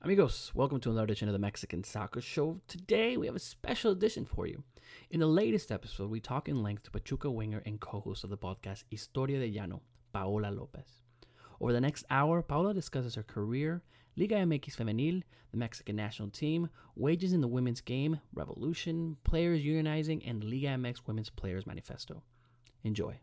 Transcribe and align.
Amigos, 0.00 0.52
welcome 0.54 0.78
to 0.78 0.90
another 0.90 1.02
edition 1.02 1.28
of 1.28 1.32
the 1.32 1.40
Mexican 1.40 1.82
Soccer 1.82 2.20
Show. 2.20 2.60
Today 2.68 3.16
we 3.16 3.26
have 3.26 3.34
a 3.34 3.40
special 3.40 3.90
edition 3.90 4.24
for 4.24 4.46
you. 4.46 4.62
In 5.10 5.18
the 5.18 5.26
latest 5.26 5.72
episode, 5.72 6.08
we 6.08 6.20
talk 6.20 6.48
in 6.48 6.62
length 6.62 6.84
to 6.84 6.92
Pachuca 6.92 7.28
winger 7.28 7.64
and 7.66 7.80
co-host 7.80 8.22
of 8.22 8.30
the 8.30 8.38
podcast 8.38 8.84
Historias 8.92 9.40
del 9.40 9.48
Llano, 9.50 9.82
Paola 10.12 10.52
Lopez. 10.52 11.02
Over 11.60 11.72
the 11.72 11.80
next 11.80 12.04
hour, 12.10 12.42
Paola 12.42 12.72
discusses 12.72 13.16
her 13.16 13.24
career, 13.24 13.82
Liga 14.16 14.36
MX 14.36 14.76
Femenil, 14.76 15.24
the 15.50 15.56
Mexican 15.56 15.96
national 15.96 16.30
team, 16.30 16.70
wages 16.94 17.32
in 17.32 17.40
the 17.40 17.48
women's 17.48 17.80
game, 17.80 18.20
revolution, 18.32 19.16
players 19.24 19.62
unionizing, 19.62 20.22
and 20.24 20.44
Liga 20.44 20.68
MX 20.68 21.00
Women's 21.08 21.28
Players 21.28 21.66
Manifesto. 21.66 22.22
Enjoy. 22.84 23.18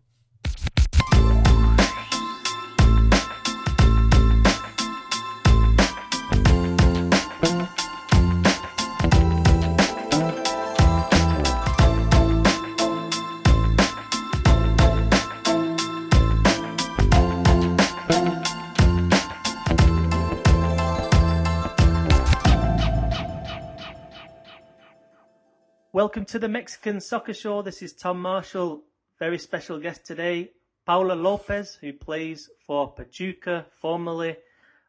Welcome 25.95 26.25
to 26.25 26.39
the 26.39 26.49
Mexican 26.49 26.99
Soccer 26.99 27.33
Show. 27.33 27.61
This 27.61 27.81
is 27.81 27.93
Tom 27.93 28.21
Marshall. 28.21 28.83
Very 29.17 29.37
special 29.37 29.79
guest 29.79 30.05
today, 30.05 30.51
Paola 30.85 31.13
Lopez, 31.13 31.75
who 31.79 31.93
plays 31.93 32.49
for 32.67 32.91
Pachuca, 32.91 33.65
formerly 33.79 34.35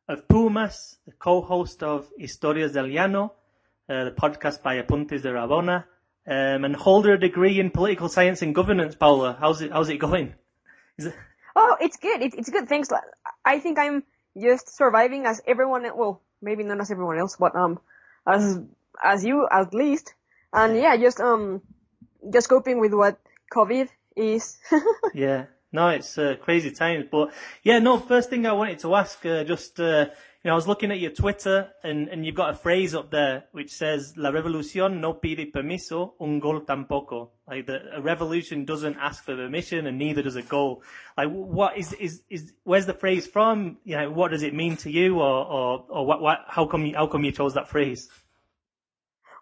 of 0.09 0.27
Pumas, 0.27 0.96
the 1.06 1.12
co-host 1.12 1.84
of 1.84 2.10
Historias 2.20 2.73
del 2.73 2.88
Llano, 2.88 3.32
uh, 3.88 4.02
the 4.02 4.10
podcast 4.10 4.65
by 4.65 4.82
Apuntes 4.82 5.23
de 5.23 5.30
Rabona, 5.30 5.85
um, 6.26 6.65
and 6.65 6.74
holder 6.74 7.13
a 7.13 7.20
degree 7.20 7.60
in 7.60 7.70
political 7.70 8.09
science 8.09 8.43
and 8.43 8.52
governance. 8.52 8.96
Paola, 8.96 9.37
how's 9.38 9.63
it? 9.63 9.70
How's 9.70 9.88
it 9.91 9.98
going? 9.98 10.35
It... 10.98 11.15
Oh, 11.54 11.76
it's 11.80 11.98
good. 11.98 12.20
It, 12.20 12.35
it's 12.35 12.51
good. 12.51 12.68
Thanks. 12.68 12.88
I 13.45 13.60
think 13.60 13.79
I'm 13.79 14.02
just 14.37 14.76
surviving 14.76 15.24
as 15.24 15.41
everyone. 15.46 15.85
Well, 15.96 16.20
maybe 16.43 16.65
not 16.65 16.80
as 16.80 16.91
everyone 16.91 17.20
else, 17.20 17.37
but 17.38 17.54
um, 17.54 17.79
as 18.26 18.59
as 19.01 19.24
you 19.24 19.46
at 19.48 19.73
least 19.73 20.13
and 20.52 20.76
yeah, 20.76 20.96
just 20.96 21.20
um, 21.20 21.62
just 22.32 22.48
coping 22.48 22.80
with 22.80 22.92
what 22.92 23.18
COVID 23.52 23.88
is. 24.16 24.58
yeah, 25.14 25.46
no, 25.72 25.88
it's 25.88 26.18
uh, 26.18 26.36
crazy 26.40 26.70
times, 26.70 27.06
but 27.10 27.32
yeah, 27.62 27.78
no. 27.78 27.98
First 27.98 28.30
thing 28.30 28.46
I 28.46 28.52
wanted 28.52 28.78
to 28.80 28.94
ask, 28.94 29.24
uh, 29.26 29.44
just 29.44 29.78
uh, 29.78 30.06
you 30.46 30.50
know, 30.50 30.52
I 30.52 30.54
was 30.54 30.68
looking 30.68 30.92
at 30.92 31.00
your 31.00 31.10
Twitter, 31.10 31.70
and 31.82 32.08
and 32.08 32.24
you've 32.24 32.36
got 32.36 32.50
a 32.50 32.54
phrase 32.54 32.94
up 32.94 33.10
there 33.10 33.44
which 33.52 33.72
says 33.72 34.14
"La 34.16 34.30
revolución 34.30 35.00
no 35.00 35.14
pide 35.14 35.52
permiso, 35.52 36.14
un 36.20 36.38
gol 36.38 36.60
tampoco." 36.60 37.30
Like 37.48 37.66
the 37.66 37.80
a 37.96 38.00
revolution 38.00 38.64
doesn't 38.64 38.96
ask 38.96 39.24
for 39.24 39.34
permission, 39.34 39.86
and 39.86 39.98
neither 39.98 40.22
does 40.22 40.36
a 40.36 40.42
goal. 40.42 40.82
Like, 41.18 41.30
what 41.30 41.76
is 41.76 41.92
is 41.94 42.22
is 42.30 42.52
where's 42.62 42.86
the 42.86 42.94
phrase 42.94 43.26
from? 43.26 43.78
You 43.84 43.96
know, 43.96 44.10
what 44.10 44.30
does 44.30 44.44
it 44.44 44.54
mean 44.54 44.76
to 44.78 44.90
you, 44.90 45.18
or 45.18 45.44
or 45.44 45.84
or 45.88 46.06
what 46.06 46.20
what? 46.20 46.44
How 46.48 46.66
come 46.66 46.86
you 46.86 46.94
how 46.94 47.08
come 47.08 47.24
you 47.24 47.32
chose 47.32 47.54
that 47.54 47.68
phrase? 47.68 48.08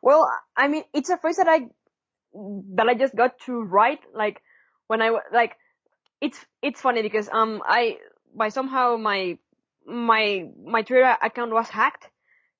Well, 0.04 0.30
I 0.54 0.68
mean, 0.68 0.84
it's 0.92 1.08
a 1.08 1.16
phrase 1.16 1.36
that 1.36 1.48
I 1.48 1.60
that 2.76 2.86
I 2.86 2.94
just 2.94 3.16
got 3.16 3.38
to 3.46 3.62
write 3.62 4.00
like 4.12 4.42
when 4.86 5.00
I 5.00 5.16
like 5.32 5.56
it's 6.20 6.38
it's 6.60 6.82
funny 6.82 7.00
because 7.00 7.30
um 7.32 7.62
I 7.64 7.96
by 8.36 8.50
somehow 8.50 8.98
my 8.98 9.38
my 9.86 10.44
my 10.62 10.82
Twitter 10.82 11.16
account 11.22 11.52
was 11.52 11.70
hacked, 11.70 12.10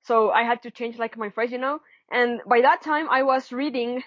so 0.01 0.31
I 0.31 0.41
had 0.41 0.63
to 0.63 0.71
change 0.71 0.97
like 0.97 1.17
my 1.17 1.29
phrase, 1.29 1.51
you 1.51 1.59
know. 1.59 1.81
And 2.09 2.41
by 2.49 2.61
that 2.61 2.81
time, 2.81 3.09
I 3.11 3.21
was 3.21 3.51
reading 3.51 4.01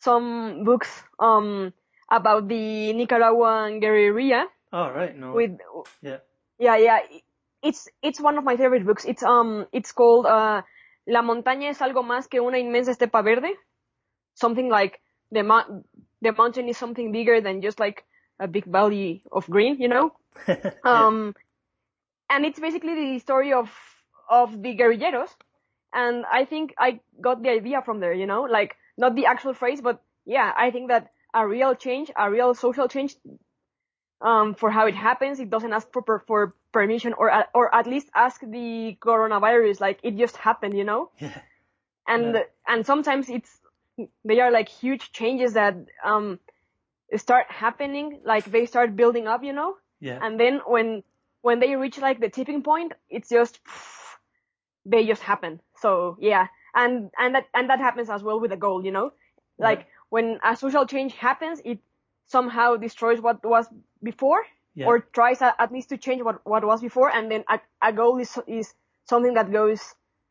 some 0.00 0.64
books 0.64 0.90
um 1.20 1.72
about 2.10 2.48
the 2.48 2.92
Nicaraguan 2.94 3.78
guerrilla. 3.78 4.48
Oh 4.72 4.90
right, 4.90 5.16
no. 5.16 5.34
With 5.34 5.52
yeah, 6.02 6.18
yeah, 6.58 6.76
yeah. 6.78 6.98
It's 7.62 7.86
it's 8.02 8.20
one 8.20 8.38
of 8.38 8.44
my 8.44 8.56
favorite 8.56 8.84
books. 8.84 9.04
It's 9.04 9.22
um 9.22 9.66
it's 9.70 9.92
called 9.92 10.26
uh 10.26 10.62
La 11.06 11.22
montaña 11.22 11.68
es 11.70 11.82
algo 11.82 12.02
más 12.02 12.28
que 12.28 12.40
una 12.40 12.58
inmensa 12.58 12.90
estepa 12.90 13.22
verde. 13.22 13.56
Something 14.34 14.68
like 14.68 15.00
the, 15.30 15.42
mo- 15.42 15.84
the 16.20 16.32
mountain 16.32 16.68
is 16.68 16.78
something 16.78 17.12
bigger 17.12 17.40
than 17.40 17.60
just 17.60 17.80
like 17.80 18.04
a 18.38 18.46
big 18.46 18.64
valley 18.64 19.22
of 19.32 19.48
green, 19.48 19.80
you 19.80 19.88
know? 19.88 20.12
um, 20.84 21.34
and 22.30 22.44
it's 22.44 22.60
basically 22.60 22.94
the 22.94 23.18
story 23.18 23.52
of, 23.52 23.70
of 24.30 24.62
the 24.62 24.76
guerrilleros. 24.76 25.30
And 25.92 26.24
I 26.30 26.44
think 26.44 26.74
I 26.78 27.00
got 27.20 27.42
the 27.42 27.50
idea 27.50 27.82
from 27.82 28.00
there, 28.00 28.14
you 28.14 28.26
know, 28.26 28.42
like 28.42 28.76
not 28.96 29.14
the 29.14 29.26
actual 29.26 29.52
phrase, 29.54 29.80
but 29.80 30.02
yeah, 30.24 30.52
I 30.56 30.70
think 30.70 30.88
that 30.88 31.10
a 31.34 31.46
real 31.46 31.74
change, 31.74 32.10
a 32.16 32.30
real 32.30 32.54
social 32.54 32.88
change, 32.88 33.16
um, 34.22 34.54
for 34.54 34.70
how 34.70 34.86
it 34.86 34.94
happens, 34.94 35.40
it 35.40 35.50
doesn't 35.50 35.72
ask 35.72 35.90
for, 35.92 36.22
for 36.26 36.54
permission 36.72 37.12
or 37.12 37.44
or 37.54 37.74
at 37.74 37.86
least 37.86 38.08
ask 38.14 38.40
the 38.40 38.96
coronavirus 39.00 39.80
like 39.80 40.00
it 40.02 40.16
just 40.16 40.36
happened 40.36 40.76
you 40.76 40.84
know? 40.84 41.10
Yeah. 41.20 41.38
and 42.08 42.34
yeah. 42.34 42.42
and 42.66 42.84
sometimes 42.84 43.28
it's 43.28 43.60
they 44.24 44.40
are 44.40 44.50
like 44.50 44.68
huge 44.68 45.12
changes 45.12 45.52
that 45.52 45.76
um 46.02 46.40
start 47.16 47.46
happening 47.48 48.20
like 48.24 48.44
they 48.46 48.66
start 48.66 48.96
building 48.96 49.28
up 49.28 49.44
you 49.44 49.52
know? 49.52 49.76
Yeah. 50.00 50.18
And 50.20 50.40
then 50.40 50.62
when 50.66 51.02
when 51.42 51.60
they 51.60 51.76
reach 51.76 51.98
like 51.98 52.18
the 52.20 52.30
tipping 52.30 52.62
point 52.62 52.92
it's 53.10 53.28
just 53.28 53.60
they 54.86 55.06
just 55.06 55.22
happen. 55.22 55.60
So 55.80 56.16
yeah. 56.18 56.46
And 56.74 57.10
and 57.18 57.34
that 57.34 57.44
and 57.54 57.68
that 57.70 57.78
happens 57.78 58.08
as 58.08 58.22
well 58.22 58.40
with 58.40 58.52
a 58.52 58.56
goal 58.56 58.84
you 58.84 58.90
know? 58.90 59.12
Like 59.58 59.80
yeah. 59.80 59.84
when 60.08 60.38
a 60.42 60.56
social 60.56 60.86
change 60.86 61.14
happens 61.14 61.60
it 61.64 61.78
somehow 62.26 62.76
destroys 62.76 63.20
what 63.20 63.44
was 63.44 63.66
before 64.02 64.44
yeah. 64.74 64.86
or 64.86 65.00
tries 65.00 65.42
at, 65.42 65.54
at 65.58 65.72
least 65.72 65.90
to 65.90 65.96
change 65.96 66.22
what, 66.22 66.40
what 66.44 66.64
was 66.64 66.80
before 66.80 67.10
and 67.10 67.30
then 67.30 67.44
a, 67.48 67.60
a 67.82 67.92
goal 67.92 68.18
is, 68.18 68.38
is 68.46 68.72
something 69.08 69.34
that 69.34 69.52
goes 69.52 69.80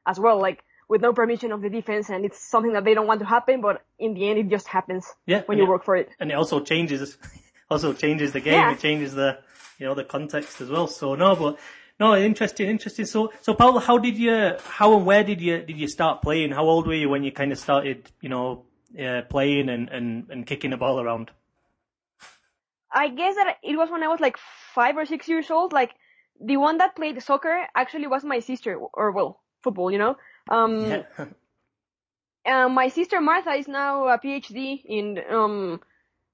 as 0.06 0.20
well, 0.20 0.40
like 0.40 0.64
with 0.88 1.02
no 1.02 1.14
permission 1.14 1.52
of 1.52 1.62
the 1.62 1.70
defense 1.70 2.10
and 2.10 2.26
it's 2.26 2.40
something 2.40 2.74
that 2.74 2.84
they 2.84 2.94
don't 2.94 3.08
want 3.08 3.20
to 3.20 3.26
happen, 3.26 3.62
but 3.62 3.84
in 4.00 4.14
the 4.14 4.30
end 4.30 4.40
it 4.40 4.50
just 4.50 4.68
happens 4.68 5.06
yeah, 5.26 5.42
when 5.46 5.58
you 5.58 5.66
it, 5.66 5.70
work 5.70 5.84
for 5.84 5.96
it. 5.96 6.10
And 6.20 6.32
it 6.32 6.34
also 6.34 6.60
changes, 6.60 7.18
also 7.70 7.94
changes 7.94 8.32
the 8.32 8.42
game, 8.42 8.54
yeah. 8.54 8.74
it 8.74 8.80
changes 8.80 9.14
the, 9.14 9.40
you 9.78 9.86
know, 9.86 9.96
the 9.96 10.04
context 10.04 10.62
as 10.62 10.70
well. 10.70 10.88
So 10.88 11.16
no, 11.16 11.36
but 11.36 11.60
no, 12.00 12.16
interesting, 12.16 12.68
interesting. 12.68 13.06
So, 13.06 13.32
so 13.42 13.54
Paul, 13.54 13.80
how 13.80 14.00
did 14.00 14.18
you, 14.18 14.56
how 14.64 14.98
and 14.98 15.06
where 15.06 15.24
did 15.24 15.40
you, 15.40 15.62
did 15.62 15.78
you 15.78 15.88
start 15.88 16.22
playing? 16.22 16.52
How 16.52 16.64
old 16.64 16.88
were 16.88 16.96
you 16.96 17.10
when 17.10 17.24
you 17.24 17.32
kind 17.32 17.52
of 17.52 17.60
started, 17.60 18.10
you 18.22 18.30
know, 18.30 18.66
uh, 19.00 19.22
playing 19.30 19.70
and, 19.70 19.88
and, 19.90 20.30
and 20.30 20.46
kicking 20.46 20.72
the 20.72 20.78
ball 20.78 21.00
around? 21.00 21.32
I 22.94 23.10
guess 23.10 23.36
that 23.36 23.58
it 23.64 23.78
was 23.78 23.90
when 23.90 24.04
I 24.04 24.08
was 24.08 24.20
like 24.20 24.38
five 24.74 24.98
or 24.98 25.06
six 25.06 25.28
years 25.28 25.50
old. 25.50 25.74
Like 25.74 25.92
the 26.40 26.58
one 26.58 26.78
that 26.80 26.96
played 26.96 27.22
soccer 27.22 27.68
actually 27.76 28.08
was 28.08 28.24
my 28.24 28.40
sister, 28.40 28.78
or 28.94 29.12
well, 29.12 29.40
football, 29.64 29.92
you 29.92 29.98
know. 29.98 30.18
Um, 30.50 30.86
yeah. 30.86 31.04
uh, 32.46 32.70
my 32.70 32.90
sister 32.90 33.22
Martha 33.22 33.52
is 33.52 33.68
now 33.68 34.08
a 34.08 34.18
PhD 34.18 34.82
in 34.86 35.20
um, 35.30 35.82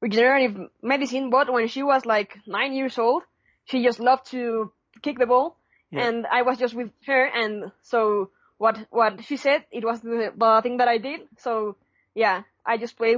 regenerative 0.01 0.69
medicine, 0.81 1.29
but 1.29 1.51
when 1.51 1.68
she 1.68 1.84
was 1.84 2.06
like 2.06 2.38
nine 2.45 2.74
years 2.74 2.97
old, 2.97 3.24
she 3.66 3.84
just 3.84 4.00
loved 4.00 4.31
to 4.31 4.72
kick 5.01 5.19
the 5.19 5.25
ball, 5.25 5.57
yeah. 5.91 6.07
and 6.07 6.25
I 6.28 6.41
was 6.44 6.57
just 6.57 6.74
with 6.74 6.91
her, 7.06 7.25
and 7.25 7.72
so 7.81 8.31
what 8.57 8.78
what 8.89 9.24
she 9.24 9.38
said, 9.38 9.66
it 9.72 9.84
was 9.84 10.01
the, 10.01 10.34
the 10.35 10.59
thing 10.63 10.78
that 10.78 10.88
I 10.88 10.97
did. 10.97 11.22
So 11.38 11.75
yeah, 12.16 12.44
I 12.66 12.78
just 12.78 12.97
played 12.97 13.18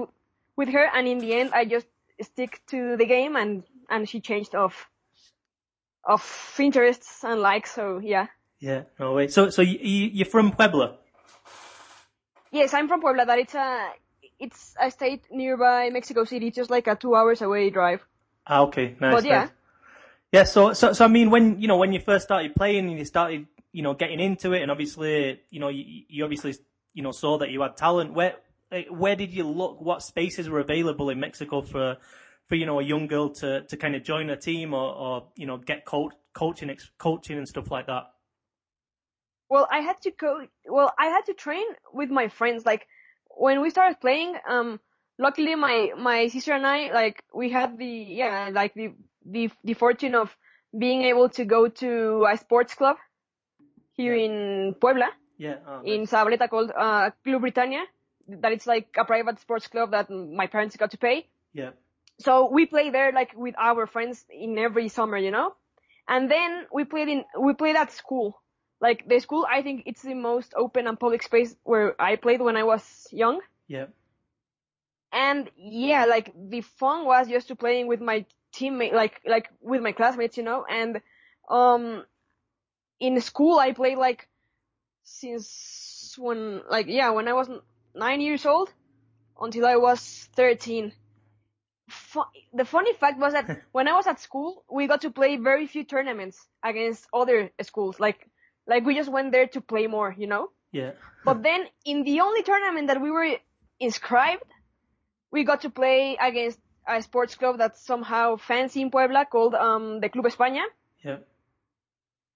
with 0.56 0.70
her, 0.70 0.86
and 0.94 1.08
in 1.08 1.20
the 1.20 1.34
end, 1.34 1.52
I 1.54 1.66
just 1.66 1.88
stick 2.22 2.62
to 2.68 2.98
the 2.98 3.06
game 3.06 3.36
and 3.36 3.64
and 3.90 4.08
she 4.08 4.20
changed 4.20 4.56
of 4.56 4.88
of 6.04 6.56
interests 6.60 7.24
and 7.24 7.42
likes 7.42 7.74
so 7.74 8.00
yeah. 8.00 8.28
Yeah 8.60 8.84
no 9.00 9.14
way. 9.14 9.28
So 9.28 9.50
so 9.50 9.62
you, 9.62 9.78
you're 9.82 10.26
from 10.26 10.52
puebla? 10.52 10.98
Yes 12.52 12.74
i'm 12.74 12.88
from 12.88 13.02
puebla 13.02 13.26
that 13.26 13.40
it's 13.40 13.56
a 13.56 13.90
it's 14.40 14.76
a 14.82 14.90
state 14.90 15.24
nearby 15.32 15.90
mexico 15.90 16.24
city 16.24 16.52
just 16.52 16.70
like 16.70 16.88
a 16.88 16.96
two 16.96 17.16
hours 17.16 17.42
away 17.42 17.70
drive. 17.70 18.02
Ah 18.48 18.62
okay 18.64 18.96
nice 19.00 19.14
but 19.16 19.26
yeah. 19.26 19.40
nice. 19.40 19.50
yeah 20.32 20.44
so 20.44 20.74
so 20.74 20.94
so 20.94 21.06
i 21.06 21.08
mean 21.08 21.30
when 21.30 21.62
you 21.62 21.68
know 21.68 21.78
when 21.78 21.94
you 21.94 22.00
first 22.00 22.26
started 22.26 22.56
playing 22.56 22.90
and 22.90 22.98
you 22.98 23.06
started 23.06 23.46
you 23.72 23.84
know 23.84 23.94
getting 23.94 24.20
into 24.20 24.54
it 24.54 24.62
and 24.62 24.72
obviously 24.72 25.40
you 25.52 25.60
know 25.60 25.70
you, 25.70 26.04
you 26.08 26.24
obviously 26.24 26.56
you 26.94 27.04
know 27.04 27.12
saw 27.12 27.38
that 27.38 27.52
you 27.52 27.62
had 27.62 27.78
talent 27.78 28.14
where 28.14 28.36
where 28.90 29.16
did 29.16 29.34
you 29.34 29.48
look? 29.48 29.82
What 29.82 30.02
spaces 30.04 30.50
were 30.50 30.60
available 30.60 31.10
in 31.10 31.20
Mexico 31.20 31.62
for, 31.62 31.98
for 32.48 32.56
you 32.56 32.66
know, 32.66 32.80
a 32.80 32.84
young 32.84 33.08
girl 33.08 33.30
to, 33.36 33.62
to 33.62 33.78
kind 33.78 33.96
of 33.96 34.04
join 34.04 34.30
a 34.30 34.38
team 34.38 34.74
or, 34.74 34.94
or 34.94 35.28
you 35.36 35.46
know, 35.46 35.58
get 35.58 35.86
coach, 35.86 36.14
coaching, 36.34 36.76
coaching 36.98 37.38
and 37.38 37.48
stuff 37.48 37.72
like 37.72 37.88
that? 37.88 38.04
Well, 39.50 39.68
I 39.72 39.80
had 39.80 40.00
to 40.02 40.12
go. 40.12 40.46
Well, 40.68 40.94
I 41.00 41.08
had 41.08 41.26
to 41.26 41.34
train 41.34 41.66
with 41.94 42.10
my 42.12 42.28
friends. 42.28 42.66
Like 42.66 42.88
when 43.36 43.62
we 43.62 43.72
started 43.72 44.00
playing, 44.00 44.36
um, 44.48 44.80
luckily 45.18 45.56
my 45.56 45.92
my 45.98 46.28
sister 46.28 46.54
and 46.54 46.66
I, 46.68 46.92
like 46.94 47.24
we 47.34 47.50
had 47.50 47.78
the 47.78 47.86
yeah, 47.88 48.50
like 48.54 48.76
the 48.76 48.94
the 49.26 49.50
the 49.64 49.74
fortune 49.74 50.14
of 50.14 50.36
being 50.78 51.02
able 51.02 51.30
to 51.30 51.46
go 51.46 51.68
to 51.68 52.28
a 52.32 52.38
sports 52.38 52.76
club 52.76 52.98
here 53.94 54.14
Yeah. 54.16 54.26
in 54.26 54.76
Puebla. 54.80 55.10
Yeah. 55.38 55.56
Oh, 55.66 55.82
in. 55.84 56.06
Zabaleta 56.06 56.48
called 56.48 56.72
uh, 56.78 57.10
Club 57.24 57.42
Britannia. 57.42 57.86
That 58.42 58.52
it's 58.52 58.68
like 58.68 58.96
a 58.98 59.06
private 59.06 59.40
sports 59.40 59.68
club 59.68 59.92
that 59.92 60.10
my 60.10 60.48
parents 60.48 60.76
got 60.78 60.92
to 60.92 60.98
pay. 60.98 61.28
Yeah. 61.54 61.72
So 62.20 62.50
we 62.52 62.66
play 62.66 62.90
there 62.90 63.12
like 63.12 63.34
with 63.36 63.56
our 63.58 63.88
friends 63.88 64.26
in 64.30 64.58
every 64.58 64.90
summer, 64.90 65.18
you 65.18 65.32
know. 65.32 65.56
And 66.08 66.30
then 66.30 66.66
we 66.74 66.84
played 66.84 67.08
in 67.08 67.24
we 67.40 67.54
played 67.54 67.76
at 67.76 67.92
school. 67.92 68.42
Like 68.82 69.08
the 69.08 69.20
school, 69.20 69.46
I 69.50 69.62
think 69.62 69.84
it's 69.86 70.02
the 70.02 70.14
most 70.14 70.54
open 70.56 70.88
and 70.88 71.00
public 71.00 71.22
space 71.24 71.56
where 71.64 72.02
I 72.02 72.16
played 72.16 72.42
when 72.42 72.56
I 72.56 72.64
was 72.64 73.08
young. 73.12 73.42
Yeah. 73.68 73.88
And 75.12 75.50
yeah, 75.58 76.06
like 76.06 76.34
the 76.36 76.62
fun 76.62 77.06
was 77.06 77.28
just 77.28 77.48
to 77.50 77.56
playing 77.56 77.88
with 77.88 78.00
my 78.00 78.26
teammate, 78.54 78.94
like 78.94 79.22
like 79.26 79.50
with 79.62 79.82
my 79.82 79.92
classmates, 79.92 80.38
you 80.38 80.44
know. 80.44 80.66
And 80.70 81.02
um, 81.50 82.06
in 83.00 83.20
school, 83.22 83.60
I 83.60 83.74
played 83.74 83.98
like 83.98 84.28
since 85.04 86.16
when 86.18 86.62
like 86.70 86.88
yeah 86.88 87.10
when 87.12 87.28
I 87.28 87.34
was 87.34 87.50
nine 87.96 88.22
years 88.22 88.46
old 88.46 88.72
until 89.40 89.66
I 89.66 89.76
was 89.78 90.30
thirteen. 90.36 90.94
Fu- 91.90 92.32
the 92.54 92.66
funny 92.66 92.94
fact 92.94 93.20
was 93.20 93.34
that 93.34 93.62
when 93.72 93.88
I 93.88 93.94
was 93.94 94.08
at 94.08 94.20
school, 94.20 94.64
we 94.72 94.88
got 94.88 95.02
to 95.02 95.10
play 95.12 95.38
very 95.38 95.68
few 95.68 95.84
tournaments 95.84 96.48
against 96.64 97.08
other 97.14 97.50
schools. 97.62 98.00
Like 98.00 98.30
like 98.68 98.86
we 98.86 98.96
just 98.96 99.12
went 99.12 99.32
there 99.32 99.48
to 99.48 99.62
play 99.62 99.88
more, 99.88 100.14
you 100.18 100.28
know. 100.28 100.50
Yeah. 100.72 100.92
But 101.26 101.44
then 101.44 101.66
in 101.86 102.04
the 102.04 102.22
only 102.22 102.44
tournament 102.44 102.88
that 102.88 103.02
we 103.02 103.12
were 103.12 103.38
inscribed, 103.80 104.44
we 105.32 105.44
got 105.44 105.62
to 105.62 105.70
play 105.70 106.18
against 106.20 106.60
a 106.88 107.02
sports 107.02 107.36
club 107.36 107.58
that's 107.58 107.86
somehow 107.86 108.38
fancy 108.38 108.82
in 108.82 108.90
Puebla 108.90 109.26
called 109.26 109.54
um, 109.54 110.00
the 110.00 110.10
Club 110.10 110.26
España. 110.26 110.64
Yeah. 111.04 111.18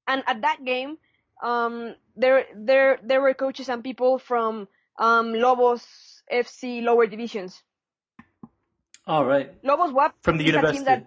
And 0.08 0.24
at 0.28 0.42
that 0.42 0.64
game, 0.66 0.98
um, 1.42 1.96
there 2.16 2.46
there 2.56 3.00
there 3.04 3.22
were 3.22 3.34
coaches 3.34 3.70
and 3.70 3.84
people 3.84 4.20
from 4.20 4.68
um, 4.98 5.34
Lobos 5.34 5.84
FC 6.32 6.82
lower 6.82 7.08
divisions. 7.08 7.62
All 9.08 9.26
right. 9.26 9.52
Lobos 9.64 9.92
BUAP 9.92 10.14
From 10.22 10.38
the 10.38 10.44
university. 10.46 10.78
team 10.78 10.86
that 10.86 11.04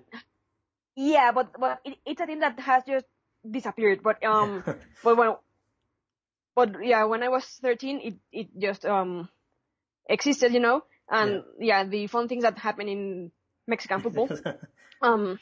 yeah, 0.96 1.32
but 1.32 1.52
but 1.58 1.80
it, 1.84 1.96
it's 2.06 2.20
a 2.20 2.26
team 2.26 2.40
that 2.40 2.58
has 2.60 2.82
just 2.86 3.06
disappeared. 3.48 4.02
But 4.02 4.22
um, 4.24 4.64
but 5.04 5.16
when 5.16 5.34
but 6.54 6.84
yeah, 6.84 7.04
when 7.04 7.22
I 7.22 7.28
was 7.28 7.44
13, 7.62 8.00
it 8.02 8.14
it 8.32 8.48
just 8.58 8.84
um 8.84 9.28
existed, 10.08 10.52
you 10.52 10.60
know. 10.60 10.82
And 11.10 11.44
yeah, 11.60 11.84
the 11.84 12.06
fun 12.08 12.28
things 12.28 12.42
that 12.42 12.58
happen 12.58 12.88
in 12.88 13.30
Mexican 13.66 14.00
football. 14.00 14.28
um, 15.02 15.38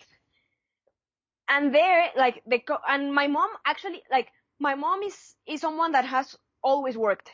and 1.48 1.74
there, 1.74 2.10
like 2.16 2.42
the 2.46 2.58
co- 2.58 2.82
and 2.86 3.14
my 3.14 3.26
mom 3.28 3.50
actually 3.66 4.02
like 4.10 4.28
my 4.58 4.74
mom 4.74 5.02
is 5.02 5.16
is 5.46 5.60
someone 5.60 5.92
that 5.92 6.04
has 6.04 6.36
always 6.62 6.96
worked. 6.96 7.30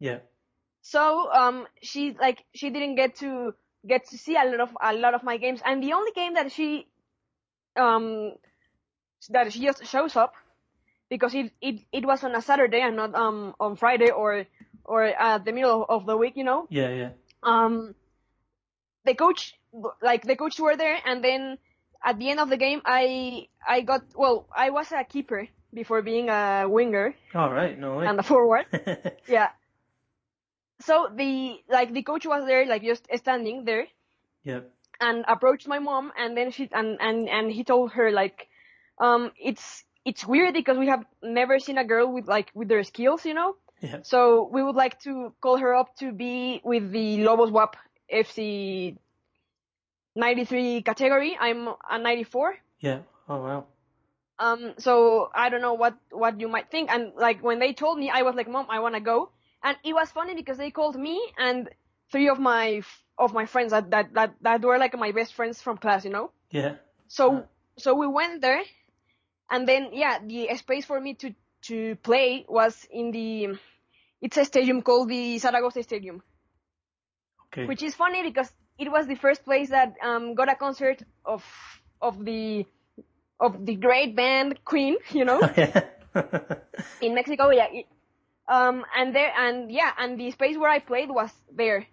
yeah. 0.00 0.18
So 0.88 1.30
um, 1.30 1.66
she 1.82 2.16
like 2.18 2.44
she 2.54 2.70
didn't 2.70 2.94
get 2.94 3.16
to 3.16 3.52
get 3.86 4.08
to 4.08 4.16
see 4.16 4.36
a 4.36 4.44
lot 4.44 4.60
of 4.60 4.70
a 4.80 4.94
lot 4.94 5.12
of 5.12 5.22
my 5.22 5.36
games, 5.36 5.60
and 5.62 5.82
the 5.82 5.92
only 5.92 6.12
game 6.12 6.32
that 6.32 6.50
she 6.50 6.86
um 7.76 8.32
that 9.28 9.52
she 9.52 9.60
just 9.60 9.84
shows 9.84 10.16
up 10.16 10.32
because 11.10 11.34
it 11.34 11.52
it, 11.60 11.80
it 11.92 12.06
was 12.06 12.24
on 12.24 12.34
a 12.34 12.40
Saturday 12.40 12.80
and 12.80 12.96
not 12.96 13.14
um 13.14 13.54
on 13.60 13.76
Friday 13.76 14.10
or 14.10 14.46
or 14.84 15.04
at 15.04 15.44
the 15.44 15.52
middle 15.52 15.84
of 15.86 16.06
the 16.06 16.16
week, 16.16 16.36
you 16.36 16.44
know. 16.44 16.66
Yeah. 16.70 16.88
Yeah. 16.88 17.10
Um, 17.42 17.94
the 19.04 19.14
coach 19.14 19.52
like 20.00 20.24
the 20.24 20.36
coach 20.36 20.58
were 20.58 20.76
there, 20.76 20.96
and 21.04 21.22
then 21.22 21.58
at 22.02 22.18
the 22.18 22.30
end 22.30 22.40
of 22.40 22.48
the 22.48 22.56
game, 22.56 22.80
I 22.86 23.48
I 23.60 23.82
got 23.82 24.04
well, 24.16 24.48
I 24.56 24.70
was 24.70 24.90
a 24.92 25.04
keeper 25.04 25.48
before 25.74 26.00
being 26.00 26.30
a 26.30 26.64
winger 26.66 27.14
All 27.34 27.52
right. 27.52 27.78
No 27.78 27.98
way. 27.98 28.06
and 28.06 28.18
a 28.18 28.22
forward. 28.22 28.64
Yeah. 29.28 29.50
So 30.80 31.08
the 31.14 31.60
like 31.68 31.92
the 31.92 32.02
coach 32.02 32.26
was 32.26 32.44
there, 32.46 32.66
like 32.66 32.82
just 32.82 33.06
standing 33.16 33.64
there, 33.64 33.86
yeah. 34.44 34.60
and 35.00 35.24
approached 35.26 35.66
my 35.66 35.78
mom, 35.78 36.12
and 36.16 36.36
then 36.36 36.50
she 36.50 36.68
and 36.72 36.98
and 37.00 37.28
and 37.28 37.50
he 37.50 37.64
told 37.64 37.92
her 37.92 38.10
like, 38.10 38.48
um, 38.98 39.32
it's 39.40 39.84
it's 40.04 40.24
weird 40.26 40.54
because 40.54 40.78
we 40.78 40.86
have 40.86 41.04
never 41.22 41.58
seen 41.58 41.78
a 41.78 41.84
girl 41.84 42.12
with 42.12 42.28
like 42.28 42.50
with 42.54 42.68
their 42.68 42.84
skills, 42.84 43.24
you 43.24 43.34
know. 43.34 43.56
Yeah. 43.80 43.98
So 44.02 44.48
we 44.52 44.62
would 44.62 44.76
like 44.76 45.00
to 45.02 45.32
call 45.40 45.56
her 45.58 45.74
up 45.74 45.96
to 45.98 46.12
be 46.12 46.60
with 46.64 46.90
the 46.90 47.22
Lobos 47.24 47.50
BUAP 47.50 47.74
FC 48.12 48.96
93 50.16 50.82
category. 50.82 51.36
I'm 51.38 51.68
a 51.68 51.98
94. 51.98 52.56
Yeah. 52.80 53.00
Oh 53.28 53.36
wow. 53.42 53.66
Um, 54.40 54.74
so 54.78 55.30
I 55.34 55.48
don't 55.48 55.60
know 55.60 55.74
what, 55.74 55.96
what 56.10 56.40
you 56.40 56.48
might 56.48 56.70
think. 56.70 56.90
And 56.90 57.12
like 57.16 57.42
when 57.42 57.58
they 57.58 57.72
told 57.72 57.98
me, 57.98 58.10
I 58.10 58.22
was 58.22 58.34
like, 58.34 58.48
mom, 58.48 58.66
I 58.68 58.80
want 58.80 58.94
to 58.94 59.00
go. 59.00 59.30
And 59.62 59.76
it 59.84 59.92
was 59.92 60.10
funny 60.10 60.34
because 60.34 60.56
they 60.58 60.70
called 60.70 60.96
me 60.96 61.20
and 61.36 61.68
three 62.10 62.28
of 62.28 62.38
my, 62.38 62.82
of 63.18 63.32
my 63.32 63.46
friends 63.46 63.72
that, 63.72 63.90
that, 63.90 64.14
that, 64.14 64.34
that 64.42 64.62
were 64.62 64.78
like 64.78 64.96
my 64.96 65.12
best 65.12 65.34
friends 65.34 65.60
from 65.60 65.78
class, 65.78 66.04
you 66.04 66.10
know? 66.10 66.30
Yeah. 66.50 66.76
So, 67.08 67.44
so 67.76 67.94
we 67.94 68.06
went 68.06 68.40
there 68.40 68.62
and 69.50 69.66
then, 69.66 69.90
yeah, 69.92 70.18
the 70.24 70.48
space 70.56 70.84
for 70.84 71.00
me 71.00 71.14
to, 71.14 71.34
to 71.62 71.96
play 71.96 72.44
was 72.48 72.86
in 72.90 73.10
the, 73.10 73.58
it's 74.20 74.36
a 74.36 74.44
stadium 74.44 74.82
called 74.82 75.08
the 75.08 75.38
Zaragoza 75.38 75.82
Stadium, 75.82 76.22
Okay. 77.46 77.66
which 77.66 77.82
is 77.82 77.94
funny 77.94 78.22
because 78.22 78.52
it 78.78 78.90
was 78.92 79.06
the 79.06 79.16
first 79.16 79.44
place 79.44 79.70
that, 79.70 79.94
um, 80.04 80.34
got 80.34 80.50
a 80.50 80.54
concert 80.54 81.02
of, 81.24 81.44
of 82.00 82.24
the, 82.24 82.64
of 83.40 83.64
the 83.66 83.74
great 83.74 84.14
band 84.14 84.64
Queen, 84.64 84.96
you 85.10 85.24
know? 85.24 85.40
yeah. 85.56 85.84
in 87.00 87.14
Mexico, 87.14 87.50
yeah. 87.50 87.66
It, 87.72 87.86
um, 88.48 88.84
and 88.96 89.14
there, 89.14 89.32
and 89.38 89.70
yeah, 89.70 89.92
and 89.98 90.18
the 90.18 90.30
space 90.30 90.56
where 90.56 90.70
I 90.70 90.78
played 90.78 91.10
was 91.10 91.30
there 91.54 91.86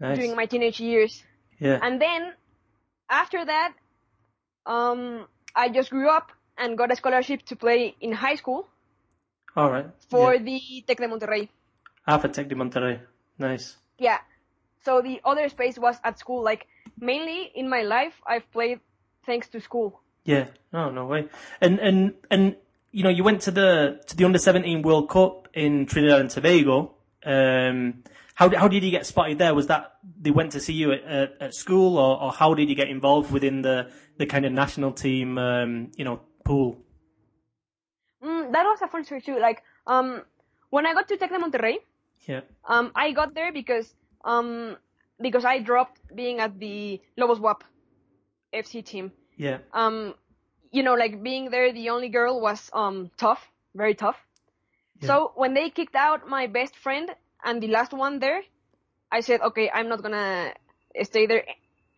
nice. 0.00 0.16
during 0.16 0.36
my 0.36 0.46
teenage 0.46 0.80
years. 0.80 1.22
yeah. 1.58 1.78
And 1.82 2.00
then 2.00 2.32
after 3.10 3.44
that, 3.44 3.74
um, 4.64 5.26
I 5.54 5.68
just 5.68 5.90
grew 5.90 6.08
up 6.08 6.30
and 6.56 6.78
got 6.78 6.92
a 6.92 6.96
scholarship 6.96 7.42
to 7.46 7.56
play 7.56 7.94
in 8.00 8.12
high 8.12 8.36
school 8.36 8.68
All 9.56 9.70
right. 9.70 9.86
for 10.08 10.34
yeah. 10.34 10.42
the 10.42 10.84
Tec 10.86 10.98
de 10.98 11.08
Monterrey. 11.08 11.48
Ah, 12.06 12.18
for 12.18 12.28
Tec 12.28 12.48
de 12.48 12.54
Monterrey. 12.54 13.00
Nice. 13.38 13.76
Yeah. 13.98 14.18
So 14.84 15.02
the 15.02 15.20
other 15.24 15.48
space 15.48 15.78
was 15.78 15.96
at 16.04 16.18
school. 16.18 16.42
Like 16.42 16.66
mainly 16.98 17.50
in 17.54 17.68
my 17.68 17.82
life, 17.82 18.14
I've 18.26 18.50
played 18.52 18.80
thanks 19.26 19.48
to 19.48 19.60
school. 19.60 20.00
Yeah. 20.24 20.46
Oh 20.72 20.90
no 20.90 21.06
way. 21.06 21.28
And 21.60 21.78
and 21.80 22.14
and 22.30 22.56
you 22.92 23.02
know 23.02 23.10
you 23.10 23.24
went 23.24 23.42
to 23.42 23.50
the 23.50 24.00
to 24.06 24.16
the 24.16 24.24
under 24.24 24.38
seventeen 24.38 24.82
World 24.82 25.08
Cup 25.08 25.41
in 25.54 25.86
Trinidad 25.86 26.20
and 26.20 26.30
Tobago. 26.30 26.94
Um, 27.24 28.02
how 28.34 28.48
how 28.56 28.68
did 28.68 28.82
you 28.82 28.90
get 28.90 29.06
spotted 29.06 29.38
there? 29.38 29.54
Was 29.54 29.66
that 29.68 29.94
they 30.20 30.30
went 30.30 30.52
to 30.52 30.60
see 30.60 30.72
you 30.72 30.92
at 30.92 31.02
at, 31.04 31.30
at 31.40 31.54
school, 31.54 31.98
or, 31.98 32.20
or 32.22 32.32
how 32.32 32.54
did 32.54 32.68
you 32.68 32.74
get 32.74 32.88
involved 32.88 33.30
within 33.30 33.62
the 33.62 33.90
the 34.18 34.26
kind 34.26 34.44
of 34.44 34.52
national 34.52 34.92
team? 34.92 35.38
Um, 35.38 35.90
you 35.96 36.04
know, 36.04 36.20
pool. 36.44 36.78
Mm, 38.24 38.52
that 38.52 38.64
was 38.64 38.80
a 38.82 38.88
fun 38.88 39.04
story 39.04 39.20
too. 39.20 39.38
Like 39.38 39.62
um, 39.86 40.22
when 40.70 40.86
I 40.86 40.94
got 40.94 41.08
to 41.08 41.16
Tec 41.16 41.30
de 41.30 41.38
Monterrey, 41.38 41.76
Yeah. 42.26 42.40
Um, 42.64 42.92
I 42.94 43.12
got 43.12 43.34
there 43.34 43.52
because 43.52 43.94
um 44.24 44.76
because 45.20 45.44
I 45.44 45.58
dropped 45.58 46.00
being 46.14 46.40
at 46.40 46.58
the 46.58 47.00
Lobos 47.16 47.38
BUAP 47.38 47.62
FC 48.54 48.84
team. 48.84 49.12
Yeah. 49.36 49.58
Um, 49.72 50.14
you 50.70 50.82
know, 50.82 50.94
like 50.94 51.22
being 51.22 51.50
there, 51.50 51.72
the 51.72 51.90
only 51.90 52.08
girl 52.08 52.40
was 52.40 52.70
um 52.72 53.10
tough, 53.16 53.50
very 53.74 53.94
tough. 53.94 54.16
Yeah. 55.02 55.08
So 55.08 55.32
when 55.34 55.54
they 55.54 55.70
kicked 55.70 55.96
out 55.96 56.28
my 56.28 56.46
best 56.46 56.76
friend 56.76 57.10
and 57.44 57.62
the 57.62 57.68
last 57.68 57.92
one 57.92 58.18
there, 58.18 58.42
I 59.10 59.20
said, 59.20 59.40
okay, 59.40 59.70
I'm 59.70 59.88
not 59.88 60.02
gonna 60.02 60.54
stay 61.02 61.26
there 61.26 61.44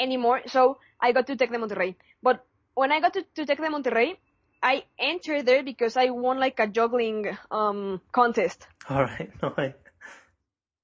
anymore. 0.01 0.43
So 0.47 0.79
I 1.01 1.13
got 1.13 1.27
to 1.29 1.37
Tec 1.37 1.51
de 1.51 1.59
Monterrey. 1.59 1.95
But 2.23 2.45
when 2.75 2.91
I 2.91 3.01
got 3.01 3.15
to, 3.15 3.23
to 3.37 3.47
Tec 3.47 3.59
de 3.59 3.69
Monterrey, 3.69 4.17
I 4.63 4.85
entered 4.99 5.45
there 5.47 5.63
because 5.63 5.97
I 5.97 6.11
won 6.11 6.39
like 6.39 6.59
a 6.59 6.67
juggling 6.67 7.37
um 7.51 8.01
contest. 8.13 8.67
All 8.89 9.03
right. 9.03 9.31
No 9.43 9.53
way. 9.57 9.75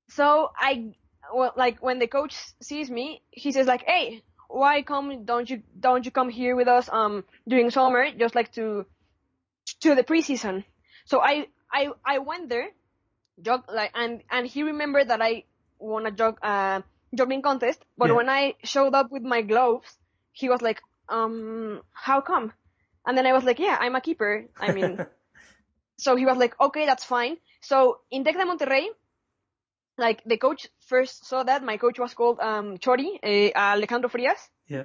So 0.08 0.50
I, 0.56 0.94
well, 1.32 1.52
like 1.56 1.82
when 1.82 1.98
the 1.98 2.06
coach 2.06 2.34
sees 2.60 2.90
me, 2.90 3.22
he 3.30 3.52
says 3.52 3.66
like, 3.66 3.84
"Hey, 3.86 4.22
why 4.48 4.82
come? 4.82 5.24
Don't 5.24 5.48
you 5.48 5.62
don't 5.78 6.04
you 6.04 6.10
come 6.10 6.28
here 6.28 6.56
with 6.56 6.68
us 6.68 6.88
um 6.92 7.24
during 7.48 7.70
summer, 7.70 8.10
just 8.18 8.34
like 8.34 8.52
to 8.52 8.86
to 9.80 9.94
the 9.94 10.02
preseason?" 10.04 10.64
So 11.06 11.20
I 11.20 11.46
I 11.72 11.88
I 12.04 12.18
went 12.18 12.48
there, 12.48 12.68
jog 13.42 13.64
like 13.72 13.92
and 13.94 14.22
and 14.30 14.46
he 14.46 14.62
remembered 14.62 15.08
that 15.08 15.20
I 15.22 15.44
won 15.78 16.06
a 16.06 16.10
jog 16.10 16.38
uh 16.42 16.82
jogging 17.14 17.42
contest, 17.42 17.84
but 17.98 18.10
Yeah. 18.10 18.14
when 18.14 18.28
I 18.28 18.54
showed 18.64 18.94
up 18.94 19.10
with 19.10 19.22
my 19.22 19.42
gloves, 19.42 19.98
he 20.32 20.48
was 20.48 20.62
like, 20.62 20.80
"Um, 21.08 21.82
how 21.92 22.20
come?" 22.20 22.52
And 23.06 23.16
then 23.16 23.26
I 23.26 23.32
was 23.32 23.44
like, 23.44 23.58
"Yeah, 23.58 23.76
I'm 23.80 23.96
a 23.96 24.00
keeper. 24.00 24.46
I 24.60 24.70
mean." 24.70 25.00
so 25.98 26.16
he 26.16 26.26
was 26.26 26.36
like, 26.36 26.58
okay, 26.60 26.86
that's 26.86 27.04
fine. 27.04 27.36
So 27.60 28.00
in 28.10 28.24
Tec 28.24 28.34
de 28.36 28.44
Monterrey, 28.44 28.86
like 29.98 30.22
the 30.24 30.36
coach 30.36 30.66
first 30.80 31.26
saw 31.26 31.42
that 31.42 31.62
my 31.62 31.76
coach 31.76 31.98
was 31.98 32.14
called 32.14 32.38
um 32.40 32.78
Chori, 32.78 33.18
uh, 33.22 33.52
Alejandro 33.58 34.08
Frias, 34.08 34.48
yeah. 34.68 34.84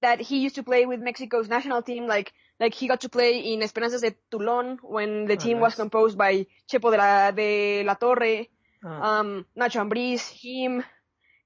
that 0.00 0.20
he 0.20 0.38
used 0.38 0.54
to 0.56 0.62
play 0.62 0.86
with 0.86 1.00
Mexico's 1.00 1.48
national 1.48 1.82
team 1.82 2.06
like 2.06 2.32
Like 2.60 2.74
he 2.74 2.88
got 2.88 3.00
to 3.02 3.08
play 3.08 3.52
in 3.52 3.60
Esperanzas 3.62 4.00
de 4.00 4.16
Toulon 4.30 4.78
when 4.82 5.26
the 5.26 5.34
Oh, 5.34 5.36
team 5.36 5.60
was 5.60 5.74
composed 5.76 6.18
by 6.18 6.46
Chepo 6.70 6.90
de 6.90 6.96
la, 6.98 7.30
de 7.30 7.84
la 7.84 7.94
Torre, 7.94 8.48
Ah, 8.84 9.20
um, 9.20 9.44
Nacho 9.56 9.80
Ambriz, 9.80 10.28
him, 10.42 10.82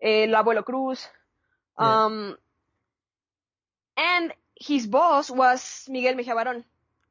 El 0.01 0.35
Abuelo 0.35 0.65
Cruz, 0.65 1.09
Yeah. 1.79 2.05
um, 2.05 2.37
and 3.97 4.33
his 4.57 4.87
boss 4.87 5.31
was 5.31 5.87
Miguel 5.89 6.15
Mejía 6.15 6.35
Barón. 6.35 6.65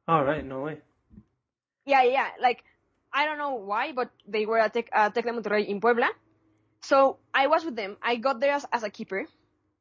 all 0.07 0.23
right, 0.25 0.43
no 0.45 0.61
way. 0.61 0.77
Yeah, 1.85 2.03
yeah. 2.03 2.29
Like 2.41 2.63
I 3.13 3.25
don't 3.25 3.37
know 3.37 3.55
why, 3.55 3.91
but 3.93 4.09
they 4.27 4.45
were 4.45 4.57
at 4.59 4.73
Tec, 4.73 4.89
at 4.93 5.13
Tec 5.13 5.25
de 5.25 5.31
Monterrey 5.31 5.67
in 5.67 5.79
Puebla. 5.81 6.09
So 6.81 7.17
I 7.33 7.47
was 7.47 7.65
with 7.65 7.75
them. 7.75 7.97
I 8.01 8.15
got 8.15 8.39
there 8.39 8.53
as, 8.53 8.65
as 8.71 8.83
a 8.83 8.89
keeper, 8.89 9.25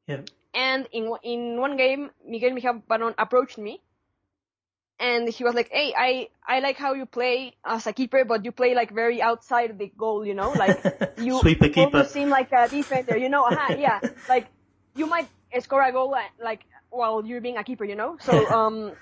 Yeah, 0.07 0.21
and 0.53 0.87
in 0.91 1.09
one- 1.09 1.19
in 1.23 1.59
one 1.59 1.77
game, 1.77 2.11
Miguel 2.25 2.51
Mejía 2.51 2.81
Barón 2.85 3.13
approached 3.17 3.57
me, 3.57 3.81
and 5.01 5.29
he 5.29 5.43
was 5.43 5.55
like, 5.55 5.69
"Hey, 5.71 5.93
I 5.97 6.29
I 6.47 6.59
like 6.61 6.77
how 6.77 6.93
you 6.93 7.05
play 7.07 7.55
as 7.65 7.87
a 7.87 7.93
keeper, 7.93 8.25
but 8.25 8.45
you 8.45 8.53
play 8.53 8.75
like 8.75 8.91
very 8.93 9.21
outside 9.21 9.77
the 9.79 9.87
goal, 9.97 10.25
you 10.25 10.35
know, 10.35 10.53
like 10.53 10.85
you 11.17 11.47
keeper. 11.73 11.73
almost 11.75 12.11
seem 12.13 12.29
like 12.29 12.51
a 12.53 12.69
defender, 12.69 13.17
you 13.17 13.29
know? 13.29 13.45
uh 13.45 13.73
yeah, 13.77 14.01
like 14.29 14.49
you 14.95 15.07
might 15.07 15.29
score 15.61 15.81
a 15.83 15.91
goal 15.91 16.15
uh, 16.15 16.21
like 16.43 16.65
while 16.91 17.25
you're 17.25 17.41
being 17.41 17.57
a 17.57 17.63
keeper, 17.63 17.85
you 17.85 17.95
know? 17.95 18.17
So 18.21 18.49
um, 18.51 18.95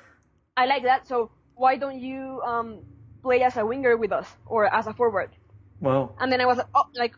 I 0.58 0.66
like 0.68 0.84
that. 0.84 1.08
So 1.08 1.32
why 1.56 1.78
don't 1.78 2.00
you 2.00 2.42
um 2.46 2.86
play 3.24 3.44
as 3.44 3.58
a 3.58 3.66
winger 3.66 3.98
with 3.98 4.12
us 4.14 4.28
or 4.46 4.74
as 4.74 4.88
a 4.88 4.94
forward? 4.94 5.32
Wow. 5.82 6.16
And 6.20 6.32
then 6.32 6.42
I 6.42 6.46
was 6.46 6.58
like, 6.58 6.68
oh, 6.76 6.86
like 6.96 7.16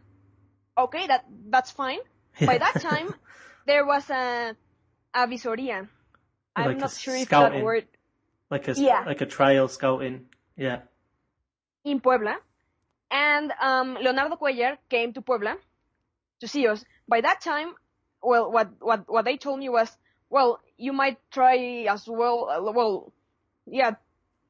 okay, 0.77 1.07
that 1.07 1.25
that's 1.49 1.71
fine. 1.71 1.99
By 2.45 2.57
that 2.59 2.79
time, 2.79 3.15
there 3.65 3.85
was 3.85 4.09
a 4.09 4.55
avisoria. 5.15 5.27
visoria. 5.27 5.89
I'm 6.55 6.77
Like 6.77 6.79
not 6.79 6.97
sure 6.97 7.15
if 7.15 7.35
that 7.37 7.57
word 7.57 7.87
Like 8.51 8.67
a 8.67 8.73
Yeah. 8.73 9.03
like 9.07 9.21
a 9.21 9.25
trial 9.25 9.67
scouting. 9.67 10.27
Yeah. 10.57 10.81
in 11.83 11.99
Puebla, 12.01 12.37
and 13.09 13.51
um, 13.59 13.95
Leonardo 13.99 14.35
Cuellar 14.35 14.77
came 14.89 15.13
to 15.13 15.21
Puebla 15.21 15.55
to 16.41 16.47
see 16.47 16.67
us. 16.67 16.85
By 17.07 17.21
that 17.21 17.41
time, 17.41 17.73
well, 18.21 18.51
what 18.51 18.69
what 18.79 19.09
what 19.09 19.25
they 19.25 19.37
told 19.37 19.57
me 19.59 19.69
was, 19.69 19.89
well, 20.29 20.59
you 20.77 20.93
might 20.93 21.17
try 21.31 21.85
as 21.89 22.05
well. 22.07 22.47
Uh, 22.49 22.71
well, 22.71 23.11
yeah, 23.65 23.95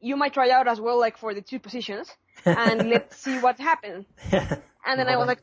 you 0.01 0.17
might 0.17 0.33
try 0.33 0.49
out 0.49 0.67
as 0.67 0.81
well, 0.81 0.99
like 0.99 1.17
for 1.17 1.33
the 1.33 1.41
two 1.41 1.59
positions, 1.59 2.11
and 2.43 2.89
let's 2.93 3.15
see 3.15 3.37
what 3.39 3.57
happens. 3.59 4.05
Yeah. 4.33 4.57
And 4.85 4.99
then 4.99 5.07
I 5.07 5.15
was 5.15 5.27
like, 5.27 5.41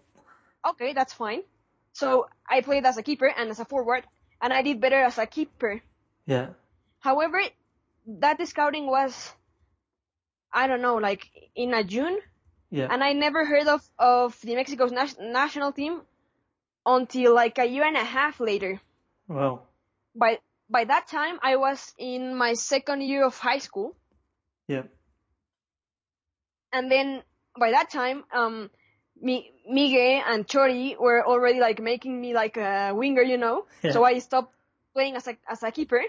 okay, 0.70 0.92
that's 0.92 1.14
fine. 1.14 1.42
So 1.92 2.28
I 2.46 2.60
played 2.60 2.84
as 2.84 2.98
a 2.98 3.02
keeper 3.02 3.26
and 3.34 3.48
as 3.50 3.60
a 3.60 3.64
forward, 3.64 4.04
and 4.42 4.52
I 4.52 4.60
did 4.62 4.80
better 4.80 5.00
as 5.00 5.16
a 5.16 5.26
keeper. 5.26 5.80
Yeah. 6.26 6.48
However, 7.00 7.40
that 8.20 8.46
scouting 8.48 8.86
was, 8.86 9.32
I 10.52 10.66
don't 10.66 10.82
know, 10.82 10.96
like 10.96 11.28
in 11.54 11.74
a 11.74 11.84
June, 11.84 12.18
Yeah. 12.70 12.88
and 12.90 13.02
I 13.04 13.12
never 13.12 13.44
heard 13.44 13.68
of 13.68 13.82
of 13.98 14.40
the 14.40 14.54
Mexico's 14.56 14.92
nas- 14.92 15.18
national 15.20 15.72
team 15.72 16.02
until 16.86 17.34
like 17.34 17.58
a 17.58 17.66
year 17.66 17.84
and 17.84 17.96
a 17.96 18.04
half 18.04 18.40
later. 18.40 18.80
Wow. 19.28 19.62
By 20.14 20.38
by 20.70 20.84
that 20.84 21.06
time, 21.08 21.38
I 21.42 21.56
was 21.56 21.94
in 21.98 22.34
my 22.36 22.54
second 22.54 23.02
year 23.02 23.24
of 23.24 23.38
high 23.38 23.58
school, 23.58 23.96
Yeah. 24.68 24.84
and 26.72 26.90
then 26.90 27.22
by 27.58 27.70
that 27.72 27.90
time, 27.90 28.24
um, 28.32 28.70
Mi- 29.20 29.52
Miguel 29.68 30.22
and 30.26 30.46
Chori 30.46 30.96
were 30.98 31.26
already 31.26 31.60
like 31.60 31.80
making 31.80 32.20
me 32.20 32.34
like 32.34 32.56
a 32.56 32.92
winger, 32.94 33.22
you 33.22 33.36
know. 33.38 33.66
Yeah. 33.82 33.92
So 33.92 34.04
I 34.04 34.18
stopped 34.18 34.54
playing 34.94 35.16
as 35.16 35.26
a 35.28 35.36
as 35.48 35.62
a 35.62 35.70
keeper. 35.70 36.02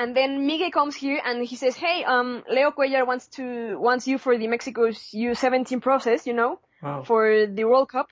And 0.00 0.16
then 0.16 0.46
Miguel 0.46 0.70
comes 0.70 0.96
here 0.96 1.20
and 1.22 1.44
he 1.44 1.56
says, 1.56 1.76
"Hey, 1.76 2.04
um, 2.04 2.42
Leo 2.48 2.70
Cuellar 2.70 3.06
wants 3.06 3.26
to 3.36 3.76
wants 3.78 4.08
you 4.08 4.16
for 4.16 4.38
the 4.38 4.48
Mexico's 4.48 4.96
U17 5.12 5.82
process, 5.82 6.26
you 6.26 6.32
know, 6.32 6.58
Wow. 6.80 7.02
for 7.04 7.44
the 7.46 7.64
World 7.64 7.90
Cup, 7.90 8.08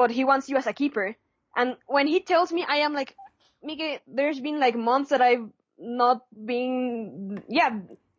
but 0.00 0.10
he 0.10 0.24
wants 0.24 0.48
you 0.48 0.56
as 0.56 0.66
a 0.66 0.72
keeper." 0.72 1.14
And 1.54 1.76
when 1.86 2.06
he 2.06 2.20
tells 2.20 2.50
me, 2.56 2.64
I 2.66 2.76
am 2.88 2.94
like, 2.94 3.14
Miguel, 3.62 3.98
there's 4.08 4.40
been 4.40 4.58
like 4.58 4.76
months 4.76 5.10
that 5.10 5.20
I've 5.20 5.44
not 5.76 6.24
been, 6.32 7.42
yeah, 7.48 7.70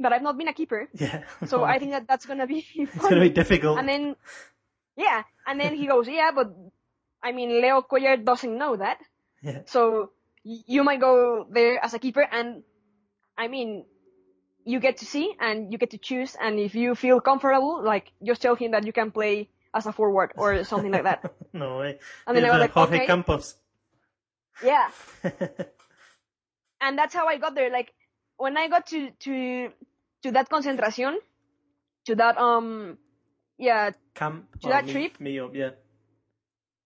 that 0.01 0.13
I've 0.13 0.21
not 0.21 0.37
been 0.37 0.47
a 0.47 0.53
keeper. 0.53 0.87
yeah. 0.93 1.23
So 1.47 1.63
I 1.63 1.79
think 1.79 1.89
that 1.97 2.05
that's 2.07 2.27
gonna 2.29 2.45
be 2.45 2.67
it's 2.75 3.01
gonna 3.01 3.19
be 3.19 3.33
difficult. 3.33 3.79
And 3.79 3.89
then, 3.89 4.15
yeah, 4.95 5.23
and 5.47 5.59
then 5.59 5.73
he 5.73 5.87
goes, 5.87 6.07
yeah, 6.07 6.29
but 6.35 6.53
I 7.23 7.31
mean, 7.31 7.49
Leo 7.49 7.81
Cuellar 7.81 8.23
doesn't 8.23 8.55
know 8.55 8.75
that. 8.77 8.99
Yeah. 9.41 9.61
So 9.65 10.11
you 10.45 10.83
might 10.83 11.01
go 11.01 11.47
there 11.49 11.83
as 11.83 11.95
a 11.95 11.99
keeper, 11.99 12.21
and 12.21 12.61
I 13.37 13.47
mean, 13.47 13.85
you 14.65 14.79
get 14.79 14.97
to 14.97 15.05
see 15.05 15.35
and 15.39 15.71
you 15.71 15.77
get 15.77 15.91
to 15.91 15.97
choose, 15.97 16.35
and 16.39 16.59
if 16.59 16.75
you 16.75 16.95
feel 16.95 17.19
comfortable, 17.21 17.83
like 17.83 18.11
just 18.23 18.41
tell 18.41 18.55
him 18.55 18.71
that 18.71 18.85
you 18.85 18.93
can 18.93 19.11
play 19.11 19.49
as 19.73 19.85
a 19.85 19.91
forward 19.91 20.31
or 20.37 20.63
something 20.63 20.91
like 20.91 21.03
that. 21.03 21.33
no 21.53 21.79
way. 21.79 21.99
And 22.27 22.35
then 22.35 22.43
I 22.45 22.47
You're 22.47 22.55
was 22.55 22.59
the 22.59 22.63
like, 22.63 22.71
Jorge 22.71 22.95
okay. 22.97 23.05
Campos. 23.05 23.55
Yeah, 24.63 24.89
and 26.81 26.97
that's 26.97 27.13
how 27.13 27.27
I 27.27 27.37
got 27.37 27.55
there. 27.55 27.69
Like 27.69 27.93
when 28.37 28.57
I 28.57 28.69
got 28.69 28.87
to 28.87 29.11
to 29.11 29.69
to 30.23 30.31
that 30.31 30.49
concentración, 30.49 31.15
to 32.05 32.15
that 32.15 32.37
um, 32.37 32.97
yeah, 33.57 33.91
Camp. 34.13 34.45
To 34.61 34.69
that 34.69 34.85
me, 34.85 34.91
trip? 34.91 35.19
Me 35.19 35.39
up. 35.39 35.53
Yeah. 35.53 35.71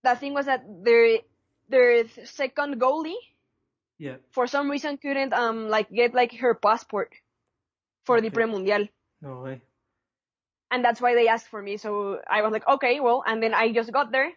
the 0.03 0.15
thing 0.15 0.33
was 0.33 0.45
that 0.47 0.63
their 0.83 1.19
their 1.69 2.07
second 2.25 2.79
goalie 2.81 3.19
Yeah. 3.99 4.17
for 4.31 4.47
some 4.47 4.71
reason 4.71 4.97
couldn't 4.97 5.33
um 5.33 5.69
like 5.69 5.89
get 5.91 6.13
like 6.15 6.33
her 6.39 6.55
passport 6.55 7.11
for 8.05 8.21
the 8.21 8.27
Okay. 8.27 8.33
pre-mundial 8.33 8.87
No 9.21 9.41
way. 9.43 9.61
and 10.71 10.83
that's 10.83 11.01
why 11.01 11.15
they 11.15 11.27
asked 11.27 11.49
for 11.49 11.61
me 11.61 11.77
so 11.77 12.19
i 12.29 12.41
was 12.41 12.51
like 12.51 12.67
okay 12.67 12.99
well 12.99 13.23
and 13.25 13.41
then 13.43 13.53
i 13.53 13.71
just 13.71 13.91
got 13.91 14.11
there 14.11 14.31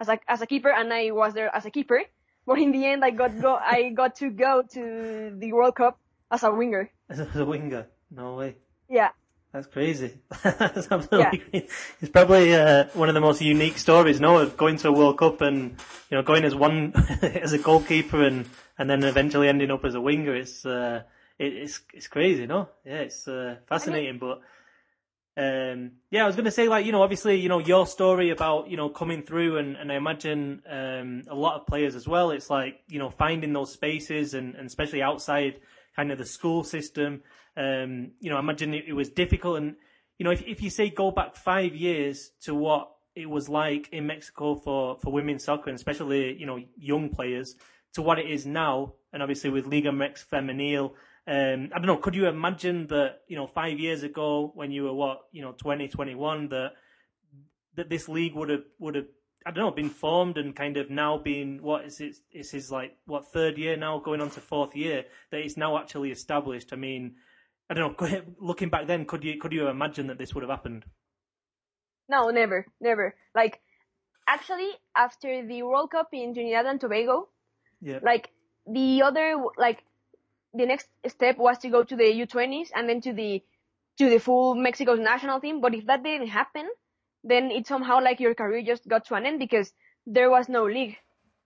as 0.00 0.08
a 0.08 0.18
as 0.28 0.42
a 0.42 0.46
keeper 0.46 0.70
and 0.70 0.92
i 0.92 1.10
was 1.10 1.34
there 1.34 1.54
as 1.54 1.64
a 1.66 1.70
keeper 1.70 2.02
but 2.46 2.58
in 2.58 2.72
the 2.72 2.84
end 2.84 3.04
i 3.04 3.10
got 3.10 3.40
go 3.40 3.54
i 3.56 3.90
got 3.90 4.14
to 4.16 4.30
go 4.30 4.62
to 4.62 5.36
the 5.38 5.52
world 5.52 5.74
cup 5.74 5.98
as 6.30 6.42
a 6.42 6.50
winger 6.52 6.90
As 7.08 7.20
a 7.36 7.44
winger. 7.44 7.86
No 8.10 8.34
way. 8.36 8.56
yeah 8.88 9.10
That's 9.56 9.68
crazy. 9.68 10.12
That's 10.42 10.86
absolutely 10.90 11.38
crazy. 11.38 11.68
It's 12.02 12.10
probably 12.10 12.54
uh, 12.54 12.88
one 12.92 13.08
of 13.08 13.14
the 13.14 13.22
most 13.22 13.40
unique 13.40 13.78
stories, 13.78 14.20
no, 14.20 14.36
of 14.36 14.54
going 14.58 14.76
to 14.76 14.88
a 14.88 14.92
World 14.92 15.16
Cup 15.16 15.40
and 15.40 15.78
you 16.10 16.18
know 16.18 16.22
going 16.22 16.44
as 16.44 16.54
one 16.54 16.92
as 17.22 17.54
a 17.54 17.58
goalkeeper 17.58 18.22
and 18.22 18.44
and 18.76 18.90
then 18.90 19.02
eventually 19.02 19.48
ending 19.48 19.70
up 19.70 19.82
as 19.86 19.94
a 19.94 20.00
winger. 20.00 20.36
It's 20.36 20.66
uh, 20.66 21.04
it, 21.38 21.54
it's 21.54 21.80
it's 21.94 22.06
crazy, 22.06 22.46
no? 22.46 22.68
Yeah, 22.84 22.98
it's 22.98 23.26
uh, 23.26 23.56
fascinating, 23.66 24.18
but. 24.18 24.42
Um, 25.38 25.92
yeah, 26.10 26.24
I 26.24 26.26
was 26.26 26.34
going 26.34 26.46
to 26.46 26.50
say, 26.50 26.66
like, 26.66 26.86
you 26.86 26.92
know, 26.92 27.02
obviously, 27.02 27.38
you 27.38 27.50
know, 27.50 27.58
your 27.58 27.86
story 27.86 28.30
about, 28.30 28.70
you 28.70 28.78
know, 28.78 28.88
coming 28.88 29.22
through 29.22 29.58
and, 29.58 29.76
and 29.76 29.92
I 29.92 29.96
imagine, 29.96 30.62
um, 30.66 31.24
a 31.28 31.34
lot 31.34 31.60
of 31.60 31.66
players 31.66 31.94
as 31.94 32.08
well. 32.08 32.30
It's 32.30 32.48
like, 32.48 32.80
you 32.88 32.98
know, 32.98 33.10
finding 33.10 33.52
those 33.52 33.70
spaces 33.70 34.32
and, 34.32 34.54
and 34.54 34.66
especially 34.66 35.02
outside 35.02 35.60
kind 35.94 36.10
of 36.10 36.16
the 36.16 36.24
school 36.24 36.64
system. 36.64 37.22
Um, 37.56 38.12
you 38.20 38.30
know, 38.30 38.36
I 38.36 38.40
imagine 38.40 38.74
it, 38.74 38.84
it 38.88 38.92
was 38.92 39.08
difficult. 39.08 39.58
And, 39.58 39.76
you 40.18 40.24
know, 40.24 40.30
if, 40.30 40.42
if 40.42 40.62
you 40.62 40.70
say 40.70 40.90
go 40.90 41.10
back 41.10 41.34
five 41.34 41.74
years 41.74 42.30
to 42.42 42.54
what 42.54 42.90
it 43.14 43.28
was 43.28 43.48
like 43.48 43.88
in 43.92 44.06
Mexico 44.06 44.54
for, 44.54 44.98
for 44.98 45.12
women's 45.12 45.44
soccer 45.44 45.70
and 45.70 45.76
especially, 45.76 46.38
you 46.38 46.46
know, 46.46 46.60
young 46.76 47.08
players 47.08 47.56
to 47.94 48.02
what 48.02 48.18
it 48.18 48.30
is 48.30 48.44
now. 48.44 48.92
And 49.12 49.22
obviously 49.22 49.48
with 49.48 49.66
Liga 49.66 49.90
MX 49.90 50.26
Femenil, 50.26 50.92
um, 51.28 51.70
I 51.74 51.78
don't 51.78 51.86
know, 51.86 51.96
could 51.96 52.14
you 52.14 52.28
imagine 52.28 52.86
that, 52.88 53.22
you 53.26 53.36
know, 53.36 53.46
five 53.46 53.80
years 53.80 54.02
ago 54.02 54.52
when 54.54 54.70
you 54.70 54.84
were 54.84 54.92
what, 54.92 55.22
you 55.32 55.42
know, 55.42 55.52
20, 55.52 55.88
21, 55.88 56.50
that, 56.50 56.72
that 57.74 57.88
this 57.88 58.08
league 58.08 58.34
would 58.34 58.50
have, 58.50 58.64
would 58.78 58.94
have, 58.94 59.06
I 59.44 59.50
don't 59.50 59.64
know, 59.64 59.70
been 59.70 59.90
formed 59.90 60.36
and 60.38 60.54
kind 60.54 60.76
of 60.76 60.90
now 60.90 61.18
being, 61.18 61.62
what 61.62 61.84
is 61.84 62.00
it, 62.00 62.16
it's 62.30 62.50
his 62.50 62.70
like, 62.70 62.96
what, 63.06 63.32
third 63.32 63.58
year 63.58 63.76
now, 63.76 63.98
going 63.98 64.20
on 64.20 64.30
to 64.30 64.40
fourth 64.40 64.76
year, 64.76 65.04
that 65.30 65.40
it's 65.40 65.56
now 65.56 65.78
actually 65.78 66.12
established. 66.12 66.72
I 66.72 66.76
mean, 66.76 67.14
I 67.68 67.74
don't 67.74 68.00
know, 68.00 68.22
looking 68.40 68.68
back 68.70 68.86
then, 68.86 69.04
could 69.06 69.24
you, 69.24 69.38
could 69.38 69.52
you 69.52 69.68
imagine 69.68 70.06
that 70.08 70.18
this 70.18 70.34
would 70.34 70.42
have 70.42 70.50
happened? 70.50 70.84
no 72.08 72.30
never 72.30 72.66
never 72.80 73.16
like 73.34 73.60
actually 74.28 74.70
after 74.96 75.44
the 75.46 75.62
world 75.64 75.90
cup 75.90 76.08
in 76.12 76.32
trinidad 76.34 76.64
and 76.66 76.80
tobago 76.80 77.28
Yeah. 77.80 77.98
like 78.02 78.30
the 78.66 79.02
other 79.02 79.36
like 79.58 79.82
the 80.54 80.66
next 80.66 80.88
step 81.08 81.36
was 81.38 81.58
to 81.58 81.68
go 81.68 81.82
to 81.84 81.96
the 81.96 82.04
U20s 82.04 82.68
and 82.74 82.88
then 82.88 83.00
to 83.02 83.12
the 83.12 83.42
to 83.98 84.08
the 84.08 84.18
full 84.18 84.54
Mexico's 84.54 84.98
national 85.00 85.40
team. 85.40 85.60
But 85.60 85.74
if 85.74 85.86
that 85.86 86.02
didn't 86.02 86.28
happen, 86.28 86.68
then 87.24 87.50
it 87.50 87.66
somehow 87.66 88.00
like 88.02 88.20
your 88.20 88.34
career 88.34 88.62
just 88.62 88.88
got 88.88 89.04
to 89.06 89.14
an 89.14 89.26
end 89.26 89.38
because 89.38 89.72
there 90.06 90.30
was 90.30 90.48
no 90.48 90.64
league. 90.64 90.96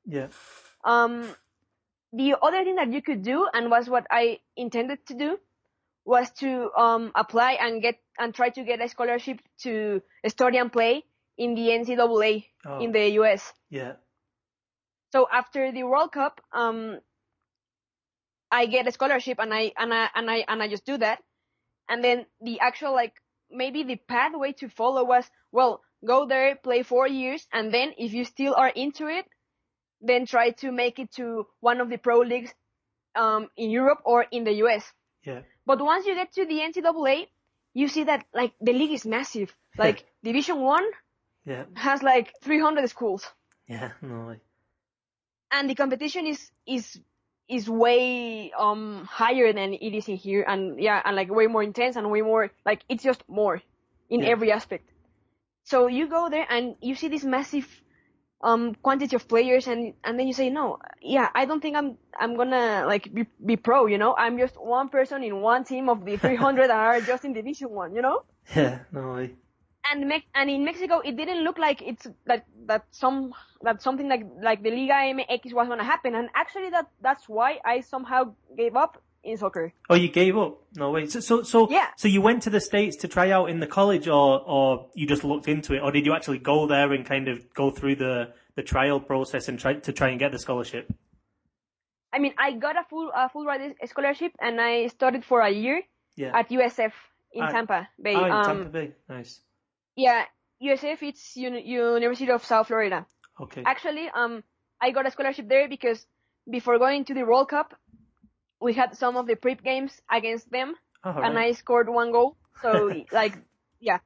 Yeah. 0.06 0.28
Um, 0.84 1.34
the 2.12 2.36
other 2.42 2.64
thing 2.64 2.76
that 2.76 2.92
you 2.92 3.02
could 3.02 3.22
do 3.22 3.48
and 3.52 3.70
was 3.70 3.88
what 3.88 4.06
I 4.10 4.40
intended 4.56 5.06
to 5.06 5.14
do 5.14 5.38
was 6.10 6.30
to 6.42 6.50
um 6.76 7.12
apply 7.14 7.52
and 7.64 7.80
get 7.80 7.96
and 8.18 8.34
try 8.34 8.48
to 8.50 8.62
get 8.64 8.82
a 8.82 8.88
scholarship 8.88 9.38
to 9.62 10.02
study 10.26 10.58
and 10.58 10.72
play 10.72 11.04
in 11.38 11.54
the 11.54 11.66
NCAA 11.80 12.44
Oh. 12.66 12.80
in 12.84 12.92
the 12.92 13.06
US. 13.22 13.42
Yeah. 13.70 13.92
So 15.12 15.26
after 15.32 15.72
the 15.72 15.84
World 15.84 16.12
Cup, 16.12 16.40
um, 16.52 17.00
I 18.50 18.66
get 18.66 18.86
a 18.86 18.92
scholarship 18.92 19.38
and 19.38 19.54
I 19.54 19.72
and 19.78 19.94
I 19.94 20.08
and 20.14 20.30
I 20.30 20.44
and 20.48 20.62
I 20.62 20.68
just 20.68 20.84
do 20.84 20.98
that. 20.98 21.22
And 21.88 22.02
then 22.04 22.26
the 22.40 22.60
actual 22.60 22.92
like 22.92 23.14
maybe 23.50 23.82
the 23.84 23.96
pathway 23.96 24.52
to 24.60 24.68
follow 24.68 25.04
was 25.04 25.24
well 25.52 25.80
go 26.06 26.26
there 26.26 26.56
play 26.56 26.82
four 26.82 27.06
years 27.08 27.46
and 27.52 27.72
then 27.72 27.92
if 27.98 28.12
you 28.12 28.24
still 28.24 28.54
are 28.56 28.68
into 28.74 29.06
it 29.06 29.26
then 30.00 30.24
try 30.24 30.50
to 30.50 30.70
make 30.72 30.98
it 30.98 31.10
to 31.12 31.46
one 31.60 31.80
of 31.80 31.90
the 31.90 31.98
pro 31.98 32.20
leagues 32.20 32.54
um, 33.14 33.48
in 33.56 33.70
Europe 33.70 33.98
or 34.04 34.24
in 34.30 34.44
the 34.44 34.52
US. 34.64 34.84
Yeah. 35.26 35.42
But 35.70 35.80
once 35.80 36.06
you 36.06 36.14
get 36.16 36.32
to 36.34 36.44
the 36.46 36.58
NCAA, 36.60 37.28
you 37.74 37.86
see 37.88 38.04
that 38.04 38.26
like 38.34 38.52
the 38.60 38.72
league 38.72 38.92
is 38.98 39.06
massive. 39.06 39.54
Like 39.78 40.04
Division 40.24 40.58
One 40.60 40.86
Yeah. 41.46 41.64
has 41.74 42.02
like 42.02 42.34
300 42.42 42.88
schools, 42.90 43.22
Yeah. 43.68 43.92
No 44.02 44.26
way. 44.28 44.40
and 45.52 45.68
the 45.70 45.74
competition 45.74 46.26
is 46.26 46.50
is 46.66 47.00
is 47.48 47.68
way 47.68 48.52
um 48.58 49.04
higher 49.10 49.52
than 49.52 49.74
it 49.74 49.94
is 49.94 50.08
in 50.08 50.16
here, 50.16 50.44
and 50.46 50.80
yeah, 50.80 51.02
and 51.04 51.16
like 51.16 51.30
way 51.30 51.46
more 51.46 51.62
intense 51.62 51.96
and 51.96 52.10
way 52.10 52.22
more 52.22 52.50
like 52.66 52.84
it's 52.88 53.02
just 53.04 53.22
more 53.28 53.62
in 54.08 54.22
Yeah. 54.22 54.30
every 54.32 54.52
aspect. 54.52 54.90
So 55.64 55.86
you 55.88 56.08
go 56.08 56.28
there 56.30 56.46
and 56.50 56.76
you 56.80 56.94
see 56.94 57.08
this 57.08 57.24
massive 57.24 57.68
um 58.42 58.74
quantity 58.76 59.16
of 59.16 59.28
players 59.28 59.66
and 59.68 59.94
and 60.04 60.18
then 60.18 60.26
you 60.26 60.32
say 60.32 60.48
no 60.50 60.78
yeah 61.02 61.28
i 61.34 61.44
don't 61.44 61.60
think 61.60 61.76
i'm 61.76 61.96
i'm 62.18 62.36
gonna 62.36 62.84
like 62.86 63.12
be, 63.12 63.26
be 63.44 63.56
pro 63.56 63.86
you 63.86 63.98
know 63.98 64.14
i'm 64.16 64.38
just 64.38 64.54
one 64.60 64.88
person 64.88 65.22
in 65.22 65.40
one 65.40 65.64
team 65.64 65.88
of 65.88 66.04
the 66.04 66.16
300 66.16 66.68
that 66.68 66.76
are 66.76 67.00
just 67.00 67.24
in 67.24 67.32
division 67.34 67.70
one 67.70 67.94
you 67.94 68.02
know 68.02 68.22
Yeah. 68.56 68.80
No 68.92 69.12
way. 69.14 69.34
and 69.90 70.08
Me- 70.08 70.26
and 70.34 70.50
in 70.50 70.64
mexico 70.64 71.00
it 71.00 71.16
didn't 71.16 71.44
look 71.44 71.58
like 71.58 71.82
it's 71.82 72.06
that 72.26 72.44
that 72.66 72.84
some 72.90 73.32
that 73.62 73.82
something 73.82 74.08
like 74.08 74.24
like 74.42 74.62
the 74.62 74.70
liga 74.70 74.94
mx 75.18 75.52
was 75.52 75.68
gonna 75.68 75.84
happen 75.84 76.14
and 76.14 76.28
actually 76.34 76.70
that 76.70 76.86
that's 77.00 77.28
why 77.28 77.58
i 77.64 77.80
somehow 77.80 78.34
gave 78.56 78.76
up 78.76 79.02
in 79.22 79.36
soccer 79.36 79.72
Oh, 79.88 79.94
you 79.94 80.08
gave 80.08 80.36
up? 80.36 80.58
No 80.76 80.90
way. 80.90 81.06
So, 81.06 81.20
so, 81.20 81.42
so, 81.42 81.68
Yeah. 81.70 81.88
so 81.96 82.08
you 82.08 82.20
went 82.22 82.42
to 82.44 82.50
the 82.50 82.60
states 82.60 82.96
to 82.98 83.08
try 83.08 83.30
out 83.30 83.50
in 83.50 83.60
the 83.60 83.66
college, 83.66 84.08
or, 84.08 84.40
or 84.46 84.88
you 84.94 85.06
just 85.06 85.24
looked 85.24 85.46
into 85.48 85.74
it, 85.74 85.80
or 85.82 85.90
did 85.92 86.06
you 86.06 86.14
actually 86.14 86.38
go 86.38 86.66
there 86.66 86.92
and 86.92 87.04
kind 87.04 87.28
of 87.28 87.52
go 87.54 87.70
through 87.70 87.96
the 87.96 88.32
the 88.56 88.62
trial 88.62 88.98
process 89.00 89.48
and 89.48 89.58
try 89.58 89.74
to 89.74 89.92
try 89.92 90.08
and 90.08 90.18
get 90.18 90.32
the 90.32 90.38
scholarship? 90.38 90.92
i 92.12 92.18
mean 92.18 92.34
i 92.38 92.50
got 92.52 92.76
a 92.76 92.82
full 92.90 93.10
a 93.14 93.28
full 93.28 93.44
ride 93.46 93.74
scholarship 93.86 94.32
and 94.40 94.60
i 94.60 94.86
studied 94.88 95.24
for 95.24 95.40
a 95.42 95.50
year 95.50 95.82
Yeah. 96.16 96.36
at 96.38 96.48
usf 96.50 96.92
in 97.32 97.42
Ah, 97.44 97.50
tampa 97.50 97.88
bay 98.02 98.14
oh, 98.16 98.24
in 98.24 98.32
um, 98.32 98.44
Tampa 98.44 98.64
Bay. 98.70 98.92
Nice. 99.08 99.40
Yeah, 99.96 100.24
USF 100.62 101.02
it's 101.02 101.36
Uni- 101.36 101.62
University 101.66 102.30
of 102.30 102.44
South 102.44 102.66
Florida. 102.68 103.06
Okay. 103.40 103.62
Actually, 103.64 104.08
um, 104.14 104.42
I 104.80 104.90
got 104.90 105.06
a 105.06 105.10
scholarship 105.10 105.48
there 105.48 105.68
because 105.68 106.06
before 106.50 106.78
going 106.78 107.04
to 107.06 107.14
the 107.14 107.24
World 107.24 107.48
Cup, 107.48 107.74
we 108.60 108.74
had 108.74 108.96
some 108.96 109.16
of 109.16 109.26
the 109.26 109.36
prep 109.36 109.62
games 109.62 110.00
against 110.10 110.50
them, 110.50 110.76
All 111.04 111.12
and 111.22 111.36
right. 111.36 111.38
I 111.38 111.52
scored 111.52 111.88
one 111.88 112.12
goal. 112.12 112.36
So 112.62 112.92
like, 113.12 113.36
yeah. 113.80 113.98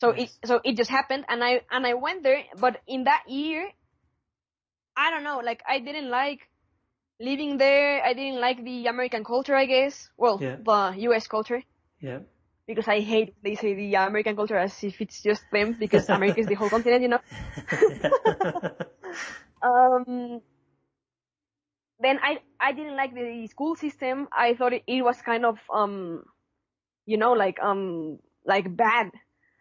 So 0.00 0.10
Nice. 0.10 0.22
it 0.42 0.46
so 0.46 0.60
it 0.64 0.76
just 0.76 0.90
happened, 0.90 1.24
and 1.28 1.42
I 1.44 1.62
and 1.70 1.86
I 1.86 1.94
went 1.94 2.22
there. 2.22 2.44
But 2.58 2.80
in 2.86 3.04
that 3.04 3.24
year, 3.28 3.70
I 4.96 5.10
don't 5.10 5.24
know, 5.24 5.38
like 5.40 5.62
I 5.68 5.78
didn't 5.80 6.10
like 6.10 6.48
living 7.20 7.56
there. 7.58 8.02
I 8.04 8.14
didn't 8.14 8.40
like 8.40 8.62
the 8.64 8.86
American 8.86 9.24
culture, 9.24 9.54
I 9.56 9.66
guess. 9.66 10.10
Well, 10.16 10.38
Yeah. 10.40 10.56
the 10.64 10.94
U.S. 11.08 11.26
culture 11.28 11.62
Yeah. 12.00 12.20
because 12.66 12.88
I 12.88 13.00
hate 13.00 13.34
they 13.42 13.54
say 13.54 13.74
the 13.74 13.94
American 13.96 14.36
culture 14.36 14.56
as 14.58 14.82
if 14.84 15.00
it's 15.00 15.22
just 15.22 15.50
them 15.50 15.74
because 15.78 16.08
America 16.08 16.40
is 16.40 16.48
the 16.48 16.54
whole 16.54 16.70
continent, 16.70 17.02
you 17.02 17.08
know. 17.08 17.20
Um, 19.62 20.40
then 22.00 22.18
I 22.22 22.38
I 22.60 22.72
didn't 22.72 22.96
like 22.96 23.14
the 23.14 23.46
school 23.48 23.74
system. 23.76 24.28
I 24.32 24.54
thought 24.54 24.72
it, 24.72 24.82
it 24.86 25.02
was 25.02 25.20
kind 25.22 25.44
of 25.44 25.58
um, 25.72 26.24
you 27.06 27.16
know, 27.16 27.32
like 27.32 27.58
um, 27.62 28.18
like 28.44 28.74
bad. 28.74 29.10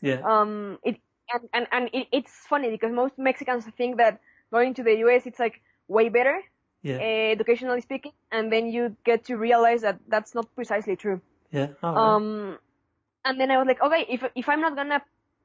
yeah. 0.02 0.22
Um, 0.24 0.80
it 0.84 0.98
and 1.34 1.50
and, 1.54 1.68
and 1.72 1.90
it, 1.94 2.08
it's 2.12 2.34
funny 2.48 2.70
because 2.70 2.92
most 2.92 3.18
Mexicans 3.18 3.66
think 3.78 3.98
that 3.98 4.20
going 4.52 4.74
to 4.76 4.84
the 4.84 4.96
U.S. 5.06 5.26
it's 5.26 5.40
like 5.40 5.62
way 5.88 6.10
better, 6.10 6.42
Yeah. 6.82 6.98
uh, 6.98 7.32
educationally 7.32 7.82
speaking, 7.82 8.12
and 8.32 8.52
then 8.52 8.68
you 8.68 8.96
get 9.04 9.26
to 9.26 9.36
realize 9.38 9.82
that 9.82 10.00
that's 10.08 10.34
not 10.36 10.54
precisely 10.56 10.96
true. 10.96 11.22
Yeah. 11.52 11.68
Right. 11.82 12.16
Um, 12.16 12.58
and 13.26 13.40
then 13.40 13.52
I 13.52 13.58
was 13.58 13.68
like, 13.68 13.82
okay, 13.82 14.06
if 14.10 14.24
if 14.36 14.50
I'm 14.50 14.62
not 14.62 14.76
gonna 14.76 15.02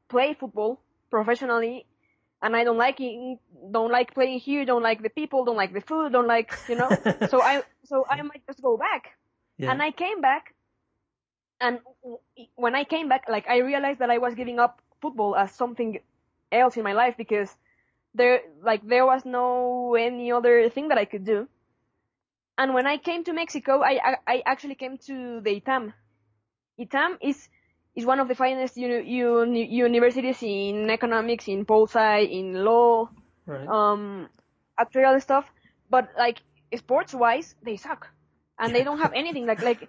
play 0.09 0.35
football 0.35 0.81
professionally, 1.11 1.87
and 2.43 2.57
I 2.57 2.65
don't 2.65 2.79
like 2.79 3.01
it, 3.01 3.39
don't 3.73 3.91
like 3.91 4.15
playing 4.15 4.41
here, 4.41 4.65
don't 4.65 4.83
like 4.83 5.03
the 5.03 5.11
people, 5.11 5.45
don't 5.45 5.57
like 5.57 5.73
the 5.73 5.81
food, 5.81 6.13
don't 6.13 6.27
like 6.27 6.53
you 6.69 6.77
know, 6.77 6.89
so 7.29 7.43
I 7.43 7.63
so 7.85 8.07
I 8.09 8.23
might 8.23 8.47
just 8.47 8.63
go 8.63 8.77
back. 8.77 9.17
yeah. 9.59 9.71
And 9.71 9.83
I 9.83 9.91
came 9.91 10.21
back, 10.21 10.55
and 11.61 11.81
when 12.57 12.75
I 12.75 12.85
came 12.85 13.09
back, 13.09 13.25
like 13.29 13.49
I 13.49 13.59
realized 13.59 13.99
that 14.01 14.11
I 14.11 14.19
was 14.19 14.35
giving 14.35 14.59
up 14.59 14.81
football 15.01 15.37
as 15.37 15.53
something 15.53 16.01
else 16.53 16.77
in 16.77 16.83
my 16.85 16.93
life 16.93 17.17
because 17.17 17.55
there 18.15 18.41
like 18.63 18.87
there 18.87 19.07
was 19.07 19.25
no 19.25 19.95
any 19.95 20.33
other 20.33 20.69
thing 20.71 20.89
that 20.89 20.99
I 20.99 21.05
could 21.05 21.25
do. 21.25 21.49
And 22.57 22.75
when 22.75 22.87
I 22.87 22.97
came 22.99 23.25
to 23.25 23.33
Mexico, 23.33 23.81
I 23.83 24.01
I, 24.03 24.17
I 24.27 24.43
actually 24.47 24.75
came 24.75 24.99
to 25.07 25.41
the 25.41 25.51
ITAM. 25.61 25.93
ITAM 26.79 27.19
is 27.21 27.49
is 27.97 28.05
one 28.07 28.21
of 28.21 28.29
the 28.29 28.35
finest 28.35 28.77
uni, 28.77 29.09
uni, 29.11 29.67
universities 29.67 30.43
in 30.43 30.91
economics, 30.91 31.49
in 31.49 31.65
pol 31.65 31.87
sci, 31.87 32.21
in 32.21 32.65
law, 32.65 33.09
right. 33.47 33.67
um, 33.69 34.29
actuarial 34.79 35.21
stuff. 35.21 35.47
But 35.91 36.11
like 36.17 36.39
sports 36.77 37.15
wise, 37.15 37.55
they 37.63 37.77
suck, 37.77 38.09
and 38.59 38.75
they 38.75 38.85
don't 38.85 38.99
have 38.99 39.13
anything 39.15 39.47
like 39.47 39.63
like 39.63 39.89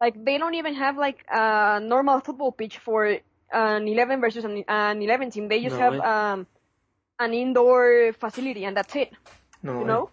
like 0.00 0.24
they 0.24 0.38
don't 0.38 0.54
even 0.54 0.74
have 0.74 0.96
like 0.96 1.24
a 1.30 1.80
normal 1.80 2.20
football 2.20 2.52
pitch 2.52 2.78
for 2.78 3.18
an 3.52 3.88
11 3.88 4.20
versus 4.20 4.44
an, 4.44 4.64
an 4.68 5.02
11 5.02 5.30
team. 5.30 5.48
They 5.48 5.62
just 5.62 5.76
No 5.76 5.78
have 5.78 5.92
way. 5.94 5.98
um 6.00 6.46
an 7.18 7.34
indoor 7.34 8.12
facility, 8.18 8.64
and 8.64 8.76
that's 8.76 8.94
it 8.96 9.12
no. 9.62 9.72
you 9.80 9.84
way. 9.84 9.84
know 9.84 10.10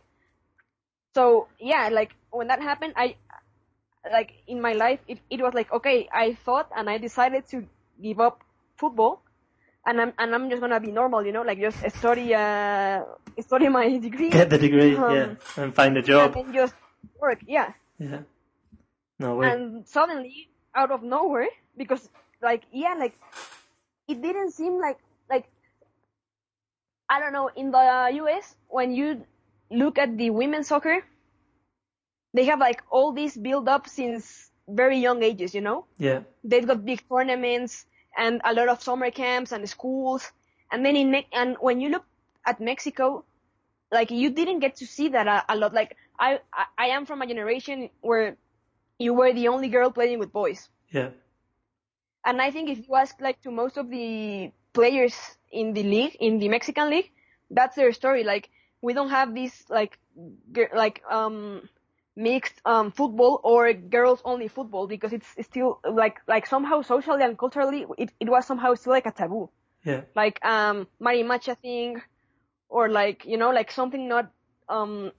so 1.15 1.47
yeah 1.59 1.89
like 1.91 2.13
when 2.31 2.47
that 2.47 2.61
happened 2.61 2.93
i 2.95 3.15
like 4.11 4.33
in 4.47 4.61
my 4.61 4.73
life 4.73 4.99
it, 5.07 5.19
it 5.29 5.41
was 5.41 5.53
like 5.53 5.71
okay 5.71 6.07
i 6.13 6.33
thought 6.45 6.69
and 6.75 6.89
i 6.89 6.97
decided 6.97 7.47
to 7.47 7.65
give 8.01 8.19
up 8.19 8.43
football 8.77 9.21
and 9.85 9.99
i'm 10.01 10.13
and 10.19 10.33
i'm 10.35 10.49
just 10.49 10.61
gonna 10.61 10.79
be 10.79 10.91
normal 10.91 11.25
you 11.25 11.31
know 11.31 11.41
like 11.41 11.59
just 11.59 11.77
study 11.97 12.33
uh 12.33 13.01
study 13.39 13.67
my 13.69 13.97
degree 14.07 14.29
Get 14.29 14.49
the 14.49 14.57
degree. 14.57 14.95
Um, 14.95 15.15
yeah. 15.15 15.35
And 15.63 15.73
find 15.75 15.97
a 15.97 16.01
job. 16.01 16.33
then 16.33 16.53
just 16.53 16.75
work 17.19 17.39
yeah 17.47 17.73
Yeah. 17.99 18.21
No 19.19 19.35
way. 19.35 19.49
and 19.51 19.87
suddenly 19.87 20.49
out 20.75 20.91
of 20.91 21.01
nowhere 21.03 21.49
because 21.75 22.09
like 22.41 22.63
yeah 22.71 22.93
like 22.99 23.17
it 24.07 24.21
didn't 24.21 24.51
seem 24.51 24.79
like 24.79 24.99
like 25.29 25.45
i 27.09 27.19
don't 27.19 27.33
know 27.33 27.49
in 27.55 27.71
the 27.71 27.77
us 27.79 28.55
when 28.69 28.91
you 28.91 29.23
look 29.71 29.97
at 29.97 30.17
the 30.17 30.29
women's 30.29 30.67
soccer 30.67 31.03
they 32.33 32.45
have 32.45 32.59
like 32.59 32.81
all 32.89 33.11
this 33.13 33.35
build 33.37 33.67
up 33.67 33.87
since 33.87 34.51
very 34.67 34.97
young 34.99 35.23
ages 35.23 35.53
you 35.55 35.61
know? 35.61 35.85
Yeah. 35.97 36.21
they've 36.43 36.67
got 36.67 36.85
big 36.85 37.03
tournaments 37.09 37.85
and 38.17 38.41
a 38.43 38.53
lot 38.53 38.67
of 38.69 38.81
summer 38.81 39.11
camps 39.11 39.51
and 39.51 39.67
schools. 39.69 40.31
And 40.71 40.85
then 40.85 40.95
in 40.95 41.11
Me- 41.11 41.27
and 41.33 41.55
when 41.59 41.79
you 41.81 41.89
look 41.89 42.05
at 42.45 42.59
mexico 42.59 43.23
like 43.91 44.11
you 44.11 44.29
didn't 44.29 44.59
get 44.59 44.75
to 44.77 44.85
see 44.85 45.09
that 45.09 45.27
a, 45.27 45.43
a 45.49 45.55
lot. 45.55 45.73
Like 45.73 45.95
I, 46.19 46.39
I 46.53 46.65
i 46.77 46.85
am 46.87 47.05
from 47.05 47.21
a 47.21 47.27
generation 47.27 47.89
where 48.01 48.37
you 48.99 49.13
were 49.13 49.33
the 49.33 49.47
only 49.49 49.69
girl 49.69 49.91
playing 49.91 50.19
with 50.19 50.31
boys. 50.33 50.69
Yeah. 50.91 51.09
and 52.25 52.41
i 52.41 52.51
think 52.51 52.69
if 52.69 52.87
you 52.87 52.95
ask 52.95 53.19
like 53.21 53.41
to 53.41 53.51
most 53.51 53.77
of 53.77 53.89
the 53.89 54.51
players 54.73 55.15
in 55.51 55.73
the 55.73 55.83
league 55.83 56.15
in 56.19 56.39
the 56.39 56.49
mexican 56.49 56.89
league 56.89 57.11
that's 57.49 57.75
their 57.77 57.93
story. 57.93 58.23
Like 58.25 58.49
we 58.81 58.93
don't 58.93 59.09
have 59.09 59.33
this 59.33 59.63
like 59.69 59.97
like 60.73 61.01
um 61.09 61.61
mixed 62.17 62.57
um 62.65 62.91
football 62.91 63.39
or 63.43 63.71
girls 63.73 64.19
only 64.25 64.47
football 64.47 64.87
because 64.87 65.13
it's, 65.13 65.27
it's 65.37 65.47
still 65.47 65.79
like 66.01 66.17
like 66.27 66.45
somehow 66.47 66.81
socially 66.81 67.21
and 67.23 67.37
culturally 67.37 67.85
it, 67.97 68.09
it 68.19 68.27
was 68.27 68.43
somehow 68.45 68.73
still 68.73 68.93
like 68.97 69.05
a 69.05 69.11
taboo 69.11 69.49
Yeah. 69.85 70.01
like 70.15 70.37
um 70.43 70.87
marimacha 70.99 71.55
thing 71.65 72.01
or 72.69 72.89
like 72.89 73.19
you 73.31 73.37
know 73.37 73.51
like 73.59 73.69
something 73.71 74.07
not 74.15 74.25
um 74.67 75.11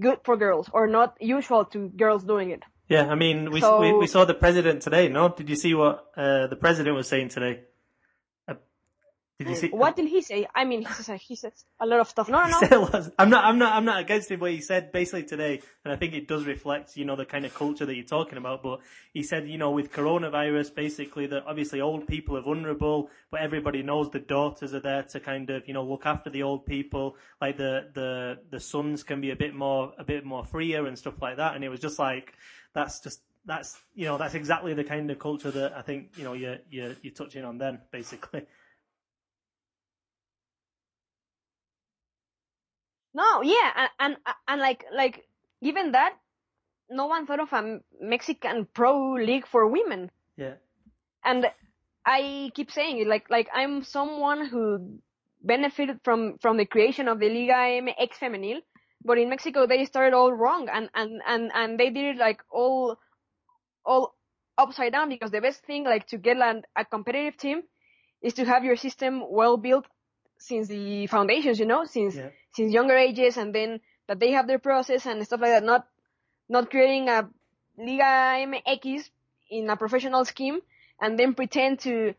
good 0.00 0.18
for 0.24 0.36
girls 0.36 0.68
or 0.72 0.88
not 0.88 1.16
usual 1.20 1.64
to 1.66 1.88
girls 2.04 2.24
doing 2.24 2.50
it 2.50 2.62
Yeah, 2.88 3.06
I 3.14 3.16
mean, 3.24 3.38
we, 3.54 3.60
So- 3.60 3.78
we 3.82 3.88
we 4.02 4.06
saw 4.14 4.22
the 4.32 4.34
president 4.44 4.82
today. 4.86 5.04
No, 5.08 5.22
did 5.38 5.48
you 5.52 5.56
see 5.64 5.72
what 5.80 5.94
uh, 6.24 6.46
the 6.52 6.56
president 6.64 6.92
was 7.00 7.06
saying 7.08 7.28
today? 7.36 7.54
Did 9.44 9.50
you 9.50 9.56
see? 9.56 9.68
What 9.68 9.96
did 9.96 10.08
he 10.08 10.22
say? 10.22 10.46
I 10.54 10.64
mean, 10.64 10.82
he 10.82 10.92
says 10.92 11.20
he 11.20 11.36
says 11.36 11.64
a 11.80 11.86
lot 11.86 12.00
of 12.00 12.08
stuff. 12.08 12.28
No, 12.28 12.46
no, 12.60 12.60
no. 12.70 12.80
was. 12.82 13.10
I'm 13.18 13.30
not. 13.30 13.44
I'm 13.44 13.58
not. 13.58 13.74
I'm 13.74 13.84
not 13.84 14.00
against 14.00 14.30
him. 14.30 14.40
What 14.40 14.52
he 14.52 14.60
said 14.60 14.92
basically 14.92 15.24
today, 15.24 15.60
and 15.84 15.92
I 15.92 15.96
think 15.96 16.14
it 16.14 16.28
does 16.28 16.44
reflect, 16.44 16.96
you 16.96 17.04
know, 17.04 17.16
the 17.16 17.24
kind 17.24 17.44
of 17.44 17.54
culture 17.54 17.84
that 17.84 17.94
you're 17.94 18.04
talking 18.04 18.38
about. 18.38 18.62
But 18.62 18.80
he 19.12 19.22
said, 19.22 19.48
you 19.48 19.58
know, 19.58 19.70
with 19.70 19.92
coronavirus, 19.92 20.74
basically 20.74 21.26
that 21.26 21.44
obviously 21.46 21.80
old 21.80 22.06
people 22.06 22.36
are 22.36 22.42
vulnerable, 22.42 23.10
but 23.30 23.40
everybody 23.40 23.82
knows 23.82 24.10
the 24.10 24.20
daughters 24.20 24.74
are 24.74 24.80
there 24.80 25.02
to 25.02 25.20
kind 25.20 25.50
of, 25.50 25.66
you 25.66 25.74
know, 25.74 25.84
look 25.84 26.06
after 26.06 26.30
the 26.30 26.42
old 26.42 26.66
people. 26.66 27.16
Like 27.40 27.56
the 27.56 27.90
the 27.94 28.38
the 28.50 28.60
sons 28.60 29.02
can 29.02 29.20
be 29.20 29.30
a 29.30 29.36
bit 29.36 29.54
more 29.54 29.92
a 29.98 30.04
bit 30.04 30.24
more 30.24 30.44
freer 30.44 30.86
and 30.86 30.98
stuff 30.98 31.20
like 31.20 31.36
that. 31.38 31.54
And 31.54 31.64
it 31.64 31.68
was 31.68 31.80
just 31.80 31.98
like 31.98 32.34
that's 32.74 33.00
just 33.00 33.20
that's 33.44 33.80
you 33.94 34.04
know 34.04 34.18
that's 34.18 34.34
exactly 34.34 34.74
the 34.74 34.84
kind 34.84 35.10
of 35.10 35.18
culture 35.18 35.50
that 35.50 35.72
I 35.76 35.82
think 35.82 36.10
you 36.16 36.24
know 36.24 36.32
you're 36.32 36.58
you're 36.70 36.94
you're 37.02 37.14
touching 37.14 37.44
on 37.44 37.58
then 37.58 37.80
basically. 37.90 38.46
No, 43.14 43.42
yeah, 43.42 43.72
and, 43.76 43.90
and 43.98 44.16
and 44.48 44.60
like 44.60 44.84
like 44.94 45.24
given 45.62 45.92
that, 45.92 46.14
no 46.90 47.06
one 47.06 47.26
thought 47.26 47.40
of 47.40 47.52
a 47.52 47.80
Mexican 48.00 48.66
pro 48.72 49.14
league 49.14 49.46
for 49.46 49.66
women. 49.66 50.10
Yeah. 50.36 50.54
And 51.24 51.46
I 52.06 52.50
keep 52.54 52.70
saying 52.70 52.98
it, 52.98 53.06
like 53.06 53.28
like 53.30 53.48
I'm 53.52 53.82
someone 53.82 54.46
who 54.46 54.98
benefited 55.42 56.00
from 56.04 56.38
from 56.38 56.56
the 56.56 56.66
creation 56.66 57.08
of 57.08 57.20
the 57.20 57.28
Liga 57.28 57.52
MX 57.82 58.18
Femenil, 58.20 58.62
but 59.04 59.18
in 59.18 59.28
Mexico 59.28 59.66
they 59.66 59.84
started 59.84 60.14
all 60.14 60.32
wrong 60.32 60.68
and 60.68 60.88
and 60.94 61.20
and 61.26 61.50
and 61.54 61.78
they 61.78 61.90
did 61.90 62.16
it 62.16 62.18
like 62.18 62.42
all 62.50 62.98
all 63.84 64.14
upside 64.58 64.92
down 64.92 65.08
because 65.08 65.30
the 65.30 65.40
best 65.40 65.64
thing 65.64 65.84
like 65.84 66.06
to 66.06 66.18
get 66.18 66.36
an, 66.36 66.62
a 66.76 66.84
competitive 66.84 67.36
team 67.36 67.62
is 68.22 68.34
to 68.34 68.44
have 68.44 68.64
your 68.64 68.76
system 68.76 69.22
well 69.30 69.56
built 69.56 69.86
since 70.38 70.68
the 70.68 71.06
foundations, 71.06 71.58
you 71.58 71.66
know, 71.66 71.84
since 71.84 72.16
Yeah. 72.16 72.30
Since 72.52 72.72
younger 72.72 72.96
ages, 72.96 73.36
and 73.36 73.54
then 73.54 73.80
that 74.08 74.20
they 74.20 74.32
have 74.32 74.46
their 74.46 74.58
process 74.58 75.06
and 75.06 75.24
stuff 75.26 75.40
like 75.40 75.50
that. 75.50 75.64
Not 75.64 75.86
not 76.48 76.70
creating 76.70 77.08
a 77.08 77.28
Liga 77.78 78.42
MX 78.42 79.10
in 79.50 79.70
a 79.70 79.76
professional 79.76 80.24
scheme 80.24 80.60
and 81.00 81.18
then 81.18 81.34
pretend 81.34 81.80
to 81.80 82.14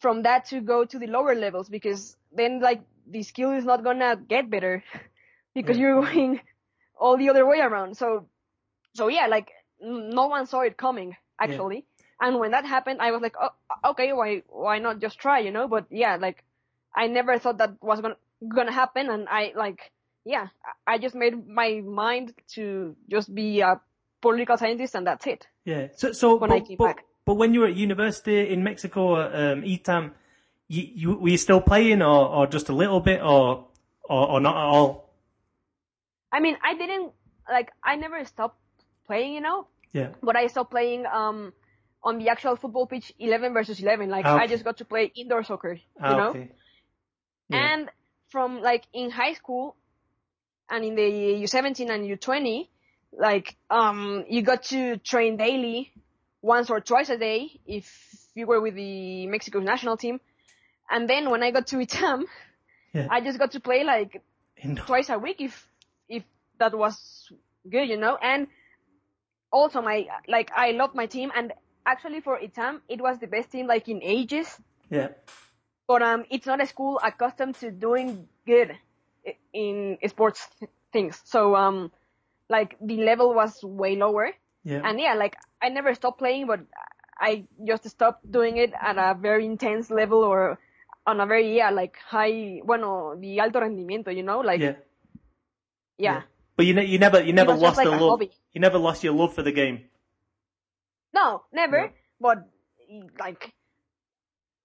from 0.00 0.22
that 0.22 0.46
to 0.46 0.60
go 0.60 0.84
to 0.84 0.98
the 0.98 1.06
lower 1.06 1.34
levels 1.34 1.68
because 1.68 2.16
then 2.32 2.60
like 2.60 2.82
the 3.06 3.22
skill 3.22 3.52
is 3.52 3.64
not 3.64 3.82
gonna 3.84 4.16
get 4.16 4.50
better 4.50 4.82
because 5.54 5.76
Yeah. 5.76 5.78
you're 5.78 6.00
going 6.02 6.40
all 6.98 7.16
the 7.16 7.28
other 7.30 7.46
way 7.46 7.60
around. 7.60 7.96
So 7.96 8.28
so 8.94 9.08
yeah, 9.08 9.26
like 9.26 9.50
no 9.80 10.26
one 10.26 10.46
saw 10.46 10.60
it 10.60 10.76
coming 10.76 11.16
actually. 11.40 11.86
And 12.20 12.38
when 12.38 12.52
that 12.52 12.64
happened, 12.64 13.00
I 13.00 13.10
was 13.10 13.20
like, 13.22 13.34
oh, 13.40 13.50
okay, 13.90 14.12
why 14.12 14.42
why 14.48 14.78
not 14.78 15.00
just 15.00 15.18
try, 15.18 15.40
you 15.40 15.50
know? 15.50 15.68
But 15.68 15.86
yeah, 15.90 16.16
like 16.16 16.44
I 16.94 17.06
never 17.08 17.38
thought 17.38 17.58
that 17.58 17.82
was 17.82 18.00
gonna 18.00 18.16
gonna 18.48 18.72
happen, 18.72 19.08
and 19.10 19.28
I 19.28 19.52
like 19.56 19.92
yeah, 20.24 20.48
I 20.86 20.98
just 20.98 21.14
made 21.14 21.46
my 21.46 21.80
mind 21.84 22.32
to 22.54 22.96
just 23.10 23.34
be 23.34 23.60
a 23.60 23.80
political 24.22 24.56
scientist, 24.56 24.94
and 24.94 25.06
that's 25.06 25.26
it. 25.26 25.46
Yeah. 25.64 25.88
So, 25.96 26.12
so 26.12 26.38
When 26.38 26.48
but, 26.50 26.56
I 26.56 26.60
came 26.60 26.76
but, 26.78 26.96
back. 26.96 27.04
but 27.26 27.34
when 27.34 27.52
you 27.52 27.60
were 27.60 27.66
at 27.66 27.76
university 27.76 28.48
in 28.48 28.64
Mexico, 28.64 29.16
um, 29.16 29.62
ITAM, 29.64 30.12
you, 30.68 30.82
you 30.94 31.14
were 31.18 31.28
you 31.28 31.36
still 31.36 31.60
playing, 31.60 32.00
or, 32.00 32.26
or 32.28 32.46
just 32.46 32.70
a 32.70 32.72
little 32.72 33.00
bit, 33.00 33.20
or, 33.20 33.66
or 34.04 34.30
or 34.30 34.40
not 34.40 34.56
at 34.56 34.64
all? 34.72 35.10
I 36.32 36.40
mean, 36.40 36.56
I 36.64 36.74
didn't 36.74 37.12
like 37.50 37.70
I 37.82 37.96
never 37.96 38.24
stopped 38.24 38.58
playing, 39.06 39.34
you 39.34 39.40
know, 39.40 39.66
Yeah. 39.92 40.08
but 40.22 40.36
I 40.36 40.46
stopped 40.48 40.70
playing 40.70 41.04
um 41.06 41.52
on 42.02 42.18
the 42.18 42.28
actual 42.30 42.56
football 42.56 42.86
pitch, 42.86 43.12
eleven 43.18 43.52
versus 43.52 43.80
eleven. 43.82 44.08
Like 44.08 44.24
Ah, 44.24 44.38
I 44.38 44.46
just 44.46 44.64
got 44.64 44.78
to 44.78 44.84
play 44.84 45.12
indoor 45.14 45.44
soccer, 45.44 45.74
you 45.74 45.80
Ah, 46.00 46.16
know. 46.16 46.30
okay. 46.30 46.50
Yeah. 47.48 47.58
And 47.74 47.90
from 48.34 48.60
like 48.62 48.82
in 48.92 49.10
high 49.10 49.34
school 49.34 49.76
and 50.68 50.84
in 50.84 50.96
the 50.96 51.08
U17 51.46 51.88
and 51.88 52.04
U20, 52.04 52.66
like 53.16 53.56
um 53.70 54.24
you 54.28 54.42
got 54.42 54.64
to 54.74 54.96
train 54.96 55.36
daily 55.36 55.92
once 56.42 56.68
or 56.68 56.80
twice 56.80 57.10
a 57.10 57.16
day 57.16 57.40
if 57.64 57.86
you 58.34 58.44
were 58.48 58.60
with 58.60 58.74
the 58.74 59.28
Mexico 59.28 59.60
national 59.60 59.96
team. 59.96 60.18
And 60.90 61.08
then 61.08 61.30
when 61.30 61.44
I 61.44 61.52
got 61.52 61.68
to 61.68 61.76
ITAM, 61.76 62.24
Yeah. 62.92 63.06
I 63.08 63.20
just 63.20 63.38
got 63.38 63.52
to 63.52 63.60
play 63.60 63.84
like 63.84 64.20
twice 64.86 65.10
a 65.10 65.18
week 65.26 65.40
if 65.40 65.54
if 66.08 66.24
that 66.58 66.74
was 66.76 67.30
good, 67.70 67.88
you 67.88 67.96
know. 67.96 68.18
And 68.20 68.48
also 69.52 69.80
my 69.80 70.06
like 70.26 70.50
I 70.56 70.72
love 70.72 70.92
my 70.94 71.06
team 71.06 71.30
and 71.36 71.52
actually 71.86 72.20
for 72.20 72.36
ITAM 72.40 72.82
it 72.88 73.00
was 73.00 73.18
the 73.20 73.28
best 73.28 73.52
team 73.52 73.68
like 73.68 73.88
in 73.88 74.02
ages 74.02 74.48
yeah. 74.90 75.08
But 75.86 76.02
um, 76.02 76.24
it's 76.30 76.46
not 76.46 76.60
a 76.60 76.66
school 76.66 77.00
accustomed 77.02 77.54
to 77.56 77.70
doing 77.70 78.28
good 78.46 78.76
in 79.52 79.98
sports 80.08 80.48
things. 80.92 81.20
So 81.24 81.56
um, 81.56 81.90
like 82.48 82.76
the 82.80 82.98
level 82.98 83.34
was 83.34 83.62
way 83.62 83.96
lower, 83.96 84.30
Yeah. 84.64 84.80
and 84.84 85.00
yeah, 85.00 85.14
like 85.14 85.36
I 85.62 85.68
never 85.68 85.94
stopped 85.94 86.18
playing, 86.18 86.46
but 86.46 86.60
I 87.18 87.44
just 87.64 87.88
stopped 87.88 88.30
doing 88.30 88.56
it 88.56 88.72
at 88.80 88.96
a 88.98 89.14
very 89.18 89.46
intense 89.46 89.90
level 89.90 90.24
or 90.24 90.58
on 91.06 91.20
a 91.20 91.26
very 91.26 91.56
yeah 91.56 91.70
like 91.70 91.96
high, 91.98 92.60
bueno, 92.64 93.16
the 93.20 93.40
alto 93.40 93.60
rendimiento, 93.60 94.14
you 94.14 94.22
know, 94.22 94.40
like 94.40 94.60
yeah. 94.60 94.76
yeah. 95.98 96.22
But 96.56 96.66
you 96.66 96.74
ne- 96.74 96.86
you 96.86 96.98
never 96.98 97.22
you 97.22 97.32
never 97.32 97.54
lost 97.54 97.76
like 97.76 97.86
the 97.86 97.90
love. 97.90 98.10
hobby. 98.20 98.30
You 98.52 98.60
never 98.60 98.78
lost 98.78 99.02
your 99.04 99.12
love 99.12 99.34
for 99.34 99.42
the 99.42 99.52
game. 99.52 99.84
No, 101.12 101.42
never. 101.52 101.82
No. 101.82 101.92
But 102.20 102.48
like, 103.18 103.52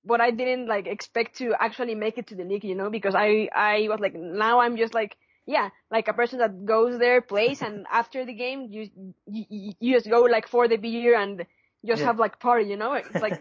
but 0.05 0.21
I 0.21 0.31
didn't 0.31 0.67
like 0.67 0.87
expect 0.87 1.37
to 1.37 1.53
actually 1.59 1.95
make 1.95 2.17
it 2.17 2.27
to 2.27 2.35
the 2.35 2.43
league, 2.43 2.63
you 2.63 2.75
know, 2.75 2.89
because 2.89 3.15
I 3.15 3.49
I 3.53 3.87
was 3.89 3.99
like 3.99 4.15
now 4.15 4.59
I'm 4.59 4.77
just 4.77 4.93
like 4.93 5.17
yeah, 5.45 5.69
like 5.89 6.07
a 6.07 6.13
person 6.13 6.39
that 6.39 6.65
goes 6.65 6.99
there, 6.99 7.21
plays, 7.21 7.61
and 7.61 7.85
after 7.91 8.25
the 8.25 8.33
game 8.33 8.67
you 8.71 8.89
you, 9.27 9.73
you 9.79 9.93
just 9.95 10.09
go 10.09 10.21
like 10.21 10.47
for 10.47 10.67
the 10.67 10.77
beer 10.77 11.17
and 11.17 11.45
just 11.85 12.01
Yeah. 12.01 12.07
have 12.07 12.19
like 12.19 12.39
party, 12.39 12.65
you 12.69 12.77
know. 12.77 12.93
It's 12.93 13.21
like 13.21 13.39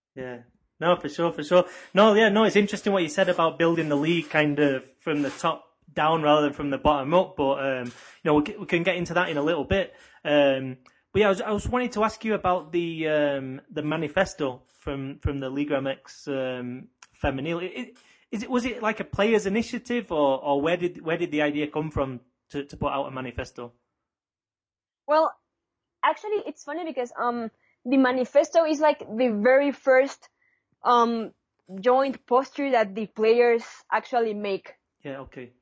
yeah. 0.16 0.38
No, 0.80 0.96
for 0.96 1.08
sure, 1.08 1.32
for 1.32 1.44
sure. 1.44 1.64
No, 1.94 2.14
yeah, 2.14 2.28
no, 2.28 2.44
it's 2.44 2.56
interesting 2.56 2.92
what 2.92 3.04
you 3.04 3.08
said 3.08 3.28
about 3.28 3.58
building 3.58 3.88
the 3.88 3.96
league 3.96 4.30
kind 4.30 4.58
of 4.58 4.82
from 5.00 5.22
the 5.22 5.30
top 5.30 5.64
down 5.94 6.22
rather 6.22 6.42
than 6.42 6.52
from 6.52 6.70
the 6.70 6.78
bottom 6.78 7.14
up. 7.14 7.36
But 7.36 7.58
um, 7.64 7.86
you 7.86 7.92
know, 8.24 8.34
we 8.34 8.42
can, 8.42 8.60
we 8.60 8.66
can 8.66 8.82
get 8.82 8.96
into 8.96 9.14
that 9.14 9.28
in 9.28 9.36
a 9.36 9.42
little 9.42 9.64
bit. 9.64 9.94
Um, 10.24 10.78
but 11.12 11.20
yeah, 11.20 11.26
I 11.26 11.30
was, 11.30 11.40
I 11.40 11.50
was 11.52 11.68
wanting 11.68 11.90
to 11.90 12.04
ask 12.04 12.24
you 12.24 12.34
about 12.34 12.72
the 12.72 13.08
um, 13.08 13.60
the 13.70 13.82
manifesto 13.82 14.62
from 14.78 15.18
from 15.18 15.40
the 15.40 15.50
Liga 15.50 15.74
MX 15.76 16.28
um, 16.28 16.88
Femenil. 17.22 17.62
I- 17.62 17.80
i- 17.80 17.92
Is 18.32 18.42
it 18.42 18.50
was 18.50 18.64
it 18.64 18.82
like 18.82 18.98
a 19.00 19.04
players' 19.04 19.46
initiative, 19.46 20.10
or, 20.10 20.42
or 20.42 20.60
where 20.62 20.76
did 20.78 21.02
where 21.04 21.18
did 21.18 21.30
the 21.30 21.42
idea 21.42 21.66
come 21.68 21.90
from 21.90 22.20
to, 22.50 22.64
to 22.64 22.76
put 22.76 22.92
out 22.92 23.06
a 23.06 23.10
manifesto? 23.10 23.72
Well, 25.06 25.34
actually, 26.02 26.42
it's 26.46 26.64
funny 26.64 26.84
because 26.84 27.12
um 27.18 27.50
the 27.84 27.96
manifesto 27.98 28.64
is 28.64 28.80
like 28.80 29.00
the 29.00 29.28
very 29.42 29.72
first 29.72 30.28
um 30.84 31.32
joint 31.80 32.26
posture 32.26 32.70
that 32.70 32.94
the 32.94 33.06
players 33.06 33.64
actually 33.90 34.34
make. 34.34 34.74
Yeah, 35.04 35.20
okay, 35.20 35.52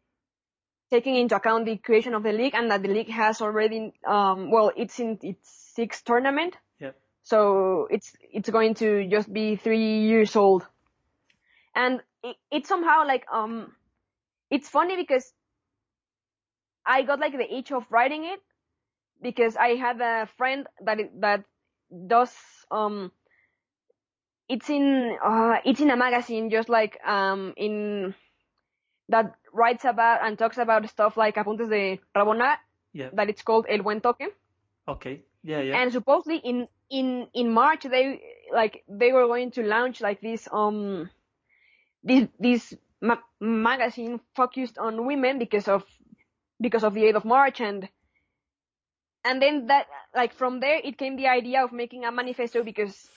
taking 0.91 1.17
into 1.17 1.37
account 1.37 1.67
the 1.67 1.77
creation 1.77 2.15
of 2.15 2.23
the 2.23 2.33
league 2.33 2.55
and 2.55 2.71
that 2.71 2.83
the 2.83 2.89
league 2.89 3.11
has 3.11 3.41
already 3.41 3.93
um 4.07 4.51
well 4.51 4.73
it's 4.77 4.99
in 5.01 5.19
its 5.23 5.49
sixth 5.75 6.05
tournament. 6.05 6.57
Yeah, 6.81 6.93
so 7.23 7.87
it's 7.91 8.13
it's 8.33 8.51
going 8.51 8.75
to 8.75 9.09
just 9.09 9.33
be 9.33 9.57
three 9.57 10.01
years 10.01 10.37
old. 10.37 10.67
And 11.75 12.01
it, 12.23 12.37
it 12.51 12.67
somehow 12.67 13.07
like 13.07 13.27
um 13.33 13.73
it's 14.51 14.69
funny 14.69 14.97
because 14.97 15.33
i 16.87 17.03
got 17.03 17.21
like 17.21 17.33
the 17.37 17.55
itch 17.55 17.73
of 17.73 17.85
writing 17.91 18.25
it 18.25 18.41
because 19.23 19.57
i 19.57 19.69
had 19.77 20.01
a 20.01 20.29
friend 20.37 20.67
that 20.85 20.99
that 21.21 21.45
does 22.07 22.35
um 22.71 23.11
it's 24.49 24.69
in 24.69 25.17
uh 25.25 25.57
it's 25.65 25.81
in 25.81 25.91
a 25.91 25.97
magazine 25.97 26.51
just 26.51 26.69
like 26.69 26.99
um 27.07 27.55
in 27.57 28.15
that 29.11 29.35
writes 29.53 29.85
about 29.85 30.25
and 30.25 30.39
talks 30.39 30.59
about 30.59 30.89
stuff 30.89 31.17
like 31.17 31.37
apuntes 31.37 31.69
de 31.69 32.01
Rabona 32.17 32.57
yeah, 32.93 33.11
that 33.13 33.29
it's 33.29 33.43
called 33.43 33.67
El 33.69 33.83
Buen 33.83 34.01
Toque. 34.01 34.33
Okay, 34.89 35.23
yeah, 35.43 35.61
yeah, 35.61 35.81
and 35.81 35.93
supposedly 35.93 36.39
in 36.39 36.69
in 36.91 37.29
in 37.35 37.53
March 37.53 37.85
they 37.85 38.21
like 38.53 38.83
they 38.89 39.13
were 39.13 39.27
going 39.27 39.51
to 39.53 39.63
launch 39.63 40.01
like 40.01 40.21
this 40.21 40.49
um 40.53 41.09
this 42.03 42.29
this 42.39 42.75
ma- 43.01 43.23
magazine 43.41 44.21
focused 44.35 44.79
on 44.79 45.07
women 45.07 45.39
because 45.39 45.69
of 45.69 45.85
because 46.61 46.85
of 46.85 46.95
the 46.95 47.03
8th 47.03 47.17
of 47.17 47.25
March 47.25 47.61
and 47.61 47.89
and 49.25 49.41
then 49.41 49.67
that 49.67 49.87
like 50.15 50.35
from 50.35 50.61
there 50.61 50.81
it 50.83 50.99
came 50.99 51.17
the 51.17 51.29
idea 51.29 51.63
of 51.63 51.73
making 51.73 52.05
a 52.05 52.13
manifesto 52.13 52.63
because 52.63 53.09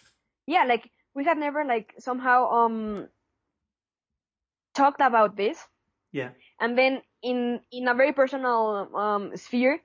yeah 0.46 0.66
like 0.66 0.90
we 1.16 1.24
had 1.24 1.38
never 1.38 1.64
like 1.66 1.94
somehow 2.00 2.50
um 2.50 3.08
talked 4.74 5.02
about 5.02 5.36
this 5.36 5.68
yeah, 6.13 6.32
and 6.62 6.78
then 6.78 7.02
in 7.23 7.62
in 7.71 7.88
a 7.89 7.95
very 7.95 8.13
personal 8.13 8.89
um 8.95 9.36
sphere 9.38 9.82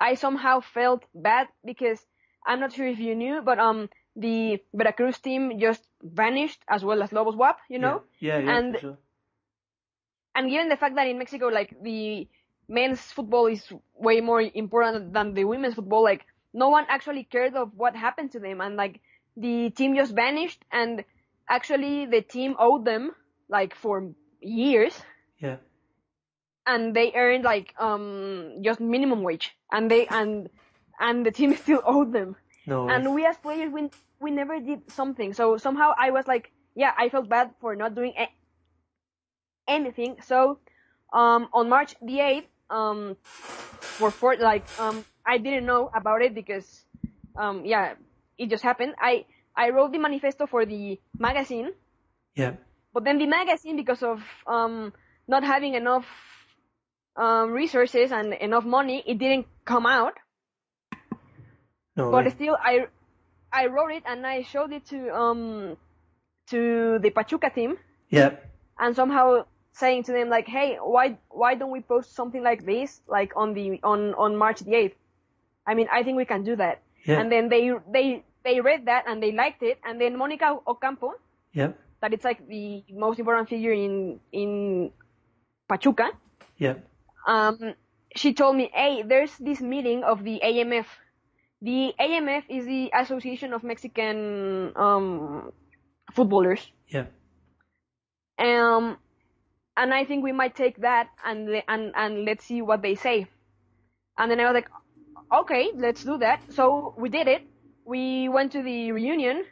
i 0.00 0.14
somehow 0.14 0.60
felt 0.60 1.04
bad 1.14 1.48
because 1.64 2.06
i'm 2.46 2.60
not 2.60 2.72
sure 2.72 2.86
if 2.88 2.98
you 3.00 3.14
knew 3.16 3.42
but 3.42 3.58
um 3.58 3.88
the 4.16 4.62
veracruz 4.74 5.18
team 5.18 5.58
just 5.60 5.88
vanished 6.02 6.62
as 6.68 6.84
well 6.84 7.02
as 7.02 7.12
Lobos 7.12 7.36
BUAP, 7.36 7.56
you 7.68 7.78
know? 7.78 8.02
Yeah, 8.20 8.38
yeah, 8.38 8.58
And- 8.58 8.74
for 8.74 8.80
sure. 8.80 8.98
And 10.34 10.50
given 10.50 10.68
the 10.68 10.76
fact 10.76 10.96
that 10.96 11.08
in 11.08 11.18
Mexico, 11.18 11.48
like 11.48 11.74
the 11.82 12.28
men's 12.68 13.00
football 13.12 13.46
is 13.46 13.72
way 13.94 14.20
more 14.20 14.40
important 14.42 15.12
than 15.14 15.34
the 15.34 15.44
women's 15.44 15.74
football, 15.74 16.02
like 16.02 16.26
no 16.52 16.68
one 16.70 16.86
actually 16.88 17.24
cared 17.24 17.54
of 17.56 17.72
what 17.76 17.96
happened 17.96 18.32
to 18.32 18.40
them 18.40 18.60
and 18.60 18.76
like 18.76 19.00
the 19.36 19.70
team 19.70 19.96
just 19.96 20.14
vanished 20.14 20.64
and 20.72 21.04
actually 21.48 22.06
the 22.06 22.22
team 22.22 22.56
owed 22.58 22.84
them 22.84 23.14
like 23.48 23.74
for 23.74 24.12
years 24.40 25.02
Yeah, 25.38 25.56
and 26.66 26.94
they 26.94 27.12
earned 27.14 27.44
like 27.44 27.74
um 27.78 28.56
just 28.62 28.80
minimum 28.80 29.22
wage. 29.22 29.52
And 29.72 29.90
they 29.90 30.06
and 30.06 30.48
and 31.00 31.24
the 31.26 31.30
team 31.30 31.54
still 31.56 31.82
owed 31.84 32.12
them. 32.12 32.36
No. 32.66 32.88
and 32.88 33.14
we 33.14 33.26
as 33.26 33.36
players 33.38 33.72
we 33.72 33.90
we 34.20 34.30
never 34.30 34.60
did 34.60 34.90
something. 34.90 35.32
So 35.34 35.56
somehow 35.56 35.92
i 35.98 36.10
was 36.10 36.26
like 36.26 36.50
yeah 36.74 36.92
i 36.98 37.08
felt 37.08 37.28
bad 37.28 37.50
for 37.60 37.74
not 37.76 37.94
doing 37.94 38.14
a- 38.18 38.32
anything. 39.68 40.16
So 40.22 40.58
um 41.12 41.48
on 41.52 41.68
march 41.68 41.94
the 42.02 42.20
8th 42.20 42.48
um 42.70 43.16
for 43.98 44.12
for 44.12 44.36
like 44.36 44.70
um 44.78 45.04
i 45.26 45.38
didn't 45.38 45.66
know 45.66 45.90
about 45.94 46.22
it 46.22 46.34
because 46.34 46.84
um 47.36 47.64
yeah 47.64 47.94
it 48.38 48.48
just 48.50 48.62
happened. 48.64 48.94
I 49.00 49.26
i 49.56 49.70
wrote 49.70 49.92
the 49.92 49.98
manifesto 49.98 50.46
for 50.46 50.64
the 50.66 51.00
magazine. 51.18 51.72
Yeah, 52.34 52.54
but 52.92 53.04
then 53.04 53.18
the 53.18 53.26
magazine, 53.26 53.76
because 53.76 54.02
of 54.02 54.22
um, 54.46 54.92
not 55.26 55.44
having 55.44 55.74
enough 55.74 56.06
um, 57.16 57.52
resources 57.52 58.12
and 58.12 58.34
enough 58.34 58.64
money, 58.64 59.02
it 59.06 59.18
didn't 59.18 59.46
come 59.64 59.86
out. 59.86 60.14
no. 61.96 62.10
But 62.10 62.24
way. 62.24 62.30
still, 62.30 62.56
I 62.60 62.86
I 63.52 63.66
wrote 63.66 63.92
it 63.92 64.02
and 64.06 64.26
I 64.26 64.42
showed 64.42 64.72
it 64.72 64.86
to 64.86 65.14
um 65.14 65.76
to 66.50 66.98
the 66.98 67.10
Pachuca 67.10 67.50
team, 67.50 67.78
yeah, 68.10 68.36
and 68.78 68.94
somehow 68.96 69.44
saying 69.72 70.04
to 70.04 70.12
them 70.12 70.28
like, 70.28 70.46
hey, 70.46 70.76
why 70.82 71.18
why 71.28 71.54
don't 71.54 71.70
we 71.70 71.80
post 71.80 72.14
something 72.14 72.42
like 72.42 72.64
this 72.66 73.00
like 73.08 73.32
on 73.36 73.54
the 73.54 73.80
on 73.82 74.14
on 74.14 74.36
March 74.36 74.60
the 74.60 74.74
eighth? 74.74 74.96
I 75.66 75.74
mean, 75.74 75.88
I 75.90 76.02
think 76.02 76.16
we 76.16 76.24
can 76.24 76.44
do 76.44 76.56
that. 76.56 76.82
yeah, 77.04 77.20
And 77.20 77.30
then 77.32 77.48
they 77.48 77.72
they 77.90 78.24
they 78.44 78.60
read 78.60 78.86
that 78.86 79.04
and 79.08 79.22
they 79.22 79.32
liked 79.32 79.62
it, 79.62 79.78
and 79.84 80.00
then 80.00 80.18
Monica 80.18 80.58
Ocampo, 80.66 81.14
yeah, 81.52 81.72
that 82.00 82.12
it's 82.12 82.24
like 82.24 82.46
the 82.48 82.84
most 82.90 83.18
important 83.18 83.48
figure 83.48 83.72
in 83.72 84.20
in 84.32 84.90
Pachuca. 85.68 86.10
yeah, 86.58 86.74
um, 87.26 87.74
she 88.16 88.32
told 88.34 88.56
me, 88.56 88.70
hey, 88.72 89.02
there's 89.02 89.36
this 89.38 89.60
meeting 89.60 90.04
of 90.04 90.22
the 90.22 90.40
AMF. 90.44 90.86
The 91.62 91.94
AMF 91.98 92.44
is 92.48 92.66
the 92.66 92.90
Association 92.94 93.52
of 93.54 93.64
Mexican 93.64 94.72
um, 94.76 95.52
Footballers. 96.12 96.60
yeah, 96.88 97.06
Um, 98.38 98.98
and 99.76 99.92
I 99.94 100.04
think 100.04 100.22
we 100.22 100.32
might 100.32 100.54
take 100.54 100.76
that 100.82 101.08
and 101.24 101.48
and 101.66 101.92
and 101.96 102.24
let's 102.24 102.44
see 102.44 102.62
what 102.62 102.82
they 102.82 102.94
say. 102.94 103.26
And 104.18 104.30
then 104.30 104.38
I 104.40 104.44
was 104.44 104.54
like, 104.54 104.68
okay, 105.32 105.70
let's 105.74 106.04
do 106.04 106.18
that. 106.18 106.40
So 106.52 106.94
we 106.98 107.08
did 107.08 107.26
it. 107.26 107.42
We 107.84 108.28
went 108.28 108.52
to 108.52 108.62
the 108.62 108.92
reunion. 108.92 109.44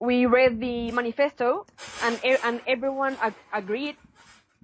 We 0.00 0.24
read 0.24 0.60
the 0.60 0.92
manifesto, 0.92 1.66
and 2.02 2.18
and 2.44 2.60
everyone 2.66 3.16
ag- 3.20 3.34
agreed. 3.52 3.96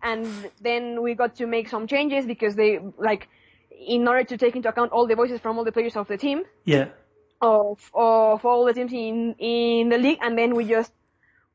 And 0.03 0.51
then 0.61 1.03
we 1.03 1.15
got 1.15 1.37
to 1.37 1.47
make 1.47 1.69
some 1.69 1.87
changes 1.87 2.27
because 2.27 2.55
they 2.57 2.79
like, 2.99 3.29
in 3.71 4.07
order 4.09 4.25
to 4.25 4.37
take 4.39 4.57
into 4.57 4.69
account 4.69 4.93
all 4.93 5.07
the 5.07 5.15
voices 5.17 5.41
from 5.41 5.59
all 5.59 5.65
the 5.65 5.73
players 5.73 5.97
of 5.97 6.09
the 6.09 6.17
team 6.17 6.45
yeah, 6.65 6.89
of 7.41 7.91
of 7.95 8.45
all 8.45 8.65
the 8.65 8.73
teams 8.75 8.93
in 8.93 9.35
in 9.39 9.89
the 9.89 9.99
league, 9.99 10.19
and 10.23 10.39
then 10.39 10.55
we 10.55 10.67
just 10.69 10.93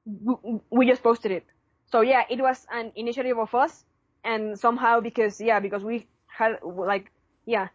we, 0.06 0.36
we 0.70 0.88
just 0.88 1.04
posted 1.04 1.32
it. 1.32 1.46
So 1.92 2.02
yeah, 2.02 2.24
it 2.30 2.40
was 2.42 2.66
an 2.72 2.92
initiative 2.96 3.38
of 3.38 3.54
us, 3.56 3.86
and 4.24 4.60
somehow 4.60 5.00
because 5.02 5.42
yeah, 5.42 5.60
because 5.60 5.84
we 5.84 6.08
had 6.28 6.60
like 6.64 7.12
yeah, 7.46 7.70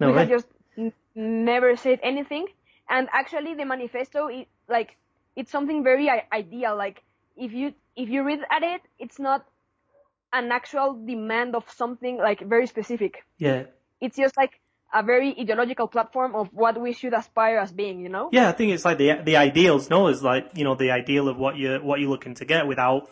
no 0.00 0.08
we 0.08 0.12
way. 0.12 0.18
had 0.20 0.28
just 0.28 0.46
n- 0.78 0.92
never 1.14 1.76
said 1.76 2.00
anything, 2.02 2.46
and 2.88 3.08
actually 3.12 3.54
the 3.54 3.64
manifesto 3.64 4.28
is 4.28 4.46
like 4.68 4.96
it's 5.36 5.50
something 5.50 5.82
very 5.82 6.08
I- 6.10 6.26
ideal. 6.32 6.76
Like 6.76 7.02
if 7.36 7.52
you 7.52 7.74
if 7.96 8.08
you 8.08 8.24
read 8.24 8.40
at 8.50 8.62
it, 8.62 8.82
it's 8.98 9.18
not 9.18 9.44
an 10.32 10.50
actual 10.50 10.94
demand 11.04 11.54
of 11.54 11.64
something 11.70 12.16
like 12.16 12.40
very 12.40 12.66
specific 12.66 13.24
yeah, 13.38 13.64
it's 14.00 14.16
just 14.16 14.36
like 14.36 14.60
a 14.92 15.02
very 15.02 15.34
ideological 15.38 15.88
platform 15.88 16.34
of 16.34 16.48
what 16.52 16.78
we 16.80 16.92
should 16.92 17.14
aspire 17.14 17.58
as 17.58 17.72
being, 17.72 18.00
you 18.00 18.08
know? 18.08 18.28
yeah. 18.32 18.48
I 18.48 18.52
think 18.52 18.72
it's 18.72 18.84
like 18.84 18.98
the 18.98 19.20
the 19.24 19.36
ideals. 19.36 19.88
No, 19.88 20.08
is 20.08 20.22
like 20.22 20.50
you 20.54 20.64
know 20.64 20.74
the 20.74 20.90
ideal 20.90 21.28
of 21.28 21.38
what 21.38 21.56
you're 21.56 21.82
what 21.82 22.00
you're 22.00 22.10
looking 22.10 22.34
to 22.34 22.44
get 22.44 22.66
without. 22.66 23.08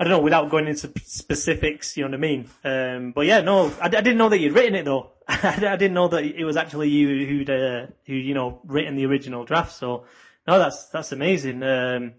I 0.00 0.04
don't 0.04 0.10
know, 0.10 0.20
without 0.20 0.50
going 0.50 0.66
into 0.66 0.90
specifics, 1.04 1.96
you 1.96 2.02
know 2.02 2.08
what 2.08 2.16
I 2.16 2.20
mean? 2.20 2.50
Um, 2.64 3.12
but 3.12 3.24
yeah, 3.24 3.40
no, 3.42 3.72
I, 3.80 3.84
I 3.84 3.88
didn't 3.88 4.16
know 4.16 4.30
that 4.30 4.40
you'd 4.40 4.52
written 4.52 4.74
it 4.74 4.84
though. 4.84 5.10
I 5.28 5.76
didn't 5.76 5.94
know 5.94 6.08
that 6.08 6.24
it 6.24 6.44
was 6.44 6.56
actually 6.56 6.88
you 6.88 7.24
who'd, 7.24 7.48
uh, 7.48 7.86
who, 8.06 8.14
you 8.14 8.34
know, 8.34 8.60
written 8.64 8.96
the 8.96 9.06
original 9.06 9.44
draft. 9.44 9.70
So, 9.76 10.06
no, 10.48 10.58
that's, 10.58 10.86
that's 10.88 11.12
amazing. 11.12 11.62
Um, 11.62 12.14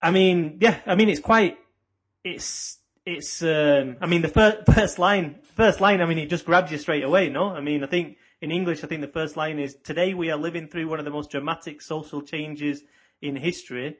I 0.00 0.10
mean, 0.10 0.56
yeah, 0.62 0.78
I 0.86 0.94
mean, 0.94 1.10
it's 1.10 1.20
quite, 1.20 1.58
it's, 2.24 2.78
it's, 3.06 3.40
um, 3.42 3.96
I 4.00 4.06
mean, 4.06 4.22
the 4.22 4.28
first, 4.28 4.66
first 4.74 4.98
line, 4.98 5.36
first 5.54 5.80
line, 5.80 6.00
I 6.00 6.06
mean, 6.06 6.18
it 6.18 6.28
just 6.28 6.44
grabs 6.44 6.72
you 6.72 6.78
straight 6.78 7.04
away, 7.04 7.28
no? 7.28 7.48
I 7.50 7.60
mean, 7.60 7.84
I 7.84 7.86
think 7.86 8.16
in 8.42 8.50
English, 8.50 8.82
I 8.82 8.88
think 8.88 9.00
the 9.00 9.08
first 9.08 9.36
line 9.36 9.58
is, 9.58 9.76
today 9.76 10.12
we 10.12 10.30
are 10.30 10.36
living 10.36 10.68
through 10.68 10.88
one 10.88 10.98
of 10.98 11.04
the 11.04 11.10
most 11.12 11.30
dramatic 11.30 11.80
social 11.80 12.20
changes 12.20 12.82
in 13.22 13.36
history. 13.36 13.96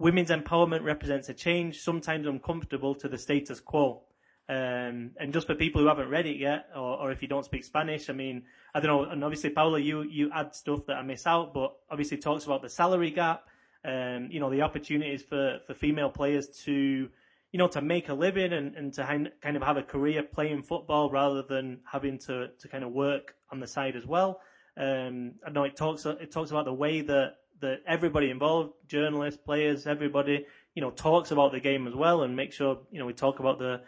Women's 0.00 0.30
empowerment 0.30 0.82
represents 0.82 1.28
a 1.28 1.34
change, 1.34 1.78
sometimes 1.78 2.26
uncomfortable, 2.26 2.94
to 2.96 3.08
the 3.08 3.18
status 3.18 3.60
quo. 3.60 4.02
Um, 4.48 5.12
and 5.20 5.32
just 5.32 5.46
for 5.46 5.54
people 5.54 5.80
who 5.80 5.86
haven't 5.86 6.08
read 6.08 6.26
it 6.26 6.36
yet, 6.36 6.70
or, 6.74 6.98
or 6.98 7.12
if 7.12 7.22
you 7.22 7.28
don't 7.28 7.44
speak 7.44 7.64
Spanish, 7.64 8.10
I 8.10 8.14
mean, 8.14 8.42
I 8.74 8.80
don't 8.80 8.88
know. 8.88 9.08
And 9.08 9.22
obviously, 9.22 9.50
Paula, 9.50 9.78
you 9.78 10.02
you 10.02 10.28
add 10.34 10.56
stuff 10.56 10.86
that 10.86 10.96
I 10.96 11.02
miss 11.02 11.24
out, 11.24 11.54
but 11.54 11.76
obviously 11.88 12.16
talks 12.16 12.46
about 12.46 12.60
the 12.60 12.68
salary 12.68 13.12
gap, 13.12 13.44
um, 13.84 14.28
you 14.28 14.40
know, 14.40 14.50
the 14.50 14.62
opportunities 14.62 15.22
for, 15.22 15.60
for 15.68 15.74
female 15.74 16.10
players 16.10 16.48
to, 16.64 17.08
you 17.52 17.58
know, 17.58 17.68
to 17.68 17.80
make 17.80 18.08
a 18.08 18.14
living 18.14 18.52
and, 18.52 18.76
and 18.76 18.92
to 18.94 19.28
kind 19.40 19.56
of 19.56 19.62
have 19.62 19.76
a 19.76 19.82
career 19.82 20.22
playing 20.22 20.62
football 20.62 21.10
rather 21.10 21.42
than 21.42 21.80
having 21.90 22.18
to, 22.18 22.48
to 22.58 22.68
kind 22.68 22.84
of 22.84 22.92
work 22.92 23.34
on 23.50 23.58
the 23.60 23.66
side 23.66 23.96
as 23.96 24.06
well. 24.06 24.40
Um, 24.76 25.32
I 25.44 25.50
know 25.50 25.64
it 25.64 25.76
talks 25.76 26.06
it 26.06 26.30
talks 26.30 26.50
about 26.50 26.64
the 26.64 26.72
way 26.72 27.00
that 27.02 27.36
that 27.60 27.82
everybody 27.86 28.30
involved, 28.30 28.72
journalists, 28.88 29.38
players, 29.44 29.86
everybody, 29.86 30.46
you 30.74 30.80
know, 30.80 30.90
talks 30.90 31.30
about 31.30 31.52
the 31.52 31.60
game 31.60 31.86
as 31.86 31.94
well, 31.94 32.22
and 32.22 32.36
make 32.36 32.52
sure 32.52 32.78
you 32.90 32.98
know 32.98 33.06
we 33.06 33.12
talk 33.12 33.40
about 33.40 33.58
the 33.58 33.82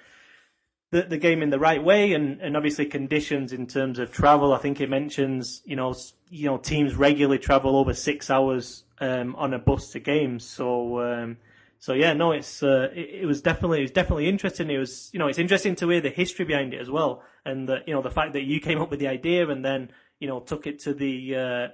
the, 0.91 1.03
the 1.03 1.17
game 1.17 1.41
in 1.41 1.51
the 1.51 1.59
right 1.59 1.83
way, 1.83 2.13
and, 2.13 2.41
and 2.43 2.57
obviously 2.57 2.85
conditions 2.85 3.53
in 3.53 3.67
terms 3.67 3.99
of 3.99 4.13
travel. 4.13 4.53
I 4.53 4.59
think 4.59 4.81
it 4.81 4.91
mentions 4.91 5.63
you 5.65 5.77
know 5.77 5.95
you 6.29 6.47
know 6.47 6.59
teams 6.59 6.97
regularly 6.97 7.39
travel 7.39 7.77
over 7.77 7.95
six 7.95 8.29
hours 8.29 8.83
um, 9.01 9.37
on 9.37 9.55
a 9.55 9.59
bus 9.59 9.93
to 9.93 10.01
games, 10.01 10.45
so. 10.45 11.01
Um, 11.01 11.37
so 11.83 11.95
yeah, 11.95 12.13
no, 12.13 12.31
it's 12.31 12.63
uh, 12.63 12.91
it, 12.95 13.23
it 13.23 13.27
was 13.27 13.43
definitely 13.43 13.81
it 13.81 13.83
was 13.83 13.91
definitely 13.91 14.29
interesting. 14.29 14.71
It 14.71 14.79
was 14.79 15.11
you 15.13 15.19
know 15.19 15.27
it's 15.27 15.41
interesting 15.41 15.75
to 15.77 15.89
hear 15.89 16.01
the 16.01 16.11
history 16.11 16.45
behind 16.45 16.73
it 16.73 16.81
as 16.81 16.89
well, 16.89 17.25
and 17.45 17.69
the, 17.69 17.79
you 17.89 17.93
know 17.93 18.03
the 18.03 18.11
fact 18.11 18.35
that 18.35 18.45
you 18.45 18.61
came 18.61 18.81
up 18.81 18.89
with 18.89 19.01
the 19.01 19.09
idea 19.09 19.49
and 19.49 19.65
then 19.65 19.91
you 20.21 20.29
know 20.29 20.39
took 20.39 20.69
it 20.69 20.79
to 20.85 20.95
the 20.95 21.35
uh, 21.35 21.69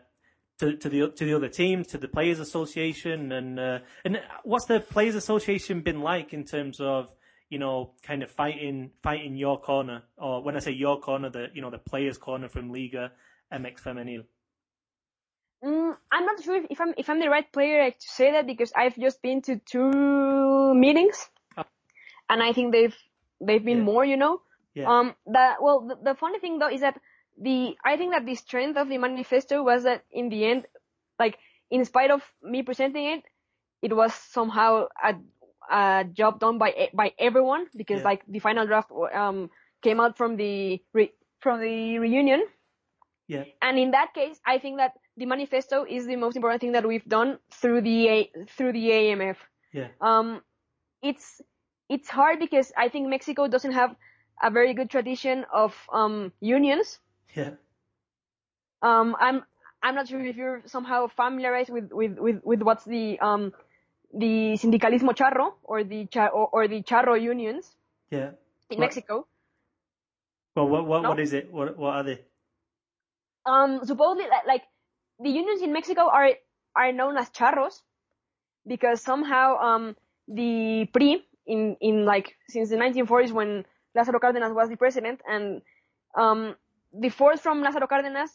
to, 0.60 0.78
to 0.78 0.88
the 0.88 1.10
to 1.10 1.26
the 1.26 1.34
other 1.34 1.50
teams, 1.50 1.88
to 1.88 1.98
the 1.98 2.08
players' 2.08 2.40
association, 2.40 3.32
and 3.32 3.60
uh, 3.60 3.80
and 4.02 4.18
what's 4.44 4.64
the 4.64 4.80
players' 4.80 5.14
association 5.14 5.82
been 5.82 6.00
like 6.00 6.32
in 6.32 6.44
terms 6.44 6.80
of 6.80 7.12
you 7.50 7.58
know 7.58 7.90
kind 8.02 8.22
of 8.22 8.30
fighting 8.30 8.92
fighting 9.02 9.36
your 9.36 9.60
corner, 9.60 10.04
or 10.16 10.42
when 10.42 10.56
I 10.56 10.60
say 10.60 10.72
your 10.72 10.98
corner, 11.00 11.28
the 11.28 11.48
you 11.52 11.60
know 11.60 11.68
the 11.70 11.76
players' 11.76 12.16
corner 12.16 12.48
from 12.48 12.72
Liga 12.72 13.12
MX 13.52 13.82
Femenil. 13.82 14.24
Mm, 15.64 15.96
I'm 16.12 16.24
not 16.24 16.42
sure 16.42 16.56
if, 16.56 16.66
if 16.70 16.80
I'm 16.80 16.94
if 16.96 17.08
I'm 17.10 17.20
the 17.20 17.28
right 17.28 17.50
player 17.52 17.90
to 17.90 18.08
say 18.08 18.32
that 18.32 18.46
because 18.46 18.72
I've 18.76 18.96
just 18.96 19.20
been 19.22 19.42
to 19.42 19.60
two 19.66 20.74
meetings, 20.74 21.28
Oh. 21.56 21.64
and 22.28 22.42
I 22.42 22.52
think 22.52 22.72
they've 22.72 22.96
they've 23.40 23.64
been 23.64 23.78
Yeah. 23.78 23.84
more, 23.84 24.04
you 24.04 24.16
know. 24.16 24.42
Yeah. 24.74 24.88
Um, 24.88 25.14
that 25.26 25.60
well, 25.60 25.86
the, 25.88 25.96
the 26.12 26.14
funny 26.14 26.38
thing 26.38 26.58
though 26.58 26.70
is 26.70 26.80
that 26.82 27.00
the 27.40 27.76
I 27.84 27.96
think 27.96 28.12
that 28.12 28.24
the 28.26 28.34
strength 28.36 28.76
of 28.78 28.88
the 28.88 28.98
manifesto 28.98 29.62
was 29.62 29.82
that 29.84 30.04
in 30.12 30.28
the 30.28 30.44
end, 30.44 30.66
like 31.18 31.38
in 31.70 31.84
spite 31.84 32.10
of 32.10 32.22
me 32.42 32.62
presenting 32.62 33.06
it, 33.06 33.24
it 33.82 33.94
was 33.94 34.14
somehow 34.14 34.86
a 35.02 35.14
a 35.70 36.04
job 36.12 36.38
done 36.40 36.58
by 36.58 36.90
by 36.94 37.12
everyone 37.18 37.66
because 37.76 38.02
Yeah. 38.02 38.04
like 38.04 38.22
the 38.28 38.38
final 38.38 38.66
draft 38.66 38.90
um 39.14 39.50
came 39.82 40.00
out 40.00 40.16
from 40.16 40.36
the 40.36 40.80
re, 40.94 41.12
from 41.40 41.60
the 41.60 41.98
reunion. 41.98 42.46
Yeah, 43.28 43.44
And 43.60 43.78
in 43.78 43.90
that 43.92 44.14
case, 44.14 44.40
I 44.46 44.58
think 44.58 44.78
that 44.78 44.92
the 45.18 45.26
manifesto 45.26 45.84
is 45.88 46.06
the 46.06 46.16
most 46.16 46.36
important 46.36 46.60
thing 46.60 46.72
that 46.72 46.86
we've 46.86 47.04
done 47.08 47.38
through 47.50 47.80
the 47.82 48.08
A- 48.08 48.32
through 48.56 48.72
the 48.72 48.90
AMF. 48.90 49.36
yeah, 49.72 49.88
Um, 50.00 50.42
it's 51.02 51.40
it's 51.88 52.08
hard 52.08 52.38
because 52.38 52.72
I 52.76 52.88
think 52.88 53.08
Mexico 53.08 53.48
doesn't 53.48 53.72
have 53.72 53.94
a 54.42 54.50
very 54.50 54.74
good 54.74 54.90
tradition 54.90 55.44
of 55.52 55.74
um 55.92 56.32
unions. 56.40 57.00
yeah, 57.34 57.50
Um, 58.82 59.16
I'm 59.18 59.44
I'm 59.82 59.94
not 59.94 60.08
sure 60.08 60.20
if 60.24 60.36
you're 60.36 60.62
somehow 60.66 61.06
familiarized 61.08 61.70
with 61.70 61.92
with 61.92 62.18
with, 62.18 62.40
with 62.44 62.62
what's 62.62 62.84
the 62.84 63.18
um 63.20 63.52
the 64.14 64.54
sindicalismo 64.56 65.12
charro 65.14 65.54
or 65.62 65.84
the 65.84 66.06
cha- 66.06 66.28
or, 66.32 66.48
or 66.52 66.68
the 66.68 66.82
charro 66.82 67.20
unions 67.20 67.74
Yeah. 68.10 68.30
in 68.70 68.78
What- 68.78 68.86
Mexico. 68.90 69.26
Well, 70.56 70.68
what 70.68 70.86
what, 70.86 71.02
No? 71.02 71.10
what 71.10 71.20
is 71.20 71.32
it? 71.32 71.52
What 71.52 71.76
what 71.76 71.94
are 71.94 72.02
they? 72.02 72.18
Um, 73.46 73.84
supposedly, 73.84 74.28
like, 74.28 74.46
like 74.46 74.62
the 75.20 75.30
unions 75.30 75.62
in 75.62 75.72
Mexico 75.72 76.08
are 76.08 76.30
are 76.76 76.92
known 76.92 77.16
as 77.16 77.30
charros 77.30 77.82
because 78.66 79.02
somehow 79.02 79.56
um 79.58 79.96
the 80.28 80.86
PRI 80.92 81.18
in 81.46 81.76
in 81.80 82.04
like 82.04 82.36
since 82.48 82.70
the 82.70 82.76
1940s 82.76 83.32
when 83.32 83.64
Lázaro 83.96 84.20
Cárdenas 84.20 84.54
was 84.54 84.68
the 84.68 84.76
president 84.76 85.20
and 85.28 85.62
um 86.16 86.54
the 86.92 87.08
force 87.08 87.40
from 87.40 87.62
Lázaro 87.62 87.88
Cárdenas 87.88 88.30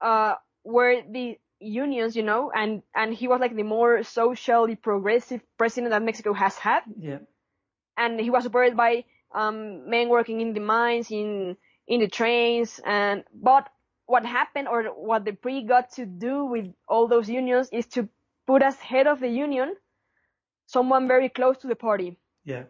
uh 0.00 0.34
were 0.64 1.02
the 1.10 1.38
unions, 1.60 2.16
you 2.16 2.22
know, 2.22 2.50
and 2.54 2.82
and 2.94 3.14
he 3.14 3.28
was 3.28 3.40
like 3.40 3.54
the 3.54 3.62
more 3.62 4.02
socially 4.02 4.76
progressive 4.76 5.40
president 5.58 5.90
that 5.92 6.02
Mexico 6.02 6.32
has 6.32 6.56
had 6.56 6.82
Yeah. 6.98 7.18
and 7.96 8.20
he 8.20 8.30
was 8.30 8.44
supported 8.44 8.76
by 8.76 9.04
um, 9.34 9.88
men 9.88 10.08
working 10.08 10.40
in 10.40 10.52
the 10.54 10.60
mines, 10.60 11.10
in 11.10 11.56
in 11.86 12.00
the 12.00 12.08
trains, 12.08 12.80
and 12.84 13.24
but 13.34 13.68
what 14.12 14.26
happened 14.26 14.68
or 14.68 14.84
what 15.10 15.24
the 15.24 15.32
PRI 15.32 15.62
got 15.62 15.90
to 15.92 16.06
do 16.06 16.44
with 16.44 16.66
all 16.88 17.08
those 17.08 17.28
unions 17.30 17.68
is 17.72 17.86
to 17.96 18.08
put 18.46 18.62
as 18.62 18.76
head 18.80 19.06
of 19.06 19.20
the 19.20 19.28
union 19.28 19.76
someone 20.66 21.08
very 21.08 21.28
close 21.28 21.58
to 21.58 21.68
the 21.68 21.76
party. 21.76 22.16
Yeah. 22.44 22.64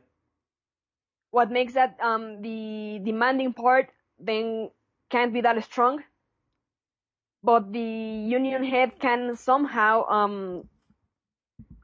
What 1.31 1.51
makes 1.51 1.75
that 1.75 1.99
um, 2.01 2.43
the 2.43 3.01
demanding 3.05 3.53
part 3.55 3.91
then 4.19 4.71
can't 5.11 5.33
be 5.33 5.41
that 5.43 5.63
strong, 5.65 6.03
but 7.43 7.73
the 7.73 7.81
union 7.81 8.65
head 8.65 8.99
can 9.01 9.37
somehow 9.37 10.07
um 10.09 10.69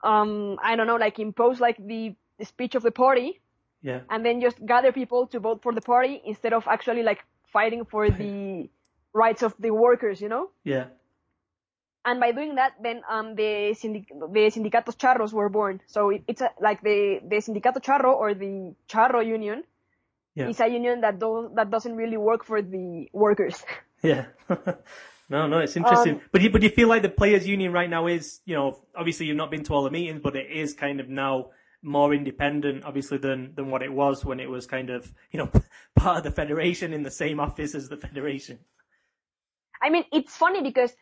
um 0.05 0.59
I 0.63 0.77
don't 0.77 0.87
know 0.87 0.97
like 0.97 1.19
impose 1.19 1.61
like 1.61 1.77
the, 1.79 2.15
the 2.39 2.45
speech 2.45 2.75
of 2.75 2.83
the 2.83 2.93
party 2.93 3.41
Yeah. 3.83 4.01
and 4.11 4.25
then 4.25 4.41
just 4.41 4.65
gather 4.67 4.93
people 4.93 5.27
to 5.29 5.41
vote 5.41 5.63
for 5.63 5.73
the 5.73 5.81
party 5.81 6.21
instead 6.25 6.53
of 6.53 6.67
actually 6.69 7.03
like 7.03 7.25
fighting 7.53 7.85
for 7.85 8.11
the 8.23 8.69
rights 9.13 9.43
of 9.43 9.55
the 9.59 9.71
workers, 9.71 10.21
you 10.21 10.29
know? 10.29 10.51
Yeah. 10.65 10.87
And 12.05 12.21
by 12.21 12.33
doing 12.33 12.55
that, 12.55 12.73
then 12.83 13.03
um, 13.09 13.35
the 13.35 13.75
syndic- 13.75 14.09
the 14.09 14.51
sindicatos 14.51 14.97
charros 14.97 15.33
were 15.33 15.49
born. 15.49 15.81
So 15.87 16.11
it, 16.11 16.23
it's 16.27 16.41
a, 16.41 16.51
like 16.61 16.81
the 16.83 17.21
the 17.23 17.37
sindicato 17.37 17.83
charro 17.83 18.15
or 18.15 18.35
the 18.35 18.75
charro 18.89 19.25
union 19.27 19.65
Yeah. 20.35 20.49
is 20.49 20.61
a 20.61 20.69
union 20.69 21.03
that 21.03 21.19
do- 21.19 21.51
that 21.55 21.71
doesn't 21.71 21.97
really 21.97 22.17
work 22.17 22.45
for 22.45 22.63
the 22.63 23.09
workers. 23.13 23.65
Yeah. 24.01 24.27
no, 25.29 25.49
no, 25.49 25.59
it's 25.59 25.77
interesting. 25.77 26.15
Um, 26.15 26.21
but 26.31 26.41
you, 26.41 26.51
but 26.51 26.63
you 26.63 26.69
feel 26.71 26.87
like 26.89 27.03
the 27.03 27.09
players' 27.09 27.49
union 27.49 27.73
right 27.73 27.91
now 27.91 28.07
is, 28.07 28.41
you 28.45 28.55
know, 28.55 28.79
obviously 28.97 29.27
you've 29.27 29.37
not 29.37 29.51
been 29.51 29.65
to 29.65 29.75
all 29.75 29.83
the 29.83 29.91
meetings, 29.91 30.21
but 30.23 30.37
it 30.37 30.49
is 30.53 30.73
kind 30.73 31.01
of 31.01 31.09
now 31.09 31.51
more 31.83 32.15
independent, 32.15 32.85
obviously, 32.85 33.19
than 33.19 33.55
than 33.57 33.71
what 33.71 33.83
it 33.83 33.93
was 33.93 34.25
when 34.25 34.39
it 34.39 34.49
was 34.49 34.67
kind 34.67 34.91
of, 34.91 35.13
you 35.33 35.39
know, 35.41 35.51
part 35.97 36.19
of 36.19 36.23
the 36.23 36.31
federation 36.31 36.93
in 36.93 37.03
the 37.03 37.11
same 37.11 37.41
office 37.41 37.75
as 37.75 37.89
the 37.89 37.97
federation. 37.97 38.61
I 39.83 39.91
mean, 39.91 40.05
it's 40.13 40.37
funny 40.37 40.63
because 40.63 40.95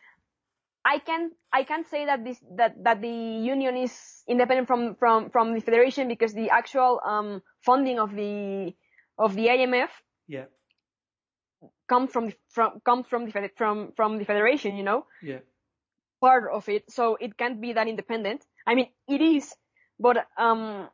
I 0.85 0.99
can 0.99 1.31
I 1.51 1.63
can't 1.63 1.85
say 1.87 2.05
that 2.05 2.23
this 2.23 2.39
that 2.57 2.81
that 2.83 3.01
the 3.01 3.09
union 3.09 3.75
is 3.77 4.23
independent 4.27 4.67
from 4.67 4.95
from 4.95 5.29
from 5.29 5.53
the 5.53 5.61
federation 5.61 6.07
because 6.07 6.33
the 6.33 6.49
actual 6.49 7.01
um 7.05 7.41
funding 7.65 7.99
of 7.99 8.15
the 8.15 8.73
of 9.17 9.35
the 9.35 9.47
AMF 9.49 9.89
Yeah. 10.27 10.45
comes 11.87 12.11
from 12.11 12.27
the, 12.27 12.35
from 12.49 12.79
comes 12.85 13.07
from 13.07 13.25
the 13.25 13.51
from 13.55 13.91
from 13.95 14.17
the 14.17 14.25
federation, 14.25 14.77
you 14.77 14.83
know, 14.83 15.05
Yeah. 15.21 15.39
part 16.21 16.51
of 16.51 16.69
it. 16.69 16.89
So 16.91 17.15
it 17.19 17.37
can't 17.37 17.59
be 17.61 17.73
that 17.73 17.87
independent. 17.87 18.45
I 18.65 18.75
mean, 18.75 18.87
it 19.07 19.21
is, 19.21 19.55
but 19.99 20.25
um, 20.37 20.89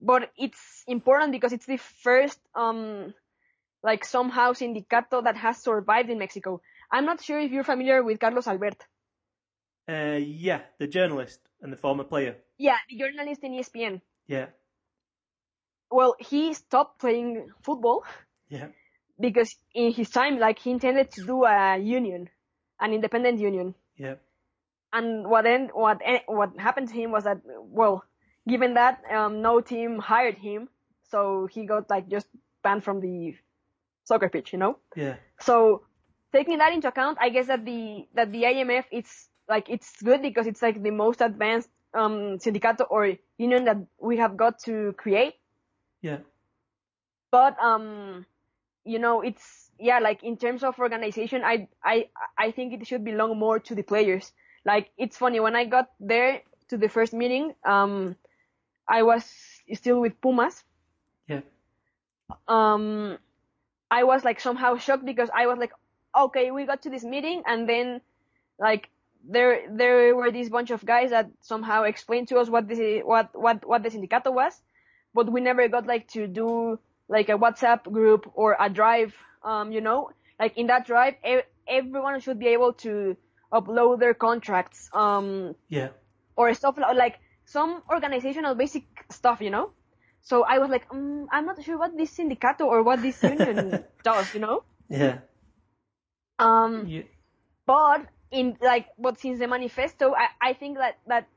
but 0.00 0.30
it's 0.36 0.82
important 0.86 1.32
because 1.32 1.52
it's 1.52 1.66
the 1.66 1.78
first 1.78 2.38
um, 2.54 3.14
like 3.82 4.04
somehow 4.04 4.52
sindicato 4.52 5.22
that 5.24 5.36
has 5.36 5.58
survived 5.62 6.10
in 6.10 6.18
Mexico. 6.18 6.60
I'm 6.94 7.04
not 7.04 7.18
sure 7.22 7.40
if 7.40 7.50
you're 7.52 7.64
familiar 7.74 8.02
with 8.02 8.20
Carlos 8.20 8.46
Albert. 8.46 8.80
Uh, 9.88 10.18
yeah, 10.46 10.60
the 10.78 10.86
journalist 10.86 11.40
and 11.60 11.72
the 11.72 11.76
former 11.76 12.04
player. 12.04 12.36
Yeah, 12.56 12.78
the 12.88 12.96
journalist 13.02 13.42
in 13.42 13.52
ESPN. 13.52 14.00
Yeah. 14.26 14.46
Well, 15.90 16.14
he 16.18 16.54
stopped 16.54 17.00
playing 17.00 17.50
football 17.62 18.04
Yeah. 18.48 18.68
because 19.20 19.56
in 19.74 19.92
his 19.92 20.10
time, 20.10 20.38
like 20.38 20.58
he 20.58 20.70
intended 20.70 21.10
to 21.12 21.24
do 21.24 21.44
a 21.44 21.76
union, 21.78 22.28
an 22.80 22.92
independent 22.92 23.38
union. 23.40 23.74
Yeah. 23.96 24.16
and 24.92 25.26
what 25.30 25.42
then 25.44 25.70
what 25.74 25.98
what 26.26 26.50
happened 26.58 26.88
to 26.88 26.94
him 26.94 27.10
was 27.10 27.24
that 27.24 27.38
well 27.80 27.96
given 28.52 28.74
that 28.74 29.02
um, 29.18 29.42
no 29.42 29.60
team 29.60 29.98
hired 29.98 30.38
him 30.38 30.68
so 31.10 31.46
he 31.54 31.60
got 31.72 31.90
like 31.94 32.06
just 32.16 32.28
banned 32.62 32.84
from 32.84 33.00
the 33.00 33.34
soccer 34.10 34.28
pitch 34.28 34.52
you 34.52 34.58
know 34.62 34.78
Yeah. 35.04 35.16
so 35.48 35.82
taking 36.34 36.58
that 36.58 36.72
into 36.74 36.88
account 36.88 37.18
i 37.20 37.30
guess 37.30 37.46
that 37.46 37.64
the 37.64 38.06
that 38.14 38.32
the 38.32 38.42
AMF 38.42 38.84
it's 38.90 39.28
like 39.48 39.70
it's 39.70 40.02
good 40.02 40.22
because 40.22 40.46
it's 40.46 40.62
like 40.62 40.82
the 40.82 40.90
most 40.90 41.20
advanced 41.20 41.70
um 41.94 42.38
sindicato 42.42 42.86
or 42.90 43.12
union 43.38 43.64
that 43.64 43.78
we 44.00 44.16
have 44.18 44.36
got 44.36 44.58
to 44.66 44.92
create 44.98 45.34
Yeah. 46.02 46.18
but 47.30 47.58
um 47.62 48.26
you 48.84 48.98
know 48.98 49.22
it's 49.22 49.70
yeah 49.78 49.98
like 50.00 50.22
in 50.22 50.36
terms 50.36 50.62
of 50.62 50.78
organization 50.78 51.42
i 51.44 51.68
i 51.84 52.08
i 52.38 52.50
think 52.50 52.72
it 52.72 52.86
should 52.86 53.04
belong 53.04 53.38
more 53.38 53.58
to 53.60 53.74
the 53.74 53.82
players 53.82 54.32
like 54.64 54.90
it's 54.98 55.16
funny 55.16 55.40
when 55.40 55.56
i 55.56 55.64
got 55.64 55.90
there 56.00 56.42
to 56.68 56.76
the 56.76 56.88
first 56.88 57.12
meeting 57.14 57.54
um 57.64 58.16
i 58.88 59.02
was 59.02 59.24
still 59.74 60.00
with 60.00 60.20
pumas 60.20 60.64
Yeah. 61.28 61.40
um 62.48 63.18
i 63.90 64.04
was 64.04 64.24
like 64.24 64.40
somehow 64.40 64.76
shocked 64.76 65.04
because 65.04 65.30
i 65.34 65.46
was 65.46 65.58
like 65.58 65.72
okay 66.16 66.50
we 66.50 66.64
got 66.66 66.82
to 66.82 66.90
this 66.90 67.04
meeting 67.04 67.42
and 67.46 67.68
then 67.68 68.00
like 68.58 68.88
there 69.28 69.62
there 69.70 70.14
were 70.14 70.30
this 70.30 70.48
bunch 70.48 70.70
of 70.70 70.84
guys 70.84 71.10
that 71.10 71.30
somehow 71.40 71.82
explained 71.84 72.28
to 72.28 72.36
us 72.38 72.48
what 72.48 72.68
the 72.68 73.02
what 73.04 73.30
what 73.34 73.66
what 73.66 73.82
the 73.82 73.88
sindicato 73.90 74.32
was 74.32 74.60
but 75.14 75.30
we 75.30 75.40
never 75.40 75.68
got 75.68 75.86
like 75.86 76.06
to 76.08 76.26
do 76.26 76.78
like 77.08 77.28
a 77.28 77.38
whatsapp 77.38 77.82
group 77.90 78.30
or 78.34 78.56
a 78.60 78.68
drive 78.68 79.14
um 79.42 79.72
you 79.72 79.80
know 79.80 80.10
like 80.38 80.56
in 80.56 80.66
that 80.66 80.86
drive 80.86 81.14
e- 81.26 81.40
everyone 81.68 82.20
should 82.20 82.38
be 82.38 82.48
able 82.48 82.72
to 82.72 83.16
upload 83.52 83.98
their 84.00 84.14
contracts 84.14 84.88
um 84.92 85.54
Yeah. 85.68 85.88
or 86.36 86.52
stuff 86.54 86.76
like 86.78 87.18
some 87.44 87.82
organizational 87.90 88.54
basic 88.54 88.84
stuff, 89.10 89.40
you 89.40 89.50
know. 89.50 89.70
So 90.22 90.44
I 90.44 90.58
was 90.58 90.70
like, 90.70 90.88
mm, 90.88 91.26
I'm 91.30 91.46
not 91.46 91.62
sure 91.62 91.78
what 91.78 91.96
this 91.96 92.16
sindicato 92.16 92.62
or 92.66 92.82
what 92.82 93.02
this 93.02 93.22
union 93.22 93.84
does, 94.04 94.32
you 94.34 94.40
know. 94.40 94.64
Yeah. 94.88 95.18
Um, 96.38 96.86
You, 96.86 97.04
but 97.66 98.06
in 98.30 98.56
like, 98.60 98.88
but 98.98 99.18
since 99.18 99.38
the 99.38 99.46
manifesto, 99.46 100.14
I, 100.14 100.28
I 100.40 100.52
think 100.54 100.78
that 100.78 100.98
that 101.06 101.28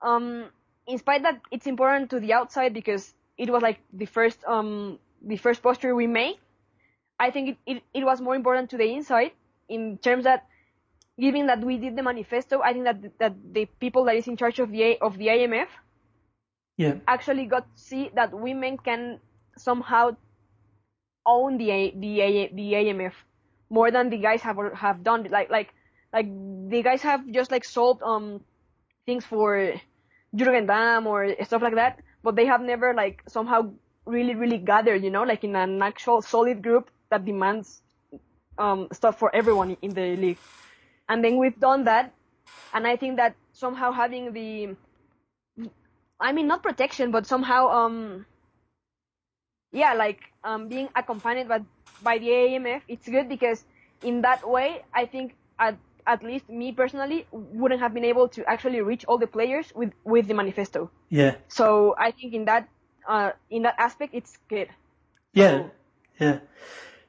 um, 0.00 0.50
in 0.86 0.98
spite 0.98 1.22
that 1.22 1.40
it's 1.50 1.66
important 1.66 2.10
to 2.10 2.20
the 2.20 2.32
outside 2.32 2.74
because 2.74 3.14
it 3.38 3.50
was 3.50 3.62
like 3.62 3.80
the 3.92 4.06
first 4.06 4.44
um 4.44 4.98
the 5.22 5.36
first 5.36 5.62
poster 5.62 5.94
we 5.94 6.06
made. 6.06 6.36
I 7.18 7.30
think 7.30 7.50
it, 7.50 7.56
it, 7.66 7.82
it 7.94 8.04
was 8.04 8.20
more 8.20 8.34
important 8.34 8.70
to 8.70 8.76
the 8.76 8.92
inside 8.92 9.32
in 9.68 9.98
terms 9.98 10.24
that 10.24 10.46
given 11.18 11.46
that 11.46 11.60
we 11.60 11.78
did 11.78 11.94
the 11.96 12.02
manifesto, 12.02 12.60
I 12.60 12.72
think 12.72 12.84
that 12.84 13.18
that 13.18 13.34
the 13.52 13.66
people 13.78 14.04
that 14.04 14.16
is 14.16 14.26
in 14.26 14.36
charge 14.36 14.58
of 14.58 14.70
the 14.70 14.98
of 15.00 15.18
the 15.18 15.28
AMF 15.28 15.68
yeah. 16.76 16.94
actually 17.06 17.46
got 17.46 17.64
to 17.74 17.80
see 17.80 18.10
that 18.14 18.32
women 18.32 18.76
can 18.78 19.20
somehow 19.56 20.16
own 21.24 21.58
the 21.58 21.92
the 21.94 22.50
the 22.52 22.72
AMF 22.72 23.14
more 23.72 23.90
than 23.90 24.10
the 24.10 24.18
guys 24.18 24.42
have 24.42 24.58
have 24.76 25.02
done. 25.02 25.24
Like 25.32 25.50
like 25.50 25.72
like 26.12 26.28
the 26.68 26.82
guys 26.84 27.00
have 27.02 27.24
just 27.32 27.50
like 27.50 27.64
solved 27.64 28.02
um 28.04 28.44
things 29.06 29.24
for 29.24 29.72
Jürgen 30.36 30.66
Damm 30.68 31.06
or 31.06 31.32
stuff 31.44 31.62
like 31.62 31.74
that, 31.74 32.00
but 32.22 32.36
they 32.36 32.46
have 32.46 32.60
never 32.60 32.92
like 32.94 33.22
somehow 33.26 33.72
really 34.04 34.34
really 34.36 34.58
gathered, 34.58 35.02
you 35.02 35.10
know, 35.10 35.24
like 35.24 35.42
in 35.44 35.56
an 35.56 35.80
actual 35.82 36.20
solid 36.20 36.62
group 36.62 36.90
that 37.10 37.24
demands 37.24 37.80
um 38.58 38.88
stuff 38.92 39.18
for 39.18 39.34
everyone 39.34 39.76
in 39.80 39.94
the 39.94 40.16
league. 40.16 40.38
And 41.08 41.24
then 41.24 41.38
we've 41.38 41.58
done 41.58 41.84
that, 41.84 42.12
and 42.74 42.86
I 42.86 42.96
think 42.96 43.16
that 43.16 43.34
somehow 43.52 43.92
having 43.92 44.32
the 44.32 44.76
I 46.22 46.32
mean, 46.32 46.46
not 46.46 46.62
protection, 46.62 47.10
but 47.10 47.26
somehow, 47.26 47.68
um, 47.68 48.26
yeah, 49.72 49.94
like 49.94 50.20
um, 50.44 50.68
being 50.68 50.88
accompanied 50.94 51.48
by 51.48 51.60
by 52.02 52.18
the 52.18 52.28
AMF, 52.28 52.82
it's 52.88 53.08
good 53.08 53.28
because 53.28 53.64
in 54.02 54.22
that 54.22 54.48
way, 54.48 54.82
I 54.94 55.06
think 55.06 55.34
at 55.58 55.76
at 56.06 56.22
least 56.22 56.48
me 56.48 56.72
personally 56.72 57.26
wouldn't 57.30 57.80
have 57.80 57.94
been 57.94 58.04
able 58.04 58.28
to 58.28 58.44
actually 58.50 58.80
reach 58.80 59.04
all 59.06 59.18
the 59.18 59.26
players 59.26 59.72
with 59.74 59.92
with 60.04 60.26
the 60.26 60.34
manifesto. 60.34 60.90
Yeah. 61.08 61.36
So 61.48 61.94
I 61.98 62.10
think 62.10 62.34
in 62.34 62.44
that 62.46 62.68
uh 63.08 63.32
in 63.50 63.62
that 63.62 63.76
aspect, 63.78 64.14
it's 64.14 64.38
good. 64.48 64.68
Yeah, 65.32 65.68
yeah. 66.18 66.40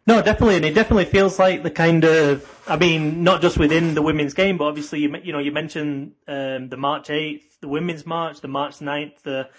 No, 0.05 0.21
definitely, 0.21 0.57
and 0.57 0.65
it 0.65 0.75
definitely 0.75 1.05
feels 1.05 1.39
like 1.39 1.63
the 1.63 1.71
kind 1.71 2.03
of. 2.03 2.49
I 2.67 2.75
mean, 2.75 3.23
not 3.23 3.41
just 3.41 3.57
within 3.57 3.95
the 3.95 4.01
women's 4.01 4.33
game, 4.33 4.57
but 4.57 4.65
obviously, 4.65 4.99
you 4.99 5.15
you 5.23 5.31
know, 5.31 5.39
you 5.39 5.51
mentioned 5.51 6.13
um, 6.27 6.67
the 6.67 6.75
March 6.75 7.09
eighth, 7.09 7.61
the 7.61 7.69
women's 7.69 8.05
march, 8.05 8.41
the 8.41 8.49
March 8.49 8.79
9th, 8.79 9.21
the 9.23 9.49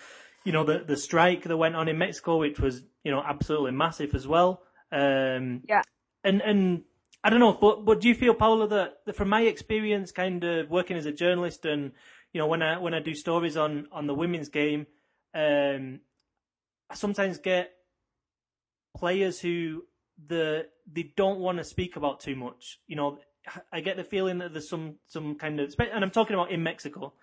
you 0.45 0.53
know 0.53 0.65
the 0.65 0.81
the 0.81 0.99
strike 0.99 1.45
that 1.45 1.57
went 1.57 1.77
on 1.77 1.89
in 1.89 1.97
Mexico, 1.97 2.37
which 2.37 2.61
was 2.61 2.83
you 3.05 3.13
know 3.13 3.23
absolutely 3.25 3.73
massive 3.73 4.15
as 4.15 4.27
well. 4.27 4.63
Um, 4.91 5.63
Yeah. 5.69 5.83
and 6.25 6.41
and 6.43 6.83
I 7.23 7.31
don't 7.31 7.41
know, 7.41 7.57
but 7.59 7.85
but 7.85 8.01
do 8.01 8.09
you 8.09 8.15
feel, 8.15 8.35
Paola, 8.35 8.69
that, 8.69 8.99
that 9.07 9.17
from 9.17 9.29
my 9.29 9.43
experience, 9.43 10.13
kind 10.13 10.43
of 10.45 10.71
working 10.71 10.97
as 10.97 11.07
a 11.07 11.13
journalist, 11.13 11.65
and 11.65 11.93
you 12.33 12.41
know 12.41 12.47
when 12.47 12.63
I 12.63 12.79
when 12.79 12.95
I 12.95 13.01
do 13.01 13.15
stories 13.15 13.57
on 13.57 13.87
on 13.93 14.07
the 14.07 14.15
women's 14.15 14.49
game, 14.49 14.87
um, 15.35 16.01
I 16.91 16.95
sometimes 16.95 17.39
get 17.39 17.73
players 18.97 19.41
who 19.41 19.85
the 20.27 20.67
they 20.91 21.13
don't 21.17 21.41
want 21.41 21.59
to 21.59 21.65
speak 21.65 21.97
about 21.97 22.21
too 22.21 22.37
much. 22.37 22.79
You 22.87 22.97
know, 22.97 23.19
I 23.73 23.81
get 23.81 23.97
the 23.97 24.05
feeling 24.05 24.39
that 24.39 24.53
there's 24.53 24.69
some 24.69 24.97
some 25.07 25.37
kind 25.37 25.61
of, 25.61 25.75
and 25.79 26.05
I'm 26.05 26.11
talking 26.11 26.35
about 26.35 26.53
in 26.53 26.63
Mexico. 26.63 27.15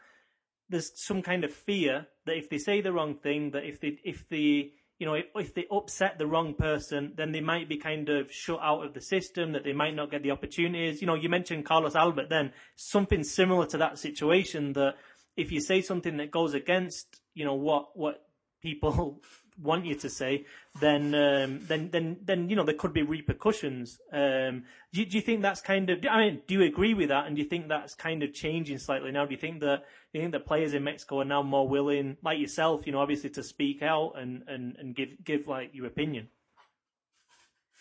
There's 0.70 0.92
some 0.96 1.22
kind 1.22 1.44
of 1.44 1.54
fear 1.54 2.08
that 2.26 2.38
if 2.38 2.50
they 2.50 2.58
say 2.58 2.82
the 2.82 2.94
wrong 2.94 3.16
thing, 3.16 3.52
that 3.52 3.66
if 3.66 3.80
they 3.80 4.00
if 4.04 4.28
they 4.30 4.72
you 5.02 5.08
know 5.08 5.16
if, 5.16 5.26
if 5.34 5.56
they 5.56 5.66
upset 5.72 6.20
the 6.20 6.28
wrong 6.28 6.54
person, 6.54 7.14
then 7.18 7.32
they 7.32 7.42
might 7.42 7.68
be 7.68 7.78
kind 7.78 8.08
of 8.08 8.32
shut 8.32 8.60
out 8.62 8.86
of 8.86 8.94
the 8.94 9.02
system. 9.02 9.54
That 9.54 9.64
they 9.64 9.74
might 9.74 9.96
not 9.96 10.12
get 10.12 10.22
the 10.22 10.30
opportunities. 10.30 11.02
You 11.02 11.08
know, 11.08 11.16
you 11.16 11.28
mentioned 11.28 11.66
Carlos 11.66 11.96
Albert. 11.96 12.30
Then 12.30 12.54
something 12.76 13.24
similar 13.24 13.66
to 13.66 13.78
that 13.80 13.98
situation. 13.98 14.74
That 14.74 14.94
if 15.36 15.52
you 15.52 15.60
say 15.60 15.82
something 15.82 16.18
that 16.18 16.30
goes 16.30 16.54
against 16.54 17.20
you 17.34 17.46
know 17.46 17.56
what 17.56 17.98
what 17.98 18.28
people 18.62 19.24
want 19.62 19.86
you 19.86 19.96
to 19.96 20.10
say, 20.10 20.46
then 20.80 21.14
um, 21.16 21.60
then 21.68 21.90
then 21.92 22.18
then 22.24 22.50
you 22.50 22.56
know 22.56 22.64
there 22.64 22.76
could 22.76 22.94
be 22.94 23.04
repercussions. 23.04 24.00
Um, 24.12 24.64
do, 24.94 25.00
you- 25.02 25.06
do 25.06 25.18
you 25.18 25.22
think 25.22 25.42
that's 25.42 25.62
kind 25.62 25.90
of? 25.90 26.00
I 26.10 26.18
mean, 26.26 26.42
do 26.48 26.54
you 26.56 26.64
agree 26.64 26.94
with 26.94 27.10
that? 27.10 27.28
And 27.28 27.36
do 27.36 27.42
you 27.42 27.48
think 27.48 27.68
that's 27.68 27.96
kind 27.96 28.24
of 28.24 28.34
changing 28.34 28.80
slightly 28.80 29.12
now? 29.12 29.26
Do 29.26 29.32
you 29.32 29.40
think 29.40 29.60
that 29.62 29.86
do 30.12 30.20
you 30.20 30.22
think 30.22 30.34
that 30.34 30.46
players 30.46 30.74
in 30.74 30.84
Mexico 30.84 31.20
are 31.22 31.26
now 31.26 31.44
more 31.44 31.68
willing, 31.68 32.18
like 32.24 32.40
yourself, 32.40 32.86
you 32.86 32.92
know, 32.92 33.00
obviously 33.00 33.30
to 33.32 33.44
speak 33.44 33.82
out 33.82 34.14
and 34.18 34.44
and 34.48 34.76
and 34.78 34.96
give 34.96 35.10
give 35.24 35.48
like 35.48 35.72
your 35.74 35.86
opinion? 35.88 36.28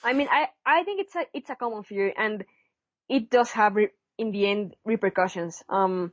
I 0.02 0.12
mean, 0.14 0.28
I, 0.30 0.48
I 0.64 0.82
think 0.84 1.00
it's 1.00 1.14
a 1.16 1.26
it's 1.34 1.50
a 1.50 1.54
common 1.56 1.82
fear, 1.82 2.12
and 2.16 2.44
it 3.08 3.30
does 3.30 3.50
have 3.52 3.76
re- 3.76 3.90
in 4.18 4.32
the 4.32 4.46
end 4.46 4.76
repercussions. 4.84 5.62
Um, 5.68 6.12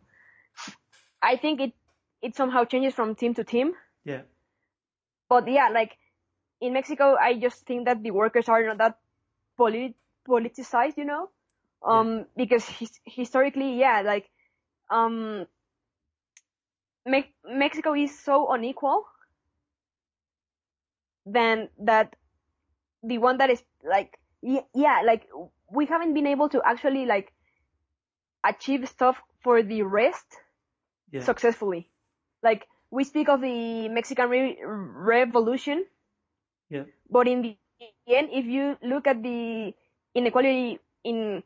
I 1.22 1.38
think 1.38 1.62
it 1.62 1.74
it 2.22 2.36
somehow 2.36 2.66
changes 2.66 2.94
from 2.94 3.16
team 3.16 3.34
to 3.36 3.44
team, 3.44 3.74
Yeah, 4.04 4.22
but 5.30 5.48
yeah, 5.50 5.70
like 5.70 5.98
in 6.62 6.74
Mexico, 6.74 7.16
I 7.20 7.40
just 7.40 7.66
think 7.66 7.86
that 7.86 8.04
the 8.04 8.12
workers 8.12 8.50
are 8.50 8.64
not 8.66 8.78
that 8.80 9.00
polit- 9.58 9.96
politicized, 10.28 10.98
you 10.98 11.06
know, 11.06 11.30
um, 11.84 12.26
because 12.36 12.68
his- 12.68 13.00
historically, 13.06 13.80
yeah, 13.80 14.02
like 14.02 14.30
um, 14.90 15.48
Me- 17.06 17.34
Mexico 17.44 17.96
is 17.96 18.20
so 18.20 18.52
unequal, 18.52 19.08
then 21.26 21.70
that 21.80 22.16
the 23.04 23.18
one 23.18 23.38
that 23.38 23.50
is 23.50 23.64
like 23.84 24.20
y- 24.42 24.66
yeah 24.74 25.02
like 25.06 25.28
we 25.72 25.86
haven't 25.86 26.14
been 26.14 26.28
able 26.28 26.50
to 26.50 26.62
actually 26.66 27.06
like 27.06 27.34
achieve 28.44 28.88
stuff 28.90 29.22
for 29.42 29.62
the 29.64 29.82
rest 29.84 30.26
yeah, 31.12 31.22
successfully. 31.22 31.90
Like 32.44 32.68
we 32.92 33.04
speak 33.04 33.30
of 33.30 33.42
the 33.42 33.90
mexican 33.90 34.30
Re- 34.30 34.58
revolution. 34.64 35.86
Yeah, 36.70 36.84
but 37.10 37.28
in 37.28 37.42
the 37.42 37.58
end 38.08 38.30
if 38.32 38.46
you 38.46 38.78
look 38.82 39.08
at 39.08 39.24
the 39.24 39.74
inequality 40.16 40.80
in 41.04 41.44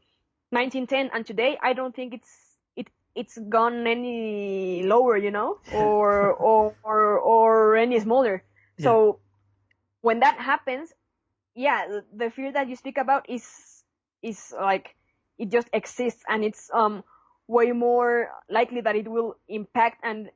1910 0.51 1.09
and 1.13 1.25
today 1.25 1.57
i 1.61 1.73
don't 1.73 1.95
think 1.95 2.13
it's 2.13 2.57
it 2.75 2.89
it's 3.15 3.37
gone 3.49 3.85
any 3.87 4.83
lower 4.83 5.17
you 5.17 5.31
know 5.31 5.57
or 5.71 6.33
or 6.33 6.75
or, 6.83 7.17
or 7.19 7.75
any 7.75 7.99
smaller. 7.99 8.43
So 8.77 9.19
when 10.01 10.19
that 10.19 10.37
happens 10.39 10.93
yeah 11.55 11.87
the- 11.87 12.05
the 12.13 12.29
fear 12.29 12.51
that 12.51 12.69
you 12.69 12.75
speak 12.75 12.97
about 12.97 13.29
is 13.29 13.83
is 14.21 14.53
like 14.59 14.95
it 15.37 15.49
just 15.49 15.69
exists 15.73 16.23
and 16.27 16.43
it's 16.43 16.69
um 16.73 17.03
way 17.47 17.71
more 17.71 18.29
likely 18.49 18.81
that 18.81 18.95
it 18.95 19.07
will 19.07 19.35
impact 19.47 19.99
and 20.03 20.29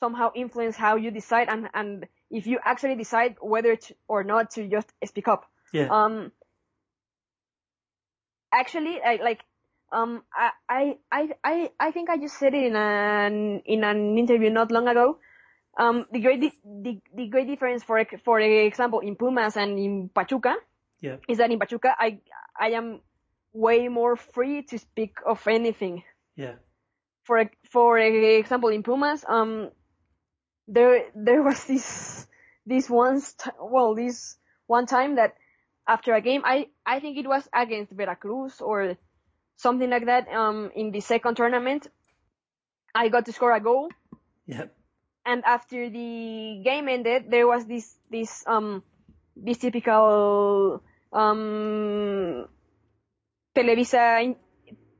somehow 0.00 0.30
influence 0.34 0.76
how 0.76 0.96
you 0.96 1.10
decide 1.10 1.48
and 1.48 1.68
and 1.74 2.06
if 2.30 2.46
you 2.46 2.58
actually 2.64 2.96
decide 2.96 3.36
whether 3.40 3.76
to, 3.76 3.94
or 4.06 4.24
not 4.24 4.50
to 4.52 4.68
just 4.68 4.92
speak 5.04 5.28
up. 5.28 5.44
Yeah, 5.72 5.88
um 5.90 6.32
actually 8.52 9.00
I, 9.02 9.18
like 9.22 9.40
um 9.92 10.22
I, 10.32 10.96
I 11.10 11.28
i 11.42 11.70
i 11.80 11.90
think 11.90 12.10
i 12.10 12.16
just 12.16 12.38
said 12.38 12.54
it 12.54 12.64
in 12.64 12.76
an 12.76 13.62
in 13.66 13.84
an 13.84 14.16
interview 14.18 14.50
not 14.50 14.70
long 14.70 14.88
ago. 14.88 15.18
Um 15.78 16.06
the 16.12 16.20
great 16.20 16.40
di- 16.40 16.60
the, 16.64 17.00
the 17.14 17.26
great 17.28 17.46
difference 17.46 17.82
for 17.84 18.04
for 18.24 18.40
example 18.40 19.00
in 19.00 19.16
pumas 19.16 19.56
and 19.56 19.78
in 19.78 20.08
pachuca 20.08 20.56
yeah, 21.00 21.16
is 21.28 21.38
that 21.38 21.50
in 21.50 21.58
pachuca 21.58 21.94
i 21.98 22.18
i 22.58 22.70
am 22.70 23.00
way 23.52 23.88
more 23.88 24.16
free 24.16 24.62
to 24.62 24.78
speak 24.78 25.18
of 25.26 25.46
anything. 25.46 26.02
Yeah, 26.36 26.54
for 27.24 27.50
for 27.70 27.98
example 27.98 28.70
in 28.70 28.82
Pumas, 28.82 29.24
um, 29.28 29.70
there 30.68 31.08
there 31.14 31.42
was 31.42 31.64
this 31.64 32.26
this 32.66 32.88
once 32.88 33.32
t- 33.34 33.50
well 33.60 33.94
this 33.94 34.36
one 34.66 34.86
time 34.86 35.16
that 35.16 35.34
after 35.88 36.12
a 36.14 36.20
game 36.20 36.42
I 36.44 36.68
I 36.84 37.00
think 37.00 37.16
it 37.16 37.26
was 37.26 37.48
against 37.52 37.92
Veracruz 37.92 38.60
or 38.60 38.96
something 39.56 39.88
like 39.88 40.06
that 40.06 40.28
um 40.28 40.70
in 40.76 40.92
the 40.92 41.00
second 41.00 41.36
tournament 41.36 41.88
I 42.94 43.08
got 43.08 43.26
to 43.26 43.32
score 43.32 43.52
a 43.52 43.60
goal. 43.60 43.88
Yeah, 44.46 44.66
and 45.24 45.44
after 45.44 45.88
the 45.90 46.62
game 46.64 46.88
ended 46.88 47.30
there 47.30 47.46
was 47.46 47.66
this 47.66 47.96
this 48.10 48.44
um 48.46 48.82
this 49.36 49.58
typical 49.58 50.82
um 51.12 52.46
Televisa 53.56 54.36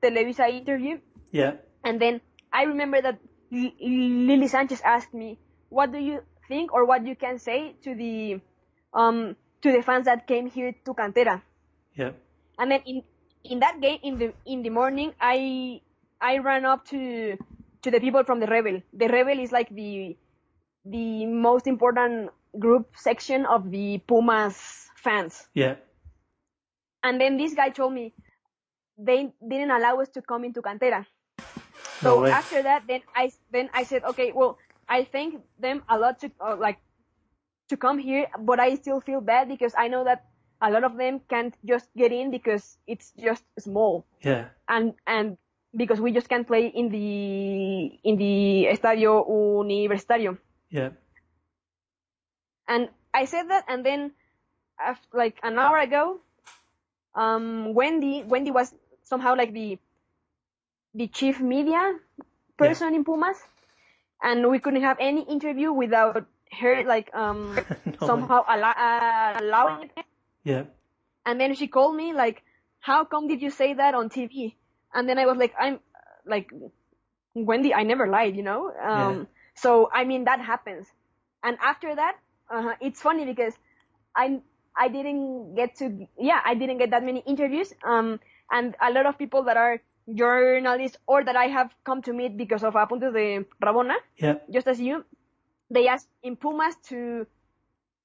Televisa 0.03 0.49
interview. 0.49 1.01
Yeah, 1.33 1.61
and 1.85 2.01
then 2.01 2.21
I 2.53 2.65
remember 2.65 3.01
that 3.03 3.19
Lily 3.51 4.49
Sanchez 4.49 4.81
asked 4.85 5.13
me, 5.15 5.39
"What 5.69 5.93
do 5.93 5.99
you 5.99 6.23
think, 6.49 6.73
or 6.73 6.85
what 6.85 7.07
you 7.07 7.17
can 7.17 7.39
say 7.39 7.75
to 7.83 7.95
the 7.95 8.41
um 8.95 9.37
to 9.63 9.73
the 9.73 9.83
fans 9.83 10.07
that 10.07 10.27
came 10.27 10.47
here 10.49 10.73
to 10.85 10.95
Cantera?" 10.95 11.43
yeah, 11.95 12.13
And 12.59 12.71
then 12.71 12.83
in 12.87 13.03
in 13.45 13.61
that 13.61 13.81
game 13.81 13.99
in 14.03 14.19
the 14.19 14.35
in 14.45 14.63
the 14.63 14.71
morning, 14.71 15.15
I 15.21 15.81
I 16.21 16.39
ran 16.39 16.65
up 16.65 16.85
to 16.87 17.37
to 17.83 17.91
the 17.91 18.01
people 18.01 18.25
from 18.25 18.41
the 18.41 18.47
Rebel. 18.47 18.83
The 18.93 19.09
Rebel 19.09 19.39
is 19.39 19.53
like 19.53 19.69
the 19.71 20.17
the 20.85 21.27
most 21.27 21.67
important 21.67 22.31
group 22.59 22.97
section 22.97 23.47
of 23.47 23.71
the 23.71 23.99
Pumas 24.07 24.91
fans. 24.97 25.49
yeah, 25.55 25.77
And 27.03 27.21
then 27.21 27.37
this 27.37 27.55
guy 27.55 27.71
told 27.71 27.93
me 27.93 28.15
they 28.99 29.33
didn't 29.47 29.71
allow 29.71 30.01
us 30.01 30.09
to 30.11 30.23
come 30.23 30.45
into 30.45 30.63
Cantera. 30.63 31.07
So 32.03 32.23
way. 32.23 32.31
after 32.31 32.63
that, 32.63 32.87
then 32.87 33.03
I 33.15 33.31
then 33.51 33.71
I 33.75 33.85
said, 33.85 34.05
okay, 34.05 34.33
well, 34.33 34.59
I 34.89 35.05
thank 35.05 35.43
them 35.59 35.83
a 35.89 35.99
lot 35.99 36.21
to 36.21 36.31
uh, 36.41 36.57
like 36.57 36.79
to 37.69 37.77
come 37.77 37.99
here, 37.99 38.27
but 38.41 38.61
I 38.61 38.75
still 38.77 39.01
feel 39.01 39.21
bad 39.21 39.49
because 39.49 39.75
I 39.77 39.89
know 39.89 40.05
that 40.05 40.25
a 40.61 40.71
lot 40.71 40.85
of 40.85 40.97
them 40.97 41.21
can't 41.29 41.55
just 41.65 41.89
get 41.97 42.13
in 42.13 42.31
because 42.31 42.79
it's 42.87 43.13
just 43.19 43.45
small. 43.59 44.05
Yeah, 44.23 44.49
and 44.69 44.95
and 45.07 45.37
because 45.77 46.01
we 46.01 46.13
just 46.13 46.29
can't 46.29 46.47
play 46.47 46.67
in 46.69 46.89
the 46.91 47.99
in 48.05 48.17
the 48.17 48.67
Estadio 48.73 49.29
Universitario. 49.29 50.39
yeah, 50.71 50.91
And 52.69 52.89
I 53.15 53.25
said 53.25 53.49
that, 53.49 53.65
and 53.69 53.85
then, 53.85 54.13
af- 54.79 55.07
like 55.13 55.39
an 55.43 55.59
hour 55.59 55.79
ago, 55.79 56.21
um, 57.15 57.75
Wendy, 57.75 58.23
Wendy 58.25 58.51
was 58.51 58.75
somehow 59.03 59.35
like 59.37 59.53
the, 59.53 59.79
the 60.95 61.09
chief 61.09 61.41
media 61.41 61.99
person 62.57 62.95
in 62.95 63.05
Pumas, 63.05 63.39
and 64.23 64.49
we 64.51 64.59
couldn't 64.59 64.83
have 64.83 64.97
any 65.01 65.23
interview 65.23 65.73
without 65.73 66.27
her 66.61 66.83
like 66.85 67.15
um 67.15 67.55
No 68.01 68.07
somehow 68.07 68.45
allow, 68.49 68.71
uh, 68.73 69.39
allowing 69.41 69.91
it. 69.97 70.05
yeah, 70.45 70.65
And 71.27 71.41
then 71.41 71.55
she 71.55 71.69
called 71.69 71.95
me 71.97 72.13
like, 72.15 72.43
"How 72.81 73.05
come 73.05 73.29
did 73.29 73.43
you 73.43 73.51
say 73.51 73.75
that 73.75 73.95
on 73.95 74.09
TV?" 74.09 74.55
And 74.95 75.09
then 75.09 75.19
I 75.19 75.27
was 75.27 75.37
like, 75.37 75.55
"I'm 75.61 75.81
like, 76.25 76.49
Wendy, 77.35 77.75
I 77.75 77.83
never 77.83 78.07
lied, 78.09 78.37
you 78.37 78.43
know." 78.43 78.69
Um, 78.69 78.99
Yeah. 79.19 79.25
So 79.55 79.91
I 79.93 80.05
mean 80.05 80.25
that 80.25 80.41
happens. 80.41 80.87
And 81.43 81.59
after 81.61 81.95
that, 81.95 82.17
uh, 82.51 82.75
it's 82.81 83.03
funny 83.03 83.25
because 83.27 83.55
I 84.15 84.41
I 84.77 84.89
didn't 84.89 85.55
get 85.57 85.77
to 85.79 86.07
yeah 86.19 86.41
I 86.45 86.55
didn't 86.55 86.79
get 86.79 86.91
that 86.91 87.03
many 87.03 87.21
interviews. 87.27 87.73
Um, 87.85 88.21
and 88.51 88.75
a 88.81 88.91
lot 88.91 89.07
of 89.07 89.19
people 89.19 89.45
that 89.45 89.57
are 89.57 89.81
journalists 90.15 90.97
or 91.07 91.25
that 91.25 91.37
I 91.37 91.47
have 91.47 91.75
come 91.85 92.03
to 92.03 92.13
meet 92.13 92.37
because 92.37 92.65
of 92.65 92.75
Apuntes 92.75 93.13
de 93.13 93.45
Rabona, 93.63 93.97
yeah, 94.17 94.37
just 94.51 94.67
as 94.67 94.81
you, 94.81 95.05
they 95.71 95.89
asked 95.89 96.09
in 96.23 96.37
Pumas 96.37 96.75
to 96.89 97.27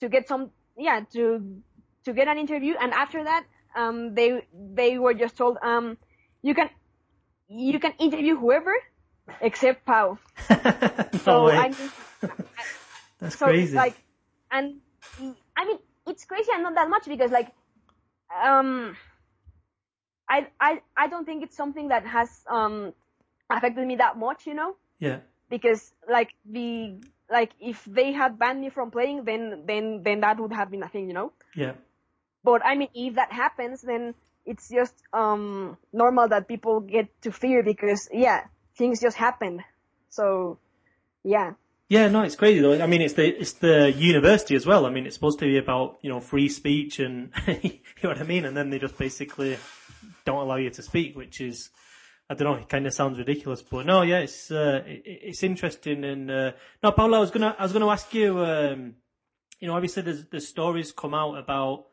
to 0.01 0.09
get 0.09 0.27
some 0.27 0.51
yeah 0.77 1.01
to 1.13 1.61
to 2.05 2.13
get 2.13 2.27
an 2.27 2.37
interview 2.37 2.75
and 2.79 2.91
after 2.93 3.23
that 3.23 3.45
um, 3.75 4.13
they 4.15 4.45
they 4.53 4.99
were 4.99 5.13
just 5.13 5.37
told 5.37 5.57
um, 5.63 5.97
you 6.41 6.53
can 6.53 6.69
you 7.47 7.79
can 7.79 7.93
interview 7.99 8.35
whoever 8.35 8.73
except 9.41 9.85
Pau. 9.85 10.17
So. 11.23 11.49
I 11.49 11.69
mean, 11.69 11.91
That's 13.19 13.37
so 13.37 13.45
crazy. 13.45 13.75
like, 13.75 13.95
and 14.51 14.81
I 15.55 15.65
mean 15.65 15.77
it's 16.07 16.25
crazy 16.25 16.49
and 16.53 16.63
not 16.63 16.75
that 16.75 16.89
much 16.89 17.05
because 17.05 17.31
like, 17.31 17.49
um, 18.43 18.97
I 20.29 20.47
I 20.59 20.81
I 20.95 21.07
don't 21.07 21.25
think 21.25 21.43
it's 21.43 21.55
something 21.55 21.89
that 21.89 22.05
has 22.05 22.29
um 22.49 22.93
affected 23.49 23.87
me 23.87 23.95
that 23.97 24.17
much, 24.17 24.47
you 24.47 24.53
know, 24.53 24.75
yeah. 24.99 25.19
because 25.49 25.93
like 26.09 26.33
the 26.45 26.95
like 27.29 27.51
if 27.59 27.83
they 27.85 28.11
had 28.11 28.39
banned 28.39 28.61
me 28.61 28.69
from 28.69 28.91
playing, 28.91 29.25
then 29.25 29.63
then 29.65 30.03
then 30.03 30.21
that 30.21 30.39
would 30.39 30.53
have 30.53 30.71
been 30.71 30.83
a 30.83 30.89
thing, 30.89 31.07
you 31.07 31.13
know. 31.13 31.31
Yeah. 31.55 31.73
But 32.43 32.65
I 32.65 32.75
mean, 32.75 32.89
if 32.93 33.15
that 33.15 33.31
happens, 33.31 33.81
then 33.81 34.15
it's 34.45 34.69
just 34.69 34.95
um 35.13 35.77
normal 35.91 36.27
that 36.29 36.47
people 36.47 36.79
get 36.81 37.09
to 37.21 37.31
fear 37.31 37.63
because 37.63 38.09
yeah, 38.11 38.45
things 38.75 39.01
just 39.01 39.17
happen. 39.17 39.63
So 40.09 40.59
yeah, 41.23 41.53
Yeah, 41.89 42.07
no, 42.07 42.23
it's 42.23 42.35
crazy 42.35 42.59
though. 42.59 42.81
I 42.81 42.87
mean, 42.87 43.01
it's 43.01 43.13
the 43.13 43.27
it's 43.39 43.53
the 43.53 43.91
university 43.91 44.55
as 44.55 44.65
well. 44.65 44.85
I 44.85 44.89
mean, 44.89 45.05
it's 45.05 45.15
supposed 45.15 45.39
to 45.39 45.45
be 45.45 45.57
about 45.57 45.99
you 46.01 46.09
know 46.09 46.19
free 46.19 46.49
speech 46.49 46.99
and 46.99 47.31
you 47.47 47.79
know 48.01 48.09
what 48.09 48.19
I 48.19 48.23
mean, 48.23 48.45
and 48.45 48.55
then 48.57 48.69
they 48.69 48.79
just 48.79 48.97
basically 48.97 49.57
don't 50.25 50.41
allow 50.41 50.55
you 50.57 50.69
to 50.69 50.81
speak, 50.81 51.15
which 51.15 51.41
is 51.41 51.69
I 52.29 52.35
don't 52.35 52.47
know. 52.47 52.61
It 52.61 52.69
kind 52.69 52.87
of 52.87 52.93
sounds 52.93 53.17
ridiculous, 53.17 53.61
but 53.61 53.85
no, 53.85 54.01
yeah, 54.01 54.19
it's 54.19 54.51
uh, 54.51 54.83
it, 54.85 55.03
it's 55.05 55.43
interesting. 55.43 56.03
And 56.03 56.31
uh, 56.31 56.51
no, 56.81 56.91
Paola, 56.91 57.17
I 57.17 57.21
was 57.21 57.31
gonna 57.31 57.55
I 57.57 57.63
was 57.63 57.73
gonna 57.73 57.89
ask 57.89 58.13
you. 58.13 58.39
Um, 58.39 58.95
you 59.59 59.67
know, 59.67 59.75
obviously 59.75 60.03
there's 60.03 60.25
the 60.25 60.41
stories 60.41 60.91
come 60.91 61.13
out 61.13 61.37
about 61.37 61.85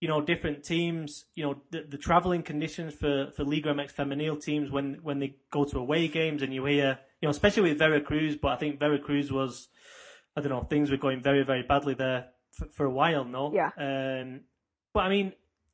you 0.00 0.08
know 0.08 0.20
different 0.20 0.64
teams. 0.64 1.24
You 1.34 1.44
know, 1.44 1.62
the, 1.70 1.84
the 1.88 1.98
traveling 1.98 2.42
conditions 2.42 2.94
for 2.94 3.30
for 3.36 3.44
Liga 3.44 3.72
MX 3.72 3.94
femenil 3.94 4.42
teams 4.42 4.70
when 4.70 4.98
when 5.02 5.18
they 5.18 5.36
go 5.50 5.64
to 5.64 5.78
away 5.78 6.08
games, 6.08 6.42
and 6.42 6.52
you 6.52 6.64
hear 6.64 6.98
you 7.22 7.28
know, 7.28 7.30
especially 7.30 7.70
with 7.70 7.78
Veracruz, 7.78 8.36
but 8.36 8.48
I 8.48 8.56
think 8.56 8.80
Veracruz 8.80 9.30
was, 9.30 9.68
I 10.36 10.40
don't 10.40 10.50
know, 10.50 10.64
things 10.64 10.90
were 10.90 10.96
going 10.96 11.22
very, 11.22 11.44
very 11.44 11.62
badly 11.62 11.94
there 11.94 12.26
for, 12.50 12.66
for 12.66 12.84
a 12.84 12.90
while, 12.90 13.24
no? 13.24 13.52
Yeah. 13.54 13.70
Um, 13.78 14.40
but 14.92 15.00
I 15.00 15.08
mean, 15.08 15.32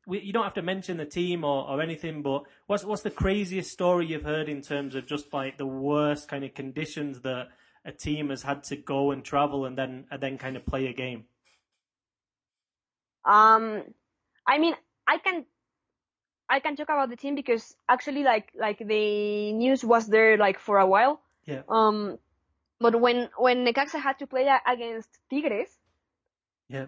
we, 0.08 0.20
you 0.20 0.32
don't 0.32 0.44
have 0.44 0.54
to 0.54 0.62
mention 0.62 0.96
the 0.96 1.04
team 1.04 1.44
or, 1.44 1.68
or 1.68 1.82
anything, 1.82 2.22
but 2.22 2.42
what's 2.66 2.82
what's 2.82 3.02
the 3.02 3.10
craziest 3.10 3.70
story 3.70 4.06
you've 4.06 4.24
heard 4.24 4.48
in 4.48 4.62
terms 4.62 4.94
of 4.94 5.06
just 5.06 5.32
like 5.34 5.58
the 5.58 5.66
worst 5.66 6.28
kind 6.28 6.44
of 6.44 6.54
conditions 6.54 7.20
that 7.20 7.48
a 7.84 7.92
team 7.92 8.30
has 8.30 8.42
had 8.42 8.64
to 8.64 8.76
go 8.76 9.10
and 9.12 9.22
travel 9.24 9.66
and 9.66 9.76
then 9.76 10.06
and 10.10 10.20
then 10.22 10.38
kind 10.38 10.56
of 10.56 10.64
play 10.64 10.86
a 10.86 10.94
game? 10.94 11.24
Um, 13.24 13.82
I 14.46 14.58
mean, 14.58 14.74
I 15.06 15.18
can, 15.18 15.44
I 16.48 16.60
can 16.60 16.76
talk 16.76 16.88
about 16.88 17.10
the 17.10 17.16
team 17.16 17.34
because 17.34 17.76
actually, 17.88 18.22
like, 18.22 18.50
like 18.58 18.78
the 18.78 19.52
news 19.52 19.84
was 19.84 20.06
there 20.06 20.38
like 20.38 20.58
for 20.58 20.78
a 20.78 20.86
while. 20.86 21.20
Yeah. 21.44 21.62
Um, 21.68 22.18
but 22.80 22.98
when 22.98 23.28
when 23.36 23.66
Necaxa 23.66 24.00
had 24.00 24.18
to 24.20 24.26
play 24.26 24.48
against 24.66 25.10
Tigres, 25.28 25.78
Yeah. 26.68 26.86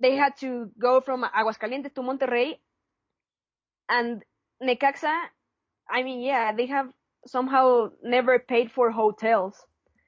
They 0.00 0.16
had 0.16 0.36
to 0.38 0.70
go 0.78 1.00
from 1.00 1.24
Aguascalientes 1.24 1.94
to 1.94 2.02
Monterrey, 2.02 2.58
and 3.88 4.22
Necaxa, 4.62 5.26
I 5.88 6.02
mean, 6.02 6.20
yeah, 6.20 6.52
they 6.52 6.66
have 6.66 6.88
somehow 7.26 7.90
never 8.02 8.38
paid 8.38 8.70
for 8.70 8.90
hotels. 8.90 9.56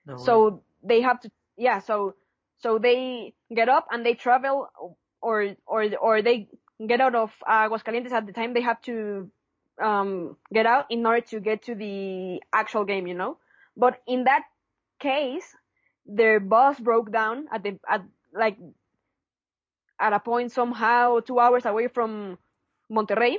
No. 0.06 0.16
So 0.16 0.62
they 0.82 1.00
have 1.02 1.20
to, 1.20 1.30
yeah. 1.56 1.80
So 1.80 2.14
so 2.58 2.78
they 2.78 3.34
get 3.54 3.68
up 3.68 3.88
and 3.90 4.04
they 4.04 4.14
travel, 4.14 4.68
or 5.20 5.56
or 5.66 5.86
or 6.00 6.22
they 6.22 6.48
get 6.86 7.00
out 7.00 7.14
of 7.14 7.32
Aguascalientes 7.48 8.12
at 8.12 8.26
the 8.26 8.32
time 8.32 8.54
they 8.54 8.60
have 8.62 8.80
to 8.82 9.30
um, 9.82 10.36
get 10.52 10.66
out 10.66 10.86
in 10.90 11.04
order 11.04 11.20
to 11.20 11.40
get 11.40 11.62
to 11.64 11.74
the 11.74 12.40
actual 12.52 12.84
game, 12.84 13.06
you 13.06 13.14
know. 13.14 13.38
But 13.76 14.00
in 14.06 14.24
that 14.24 14.42
case, 15.00 15.54
their 16.06 16.40
bus 16.40 16.78
broke 16.80 17.12
down 17.12 17.46
at 17.52 17.62
the 17.62 17.78
at 17.88 18.02
like 18.32 18.56
at 20.00 20.12
a 20.12 20.20
point 20.20 20.52
somehow 20.52 21.20
two 21.20 21.38
hours 21.38 21.64
away 21.66 21.88
from 21.88 22.38
Monterrey 22.90 23.38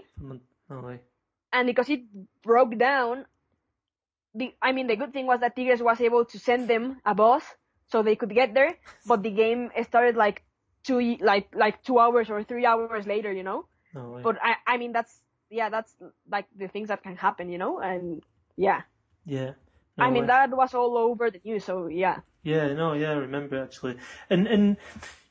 no 0.69 0.79
way. 0.81 1.01
and 1.51 1.67
because 1.67 1.89
it 1.89 2.01
broke 2.43 2.77
down, 2.77 3.25
the 4.35 4.53
I 4.61 4.71
mean 4.71 4.87
the 4.87 4.95
good 4.95 5.13
thing 5.13 5.25
was 5.27 5.39
that 5.41 5.55
Tigres 5.55 5.81
was 5.81 5.99
able 6.01 6.25
to 6.25 6.39
send 6.39 6.69
them 6.69 7.01
a 7.05 7.13
bus 7.15 7.43
so 7.87 8.01
they 8.03 8.15
could 8.15 8.33
get 8.33 8.53
there, 8.53 8.75
but 9.05 9.23
the 9.23 9.31
game 9.31 9.71
started 9.83 10.15
like 10.15 10.43
two 10.83 11.17
like 11.21 11.49
like 11.55 11.83
two 11.83 11.99
hours 11.99 12.29
or 12.29 12.43
three 12.43 12.65
hours 12.65 13.07
later, 13.07 13.31
you 13.31 13.43
know. 13.43 13.67
No 13.93 14.11
way. 14.11 14.21
But 14.23 14.37
I 14.41 14.55
I 14.65 14.77
mean 14.77 14.91
that's 14.93 15.21
yeah 15.49 15.69
that's 15.69 15.95
like 16.29 16.45
the 16.55 16.67
things 16.67 16.89
that 16.89 17.03
can 17.03 17.15
happen, 17.15 17.49
you 17.49 17.57
know, 17.57 17.79
and 17.79 18.21
yeah. 18.57 18.81
yeah. 19.25 19.53
I 19.99 20.09
No 20.09 20.11
mean 20.11 20.27
that 20.27 20.51
was 20.51 20.73
all 20.73 20.97
over 20.97 21.31
the 21.31 21.41
news, 21.43 21.65
so 21.65 21.87
yeah. 21.87 22.21
Yeah, 22.47 22.71
no, 22.71 22.93
yeah, 22.93 23.11
I 23.11 23.15
remember 23.15 23.61
actually, 23.61 23.97
and 24.29 24.47
and 24.47 24.77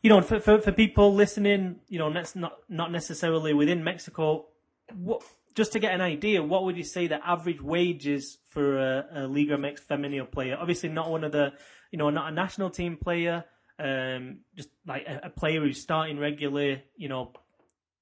you 0.03 0.11
know, 0.11 0.21
for 0.21 0.39
for, 0.39 0.61
for 0.61 0.71
people 0.71 1.15
listening, 1.15 1.77
you 1.89 1.99
know, 1.99 2.11
not 2.11 2.59
not 2.69 2.93
necessarily 2.93 3.55
within 3.55 3.83
Mexico, 3.83 4.49
what 4.95 5.23
just 5.55 5.73
to 5.73 5.79
get 5.79 5.95
an 5.95 6.03
idea, 6.03 6.43
what 6.43 6.65
would 6.65 6.77
you 6.77 6.85
say 6.85 7.07
the 7.07 7.27
average 7.27 7.63
wages 7.63 8.37
for 8.51 8.77
a, 8.77 9.07
a 9.15 9.27
Liga 9.27 9.57
MX 9.57 9.81
femenil 9.81 10.31
player? 10.31 10.59
Obviously, 10.61 10.91
not 10.91 11.11
one 11.11 11.25
of 11.25 11.33
the, 11.33 11.55
you 11.91 11.99
know, 11.99 12.11
not 12.11 12.31
a 12.31 12.35
national 12.35 12.69
team 12.69 12.99
player, 12.99 13.47
um, 13.79 14.41
just 14.55 14.69
like 14.87 15.07
a, 15.09 15.21
a 15.25 15.31
player 15.31 15.63
who's 15.63 15.81
starting 15.81 16.19
regularly, 16.19 16.85
you 16.99 17.09
know, 17.09 17.33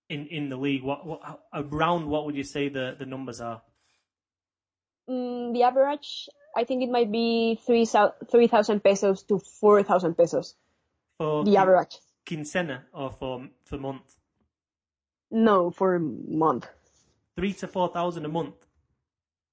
in 0.09 0.27
in 0.27 0.49
the 0.49 0.57
league. 0.57 0.83
What, 0.83 1.07
what 1.07 1.21
around 1.55 2.09
what 2.09 2.27
would 2.27 2.35
you 2.35 2.43
say 2.43 2.69
the 2.69 2.97
the 2.99 3.07
numbers 3.07 3.41
are? 3.41 3.63
Mm, 5.09 5.53
the 5.53 5.63
average, 5.63 6.29
I 6.57 6.65
think 6.65 6.83
it 6.83 6.91
might 6.91 7.11
be 7.11 7.61
three 7.67 7.87
three 8.31 8.47
thousand 8.47 8.81
pesos 8.85 9.23
to 9.25 9.39
four 9.39 9.83
thousand 9.83 10.15
pesos. 10.17 10.55
For 11.19 11.45
The 11.45 11.53
quin- 11.53 11.63
average. 11.63 11.99
quincena 12.27 12.83
or 12.93 13.11
for 13.11 13.49
for 13.65 13.79
month? 13.79 14.17
No, 15.31 15.71
for 15.71 15.97
a 15.97 16.01
month. 16.01 16.69
Three 17.37 17.53
to 17.55 17.67
four 17.69 17.89
thousand 17.89 18.25
a 18.25 18.29
month. 18.29 18.55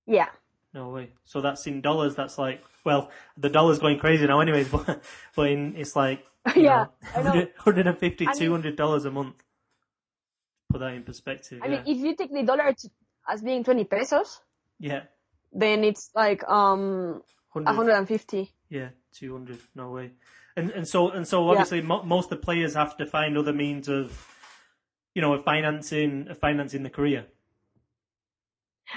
Yeah. 0.06 0.30
No 0.74 0.90
way. 0.90 1.12
So 1.26 1.42
that's 1.42 1.66
in 1.68 1.82
dollars. 1.82 2.16
That's 2.16 2.38
like, 2.38 2.64
well, 2.86 3.10
the 3.38 3.50
dollar's 3.50 3.80
going 3.80 4.00
crazy 4.00 4.26
now, 4.28 4.40
anyways. 4.40 4.70
But 4.72 5.04
but 5.36 5.50
in 5.50 5.76
it's 5.76 5.96
like, 5.96 6.26
Yeah, 6.56 6.86
know, 6.86 6.90
I 7.16 7.22
150 7.22 8.28
I 8.28 8.34
200 8.34 8.76
dollars 8.76 9.06
a 9.06 9.12
month. 9.12 9.36
Put 10.72 10.80
that 10.80 10.94
in 10.94 11.04
perspective. 11.04 11.60
I 11.62 11.68
yeah. 11.68 11.82
mean, 11.84 11.98
if 11.98 11.98
you 12.04 12.16
take 12.16 12.32
the 12.32 12.44
dollar 12.44 12.74
to, 12.74 12.90
as 13.28 13.42
being 13.42 13.64
20 13.64 13.84
pesos, 13.86 14.40
yeah. 14.80 15.04
Then 15.52 15.84
it's 15.84 16.10
like 16.16 16.44
um 16.50 17.22
100, 17.54 17.66
150. 17.66 18.52
Yeah, 18.70 18.90
200. 19.14 19.60
No 19.76 19.92
way. 19.92 20.12
And 20.56 20.72
and 20.72 20.88
so 20.88 21.10
and 21.10 21.28
so 21.28 21.46
Yeah. 21.46 21.52
obviously 21.52 21.82
mo- 21.82 22.04
most 22.04 22.32
of 22.32 22.40
the 22.40 22.46
players 22.46 22.74
have 22.76 22.98
to 22.98 23.06
find 23.06 23.38
other 23.38 23.54
means 23.54 23.88
of, 23.90 24.28
you 25.16 25.22
know, 25.22 25.34
of 25.34 25.44
financing 25.44 26.28
of 26.30 26.38
financing 26.38 26.84
the 26.84 26.90
career. 26.90 27.26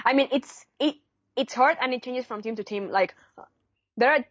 I 0.03 0.13
mean, 0.13 0.27
it's 0.31 0.65
it 0.79 0.95
it's 1.35 1.53
hard 1.53 1.77
and 1.81 1.93
it 1.93 2.03
changes 2.03 2.25
from 2.25 2.41
team 2.41 2.55
to 2.55 2.63
team. 2.63 2.89
Like 2.89 3.15
there 3.97 4.11
are, 4.11 4.25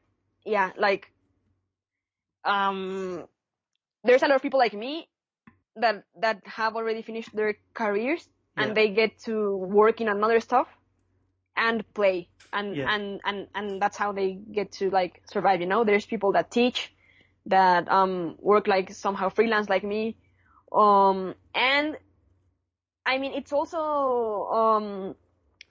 yeah, 0.45 0.71
like 0.77 1.11
um, 2.45 3.27
there's 4.05 4.23
a 4.23 4.29
lot 4.29 4.37
of 4.37 4.43
people 4.43 4.59
like 4.59 4.75
me 4.75 5.09
that 5.77 6.05
that 6.21 6.41
have 6.47 6.77
already 6.77 7.03
finished 7.03 7.35
their 7.35 7.55
careers 7.75 8.29
Yeah. 8.57 8.65
and 8.65 8.77
they 8.77 8.91
get 8.91 9.19
to 9.25 9.57
work 9.57 10.01
in 10.01 10.09
another 10.09 10.41
stuff 10.41 10.69
and 11.57 11.85
play 11.95 12.29
and 12.53 12.77
Yeah. 12.77 12.89
and 12.89 13.21
and 13.25 13.49
and 13.55 13.83
that's 13.83 13.97
how 13.97 14.13
they 14.13 14.35
get 14.53 14.73
to 14.73 14.91
like 14.91 15.23
survive. 15.27 15.61
You 15.61 15.67
know, 15.67 15.85
there's 15.85 16.07
people 16.07 16.33
that 16.33 16.51
teach 16.51 16.93
that 17.47 17.89
um 17.91 18.37
work 18.41 18.67
like 18.67 18.93
somehow 18.93 19.29
freelance 19.29 19.69
like 19.69 19.85
me, 19.85 20.17
um 20.73 21.35
and 21.55 21.97
I 23.07 23.19
mean 23.19 23.33
it's 23.35 23.53
also 23.53 23.79
um 24.53 25.15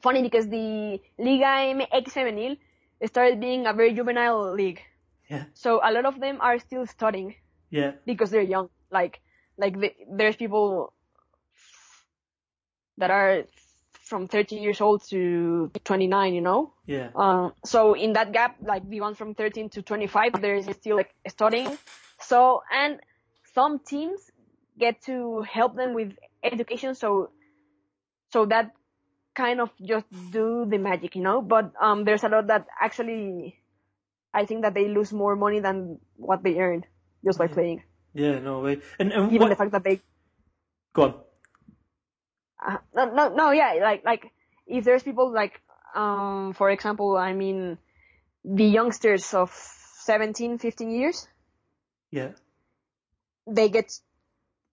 funny 0.02 0.22
because 0.22 0.48
the 0.48 1.00
Liga 1.18 1.52
MX 1.72 2.14
Femenil 2.14 2.58
started 3.06 3.40
being 3.40 3.66
a 3.68 3.74
very 3.74 3.94
juvenile 3.94 4.54
league. 4.54 4.82
Yeah. 5.30 5.46
So 5.54 5.80
a 5.84 5.92
lot 5.92 6.06
of 6.06 6.20
them 6.20 6.40
are 6.42 6.60
still 6.60 6.86
studying 6.86 7.36
Yeah. 7.70 7.94
because 8.06 8.32
they're 8.32 8.42
young. 8.56 8.70
Like, 8.92 9.20
like 9.58 9.80
the, 9.80 9.94
there's 10.10 10.36
people 10.36 10.94
that 12.98 13.10
are 13.12 13.44
from 14.04 14.28
30 14.28 14.58
years 14.58 14.82
old 14.82 15.02
to 15.10 15.72
29, 15.84 16.34
you 16.34 16.42
know? 16.42 16.74
Yeah. 16.86 17.10
Uh, 17.16 17.52
so 17.64 17.94
in 17.94 18.14
that 18.14 18.34
gap, 18.34 18.58
like 18.62 18.88
the 18.88 19.02
ones 19.02 19.18
from 19.18 19.34
13 19.34 19.70
to 19.70 19.82
25, 19.82 20.42
there 20.42 20.56
is 20.56 20.68
still 20.76 20.98
like 20.98 21.14
studying. 21.28 21.78
So, 22.20 22.62
and 22.72 23.00
some 23.56 23.80
teams 23.80 24.20
get 24.78 25.02
to 25.04 25.42
help 25.42 25.76
them 25.76 25.94
with 25.94 26.14
education. 26.44 26.96
So, 26.96 27.30
so 28.32 28.46
that 28.48 28.72
kind 29.36 29.62
of 29.62 29.70
just 29.82 30.06
do 30.32 30.66
the 30.70 30.78
magic, 30.78 31.16
you 31.16 31.24
know? 31.24 31.42
But, 31.42 31.72
um, 31.82 32.04
there's 32.04 32.24
a 32.24 32.30
lot 32.30 32.48
that 32.48 32.68
actually, 32.80 33.56
I 34.34 34.46
think 34.46 34.64
that 34.64 34.74
they 34.74 34.90
lose 34.90 35.14
more 35.14 35.36
money 35.36 35.60
than 35.62 36.00
what 36.18 36.44
they 36.44 36.58
earned 36.60 36.86
just 37.24 37.40
by 37.40 37.48
playing. 37.48 37.84
Yeah. 38.14 38.40
No 38.40 38.60
way. 38.60 38.82
And 39.00 39.12
and 39.14 39.32
Given 39.32 39.48
what, 39.48 39.50
the 39.50 39.56
fact 39.56 39.72
that 39.72 39.84
they, 39.84 40.02
go 40.94 41.04
on. 41.04 41.14
Uh, 42.66 42.78
no, 42.96 43.06
no, 43.14 43.30
no, 43.36 43.52
yeah, 43.52 43.74
like, 43.82 44.04
like, 44.06 44.32
if 44.68 44.86
there's 44.86 45.04
people 45.04 45.32
like, 45.34 45.62
um, 45.96 46.54
for 46.54 46.70
example, 46.70 47.18
I 47.18 47.34
mean, 47.34 47.78
the 48.44 48.66
youngsters 48.66 49.34
of 49.34 49.52
17, 50.06 50.58
15 50.58 50.92
years, 50.92 51.28
Yeah. 52.12 52.32
they 53.48 53.70
get, 53.70 53.92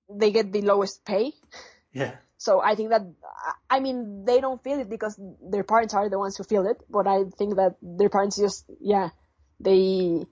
they 0.09 0.31
get 0.31 0.53
the 0.53 0.63
lowest 0.63 1.05
pay. 1.05 1.33
Yeah. 1.93 2.17
So 2.39 2.61
I 2.61 2.75
think 2.75 2.91
that, 2.91 3.03
I 3.69 3.81
mean, 3.81 4.25
they 4.25 4.41
don't 4.41 4.63
feel 4.63 4.81
it 4.81 4.89
because 4.89 5.21
their 5.43 5.65
parents 5.65 5.93
are 5.95 6.09
the 6.09 6.19
ones 6.19 6.37
who 6.37 6.45
feel 6.45 6.67
it, 6.67 6.79
but 6.89 7.07
I 7.07 7.25
think 7.37 7.57
that 7.57 7.77
their 7.83 8.09
parents 8.09 8.39
just, 8.39 8.65
yeah, 8.81 9.11
they 9.61 10.25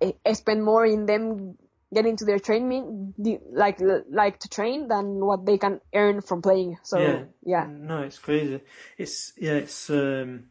eh, 0.00 0.34
spend 0.34 0.62
more 0.62 0.86
in 0.86 1.06
them 1.06 1.56
getting 1.94 2.10
into 2.10 2.24
their 2.24 2.38
training, 2.38 3.14
like, 3.52 3.80
like 4.10 4.38
to 4.40 4.48
train 4.48 4.88
than 4.88 5.24
what 5.24 5.46
they 5.46 5.58
can 5.58 5.80
earn 5.94 6.20
from 6.20 6.42
playing. 6.42 6.78
So, 6.82 7.00
Yeah. 7.00 7.24
yeah. 7.44 7.66
No, 7.68 8.02
it's 8.02 8.18
crazy. 8.18 8.60
It's 8.98 9.32
yeah, 9.36 9.54
it's 9.54 9.90
um 9.90 10.50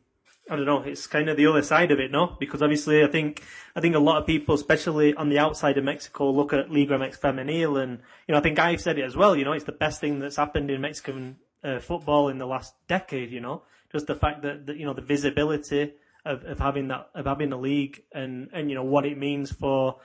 I 0.50 0.56
don't 0.56 0.66
know, 0.66 0.84
it's 0.84 1.08
kind 1.08 1.28
of 1.28 1.38
the 1.38 1.48
other 1.48 1.64
side 1.64 1.92
of 1.92 2.00
it, 2.00 2.12
no? 2.12 2.38
Because 2.40 2.62
obviously 2.62 3.04
I 3.04 3.08
think 3.08 3.44
I 3.76 3.82
think 3.82 3.96
a 3.96 4.00
lot 4.00 4.22
of 4.22 4.28
people, 4.28 4.56
especially 4.56 5.14
on 5.16 5.30
the 5.30 5.40
outside 5.40 5.78
of 5.78 5.84
Mexico, 5.84 6.32
look 6.32 6.54
at 6.54 6.72
Liga 6.72 6.98
MX 6.98 7.20
Femenil 7.20 7.82
and 7.82 8.00
you 8.28 8.34
know, 8.34 8.40
I 8.40 8.42
think 8.42 8.60
I've 8.60 8.82
said 8.82 8.98
it 8.98 9.04
as 9.04 9.16
well, 9.16 9.36
you 9.36 9.44
know, 9.44 9.54
it's 9.54 9.66
the 9.66 9.72
best 9.72 10.00
thing 10.00 10.20
that's 10.20 10.36
happened 10.36 10.72
in 10.72 10.82
Mexican 10.82 11.38
uh, 11.64 11.80
football 11.80 12.30
in 12.30 12.38
the 12.38 12.46
last 12.46 12.76
decade, 12.88 13.32
you 13.32 13.42
know. 13.42 13.64
Just 13.92 14.08
the 14.08 14.16
fact 14.16 14.44
that, 14.44 14.68
that 14.68 14.78
you 14.78 14.86
know, 14.86 14.94
the 14.94 15.02
visibility 15.02 15.94
of, 16.26 16.44
of 16.44 16.60
having 16.60 16.88
that 16.90 17.10
of 17.16 17.26
having 17.26 17.52
a 17.52 17.58
league 17.58 18.04
and, 18.14 18.50
and 18.54 18.70
you 18.70 18.76
know 18.76 18.84
what 18.84 19.06
it 19.06 19.18
means 19.18 19.52
for 19.52 19.98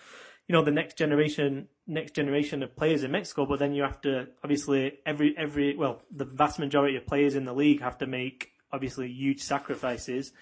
you 0.51 0.57
know 0.57 0.65
the 0.65 0.73
next 0.73 0.99
generation 0.99 1.69
next 1.87 2.13
generation 2.13 2.65
of 2.65 2.75
players 2.75 3.05
in 3.05 3.13
Mexico 3.13 3.47
but 3.47 3.61
then 3.61 3.73
you 3.73 3.85
have 3.85 4.01
to 4.01 4.27
obviously 4.43 4.99
every 5.07 5.33
every 5.39 5.77
well 5.77 6.03
the 6.11 6.25
vast 6.25 6.59
majority 6.59 6.97
of 6.97 7.07
players 7.07 7.37
in 7.37 7.45
the 7.45 7.53
league 7.53 7.81
have 7.81 7.99
to 7.99 8.07
make 8.09 8.49
obviously 8.73 9.07
huge 9.09 9.41
sacrifices 9.41 10.33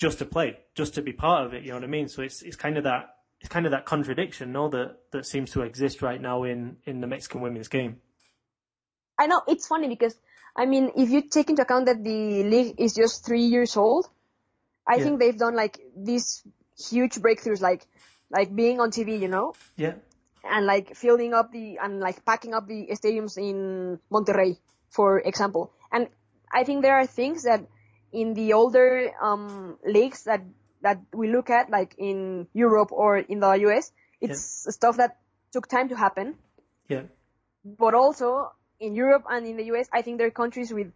just 0.00 0.18
to 0.18 0.24
play 0.24 0.58
just 0.74 0.94
to 0.94 1.02
be 1.02 1.12
part 1.12 1.46
of 1.46 1.54
it 1.54 1.62
you 1.62 1.68
know 1.68 1.76
what 1.76 1.84
I 1.84 1.86
mean 1.86 2.08
so 2.08 2.20
it's 2.22 2.42
it's 2.42 2.56
kind 2.56 2.76
of 2.78 2.82
that 2.82 3.10
it's 3.38 3.48
kind 3.48 3.64
of 3.64 3.70
that 3.70 3.84
contradiction 3.86 4.50
no 4.50 4.68
that 4.70 4.96
that 5.12 5.24
seems 5.24 5.52
to 5.52 5.62
exist 5.62 6.02
right 6.02 6.20
now 6.20 6.42
in 6.42 6.78
in 6.84 7.00
the 7.00 7.06
Mexican 7.06 7.40
women's 7.40 7.68
game 7.68 8.00
I 9.20 9.28
know 9.28 9.42
it's 9.46 9.68
funny 9.68 9.86
because 9.86 10.16
I 10.56 10.66
mean, 10.66 10.90
if 10.96 11.10
you 11.10 11.22
take 11.22 11.50
into 11.50 11.62
account 11.62 11.86
that 11.86 12.02
the 12.02 12.42
league 12.42 12.74
is 12.78 12.92
just 12.94 13.24
three 13.24 13.42
years 13.44 13.76
old, 13.76 14.08
I 14.88 14.98
Yeah. 14.98 15.04
think 15.04 15.20
they've 15.20 15.38
done 15.38 15.54
like 15.54 15.78
these 15.96 16.42
huge 16.90 17.14
breakthroughs, 17.16 17.60
like 17.60 17.86
like 18.30 18.54
being 18.54 18.80
on 18.80 18.90
TV, 18.90 19.20
you 19.20 19.28
know, 19.28 19.54
yeah. 19.76 19.94
And 20.44 20.66
like 20.66 20.96
filling 20.96 21.34
up 21.34 21.52
the 21.52 21.78
and 21.78 22.00
like 22.00 22.24
packing 22.24 22.54
up 22.54 22.66
the 22.66 22.88
stadiums 22.92 23.36
in 23.36 23.98
Monterrey, 24.10 24.58
for 24.90 25.20
example. 25.20 25.72
And 25.92 26.08
I 26.52 26.64
think 26.64 26.82
there 26.82 26.94
are 26.94 27.06
things 27.06 27.44
that 27.44 27.66
in 28.12 28.34
the 28.34 28.54
older 28.54 29.10
um, 29.20 29.78
leagues 29.84 30.24
that 30.24 30.42
that 30.82 31.00
we 31.12 31.30
look 31.30 31.50
at, 31.50 31.70
like 31.70 31.94
in 31.98 32.46
Europe 32.54 32.92
or 32.92 33.18
in 33.18 33.40
the 33.40 33.52
US, 33.66 33.92
it's 34.20 34.66
stuff 34.74 34.96
that 34.98 35.18
took 35.52 35.66
time 35.66 35.88
to 35.88 35.96
happen. 35.96 36.36
Yeah. 36.88 37.02
But 37.64 37.94
also 37.94 38.52
in 38.80 38.94
Europe 38.94 39.24
and 39.28 39.46
in 39.46 39.56
the 39.56 39.64
US, 39.74 39.88
I 39.92 40.02
think 40.02 40.18
there 40.18 40.28
are 40.28 40.30
countries 40.30 40.72
with, 40.72 40.92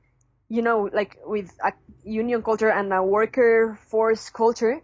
you 0.49 0.62
know, 0.62 0.89
like 0.93 1.18
with 1.24 1.51
a 1.62 1.72
union 2.05 2.43
culture 2.43 2.70
and 2.70 2.93
a 2.93 3.03
worker 3.03 3.78
force 3.89 4.30
culture 4.30 4.80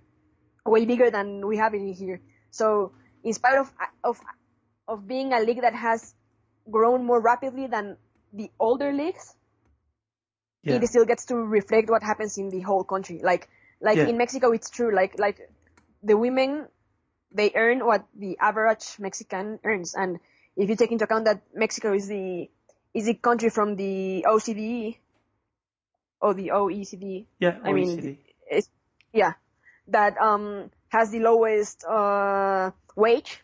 way 0.67 0.85
bigger 0.85 1.11
than 1.11 1.47
we 1.47 1.57
have 1.57 1.75
in 1.75 1.93
here. 1.93 2.21
So 2.51 2.93
in 3.25 3.33
spite 3.35 3.59
of, 3.59 3.73
of, 4.05 4.21
of 4.87 5.07
being 5.07 5.33
a 5.33 5.41
league 5.41 5.63
that 5.63 5.75
has 5.75 6.15
grown 6.71 7.05
more 7.05 7.21
rapidly 7.21 7.67
than 7.67 7.97
the 8.33 8.51
older 8.59 8.93
leagues, 8.93 9.35
yeah 10.63 10.77
it 10.77 10.87
still 10.89 11.05
gets 11.05 11.27
to 11.27 11.37
reflect 11.37 11.89
what 11.89 12.03
happens 12.03 12.37
in 12.39 12.51
the 12.51 12.61
whole 12.61 12.85
country. 12.85 13.21
Like, 13.23 13.49
like 13.81 13.97
Yeah. 13.97 14.07
in 14.07 14.19
Mexico, 14.19 14.53
it's 14.53 14.71
true. 14.71 14.95
Like, 14.95 15.19
like 15.19 15.51
the 16.03 16.17
women, 16.17 16.69
they 17.33 17.53
earn 17.55 17.85
what 17.85 18.05
the 18.15 18.39
average 18.39 18.99
Mexican 18.99 19.61
earns. 19.65 19.95
And 19.95 20.19
if 20.57 20.69
you 20.69 20.77
take 20.77 20.93
into 20.93 21.05
account 21.05 21.25
that 21.27 21.43
Mexico 21.55 21.93
is 21.93 22.09
the, 22.09 22.51
is 22.95 23.07
the 23.07 23.15
country 23.15 23.51
from 23.51 23.77
the 23.77 24.25
OCDE, 24.27 24.99
or 26.21 26.35
the 26.35 26.49
OECD, 26.49 27.27
yeah 27.39 27.53
OECD. 27.53 27.65
I 27.65 27.73
mean, 27.73 28.19
it's, 28.51 28.69
yeah, 29.13 29.35
that, 29.89 30.19
um, 30.19 30.71
has 30.89 31.11
the 31.11 31.21
lowest, 31.21 31.85
uh, 31.85 32.71
wage, 32.97 33.43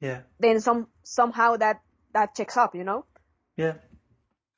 yeah 0.00 0.20
then 0.38 0.60
some, 0.60 0.86
somehow 1.02 1.56
that, 1.56 1.80
that 2.12 2.34
checks 2.34 2.56
up, 2.56 2.74
you 2.74 2.84
know? 2.84 3.04
yeah 3.56 3.74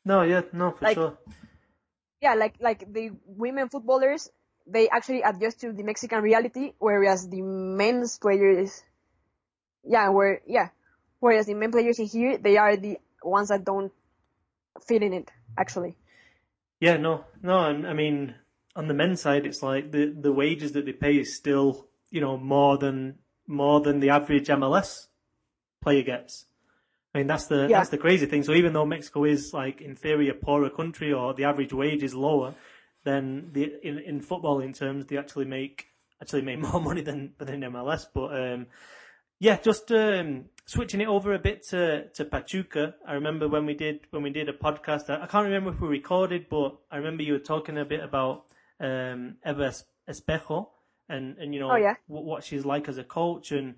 no 0.04 0.22
yeah 0.22 0.42
no 0.52 0.72
for 0.72 0.84
Like- 0.84 0.94
sure 0.96 1.18
yeah, 2.20 2.34
like 2.34 2.56
like 2.58 2.92
the 2.92 3.10
women 3.26 3.68
footballers, 3.68 4.28
they 4.66 4.88
actually 4.88 5.22
adjust 5.22 5.60
to 5.60 5.72
the 5.72 5.84
Mexican 5.84 6.20
reality, 6.20 6.72
whereas 6.80 7.28
the 7.28 7.42
men's 7.42 8.18
players, 8.18 8.82
yeah, 9.84 10.08
where 10.08 10.40
yeah, 10.44 10.70
whereas 11.20 11.46
the 11.46 11.54
men 11.54 11.70
players 11.70 12.00
in 12.00 12.06
here, 12.06 12.36
they 12.36 12.56
are 12.56 12.76
the 12.76 12.98
ones 13.22 13.50
that 13.50 13.64
don't 13.64 13.92
fit 14.84 15.02
in 15.04 15.12
it 15.12 15.30
actually. 15.56 15.96
Yeah, 16.80 16.96
no, 16.96 17.24
no, 17.40 17.64
and 17.66 17.86
I 17.86 17.92
mean, 17.92 18.34
on 18.74 18.88
the 18.88 18.94
men's 18.94 19.20
side, 19.20 19.46
it's 19.46 19.62
like 19.62 19.92
the 19.92 20.06
the 20.06 20.32
wages 20.32 20.72
that 20.72 20.86
they 20.86 20.92
pay 20.92 21.18
is 21.18 21.36
still, 21.36 21.87
you 22.10 22.20
know, 22.20 22.36
more 22.36 22.78
than 22.78 23.18
more 23.46 23.80
than 23.80 24.00
the 24.00 24.10
average 24.10 24.48
MLS 24.48 25.06
player 25.82 26.02
gets. 26.02 26.46
I 27.14 27.18
mean, 27.18 27.26
that's 27.26 27.46
the 27.46 27.66
Yeah. 27.68 27.78
that's 27.78 27.90
the 27.90 27.98
crazy 27.98 28.26
thing. 28.26 28.42
So 28.42 28.52
even 28.52 28.72
though 28.72 28.84
Mexico 28.84 29.24
is 29.24 29.52
like 29.54 29.80
in 29.80 29.94
theory 29.96 30.28
a 30.28 30.34
poorer 30.34 30.70
country 30.70 31.12
or 31.12 31.34
the 31.34 31.44
average 31.44 31.72
wage 31.72 32.02
is 32.02 32.14
lower, 32.14 32.54
then 33.04 33.50
the 33.52 33.64
in 33.82 34.20
football 34.20 34.60
in 34.60 34.72
footballing 34.72 34.78
terms 34.78 35.06
they 35.06 35.16
actually 35.16 35.46
make 35.46 35.86
actually 36.20 36.42
make 36.42 36.58
more 36.72 36.80
money 36.80 37.00
than 37.00 37.32
than 37.38 37.62
in 37.62 37.72
MLS. 37.72 38.04
But 38.12 38.34
um, 38.36 38.66
yeah, 39.40 39.56
just 39.58 39.90
um, 39.92 40.46
switching 40.66 41.00
it 41.00 41.08
over 41.08 41.32
a 41.32 41.38
bit 41.38 41.62
to, 41.68 42.08
to 42.08 42.24
Pachuca. 42.24 42.94
I 43.06 43.14
remember 43.14 43.48
when 43.48 43.64
we 43.66 43.74
did 43.74 44.00
when 44.10 44.22
we 44.22 44.30
did 44.30 44.48
a 44.48 44.52
podcast. 44.52 45.08
I, 45.08 45.22
I 45.22 45.26
can't 45.26 45.44
remember 45.44 45.70
if 45.72 45.80
we 45.80 45.88
recorded, 45.88 46.46
but 46.50 46.76
I 46.90 46.96
remember 46.96 47.22
you 47.22 47.34
were 47.34 47.38
talking 47.38 47.78
a 47.78 47.84
bit 47.84 48.00
about 48.02 48.44
um, 48.80 49.36
Eva 49.46 49.66
Es- 49.66 49.84
Espejo 50.08 50.68
and 51.08 51.36
and 51.38 51.54
you 51.54 51.60
know 51.60 51.70
Oh, 51.72 51.76
yeah. 51.76 51.94
what, 52.06 52.24
what 52.24 52.44
she's 52.44 52.64
like 52.64 52.88
as 52.88 52.98
a 52.98 53.04
coach 53.04 53.52
and 53.52 53.74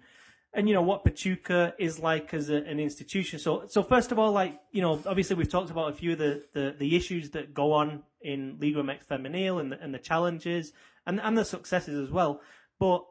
and 0.53 0.69
you 0.69 0.75
know 0.75 0.83
what 0.83 1.05
Pachuca 1.05 1.75
is 1.79 2.01
like 2.01 2.35
as 2.35 2.51
a, 2.51 2.57
an 2.57 2.81
institution. 2.81 3.39
So 3.39 3.65
so 3.69 3.83
first 3.83 4.11
of 4.13 4.19
all, 4.19 4.33
like 4.33 4.61
you 4.73 4.83
know, 4.83 5.01
obviously 5.07 5.37
we've 5.37 5.49
talked 5.49 5.71
about 5.71 5.91
a 5.91 5.95
few 5.95 6.13
of 6.13 6.19
the, 6.19 6.43
the, 6.53 6.75
the 6.79 6.97
issues 6.97 7.31
that 7.31 7.55
go 7.55 7.73
on 7.73 8.03
in 8.21 8.57
Liga 8.61 8.83
MX 8.83 9.07
Femenil 9.07 9.61
and 9.61 9.73
the, 9.73 9.81
and 9.81 9.95
the 9.95 9.99
challenges 9.99 10.73
and 11.07 11.21
and 11.21 11.39
the 11.39 11.45
successes 11.45 11.97
as 11.99 12.11
well. 12.11 12.41
But 12.81 13.05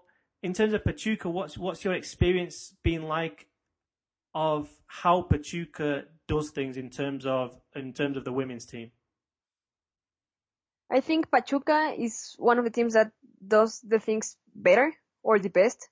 in 0.44 0.54
terms 0.54 0.74
of 0.74 0.84
Pachuca, 0.84 1.30
what's 1.30 1.58
what's 1.58 1.84
your 1.86 1.94
experience 1.94 2.76
been 2.84 3.04
like 3.04 3.48
of 4.36 4.70
how 4.88 5.22
Pachuca 5.22 6.04
does 6.28 6.52
things 6.52 6.76
in 6.78 6.90
terms 6.90 7.26
of 7.26 7.58
in 7.74 7.94
terms 7.94 8.18
of 8.18 8.26
the 8.26 8.34
women's 8.34 8.66
team? 8.66 8.92
I 10.92 11.02
think 11.02 11.30
Pachuca 11.32 11.94
is 11.98 12.36
one 12.40 12.58
of 12.58 12.66
the 12.66 12.72
teams 12.72 12.94
that 12.96 13.12
does 13.46 13.80
the 13.82 14.00
things 14.00 14.38
better 14.56 14.94
or 15.24 15.40
the 15.40 15.50
best 15.50 15.88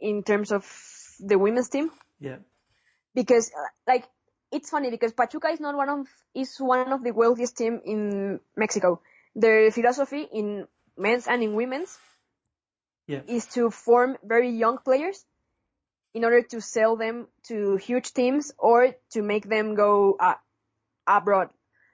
in 0.00 0.22
terms 0.22 0.52
of 0.52 0.64
the 1.20 1.38
women's 1.38 1.68
team. 1.68 1.90
Yeah, 2.20 2.38
because 3.14 3.50
uh, 3.50 3.68
like 3.86 4.04
it's 4.52 4.70
funny 4.70 4.90
because 4.90 5.12
Pachuca 5.12 5.48
is 5.48 5.60
not 5.60 5.76
one 5.76 5.88
of 5.88 6.06
is 6.34 6.56
one 6.58 6.92
of 6.92 7.02
the 7.02 7.12
wealthiest 7.12 7.56
team 7.56 7.80
in 7.84 8.40
Mexico. 8.56 9.00
Their 9.34 9.70
philosophy 9.70 10.26
in 10.32 10.66
men's 10.96 11.26
and 11.26 11.42
in 11.42 11.54
women's 11.54 11.98
yeah, 13.06 13.20
is 13.26 13.46
to 13.54 13.70
form 13.70 14.16
very 14.22 14.50
young 14.50 14.78
players 14.78 15.24
in 16.14 16.24
order 16.24 16.42
to 16.42 16.60
sell 16.60 16.96
them 16.96 17.26
to 17.48 17.76
huge 17.76 18.12
teams 18.12 18.52
or 18.58 18.94
to 19.10 19.22
make 19.22 19.48
them 19.48 19.74
go 19.74 20.16
uh, 20.18 20.34
abroad. 21.06 21.48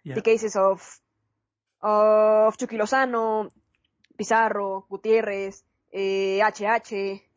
yeah, 0.04 0.14
The 0.14 0.22
cases 0.22 0.56
of 0.56 1.00
of 1.82 2.58
Chucky 2.58 2.76
Lozano, 2.76 3.50
Pizarro, 4.20 4.84
Gutierrez, 4.90 5.64
eh, 5.94 6.40
HH, 6.44 6.92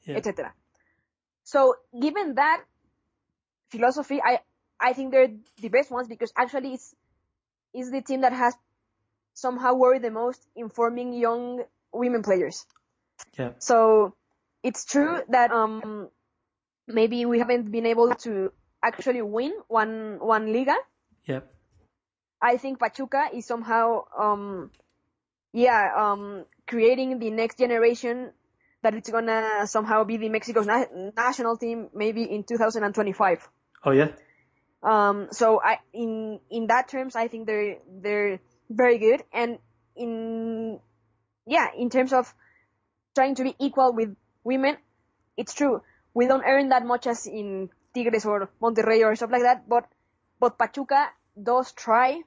Yeah. 0.05 0.17
etc. 0.17 0.53
So 1.43 1.75
given 1.95 2.35
that 2.35 2.61
philosophy, 3.71 4.19
I 4.21 4.39
I 4.79 4.91
think 4.91 5.11
they're 5.11 5.31
the 5.61 5.69
best 5.69 5.91
ones 5.91 6.07
because 6.09 6.33
actually 6.35 6.73
it's 6.73 6.93
is 7.73 7.89
the 7.89 8.01
team 8.01 8.21
that 8.21 8.33
has 8.33 8.53
somehow 9.33 9.73
worried 9.75 10.01
the 10.03 10.11
most 10.11 10.45
in 10.55 10.69
forming 10.69 11.13
young 11.13 11.63
women 11.93 12.21
players. 12.21 12.65
yeah, 13.39 13.51
So 13.59 14.13
it's 14.61 14.83
true 14.85 15.21
that 15.29 15.51
um 15.51 16.09
maybe 16.87 17.25
we 17.25 17.39
haven't 17.39 17.71
been 17.71 17.85
able 17.85 18.13
to 18.27 18.51
actually 18.83 19.21
win 19.21 19.53
one 19.69 20.19
one 20.19 20.51
liga. 20.51 20.75
yeah, 21.25 21.39
I 22.41 22.57
think 22.57 22.79
Pachuca 22.79 23.29
is 23.33 23.45
somehow 23.47 24.03
um 24.19 24.69
yeah 25.53 25.93
um 25.95 26.45
creating 26.67 27.19
the 27.19 27.29
next 27.29 27.57
generation 27.57 28.31
that 28.81 28.93
it's 28.95 29.09
gonna 29.09 29.65
somehow 29.65 30.03
be 30.03 30.17
the 30.17 30.29
Mexico's 30.29 30.65
na- 30.67 30.85
national 31.15 31.57
team 31.57 31.89
maybe 31.93 32.23
in 32.23 32.43
2025. 32.43 33.47
oh 33.85 33.91
yeah, 33.91 34.09
Um, 34.83 35.27
so 35.31 35.61
I, 35.63 35.79
in, 35.93 36.39
in 36.49 36.67
that 36.67 36.89
terms, 36.89 37.15
I 37.15 37.27
think 37.29 37.47
they're, 37.47 37.77
they're 37.87 38.39
very 38.69 38.97
good. 38.97 39.23
And 39.31 39.59
in, 39.95 40.79
yeah, 41.45 41.67
in 41.77 41.89
terms 41.89 42.11
of 42.11 42.33
trying 43.15 43.35
to 43.35 43.43
be 43.43 43.55
equal 43.59 43.93
with 43.93 44.15
women, 44.43 44.77
it's 45.37 45.53
true. 45.53 45.81
We 46.13 46.27
don't 46.27 46.43
earn 46.45 46.69
that 46.69 46.85
much 46.85 47.07
as 47.07 47.25
in 47.25 47.69
Tigres 47.93 48.25
or 48.25 48.49
Monterrey 48.61 49.05
or 49.05 49.15
stuff 49.15 49.31
like 49.31 49.43
that, 49.43 49.67
but, 49.69 49.85
but 50.39 50.57
Pachuca 50.57 51.07
does 51.41 51.71
try 51.71 52.21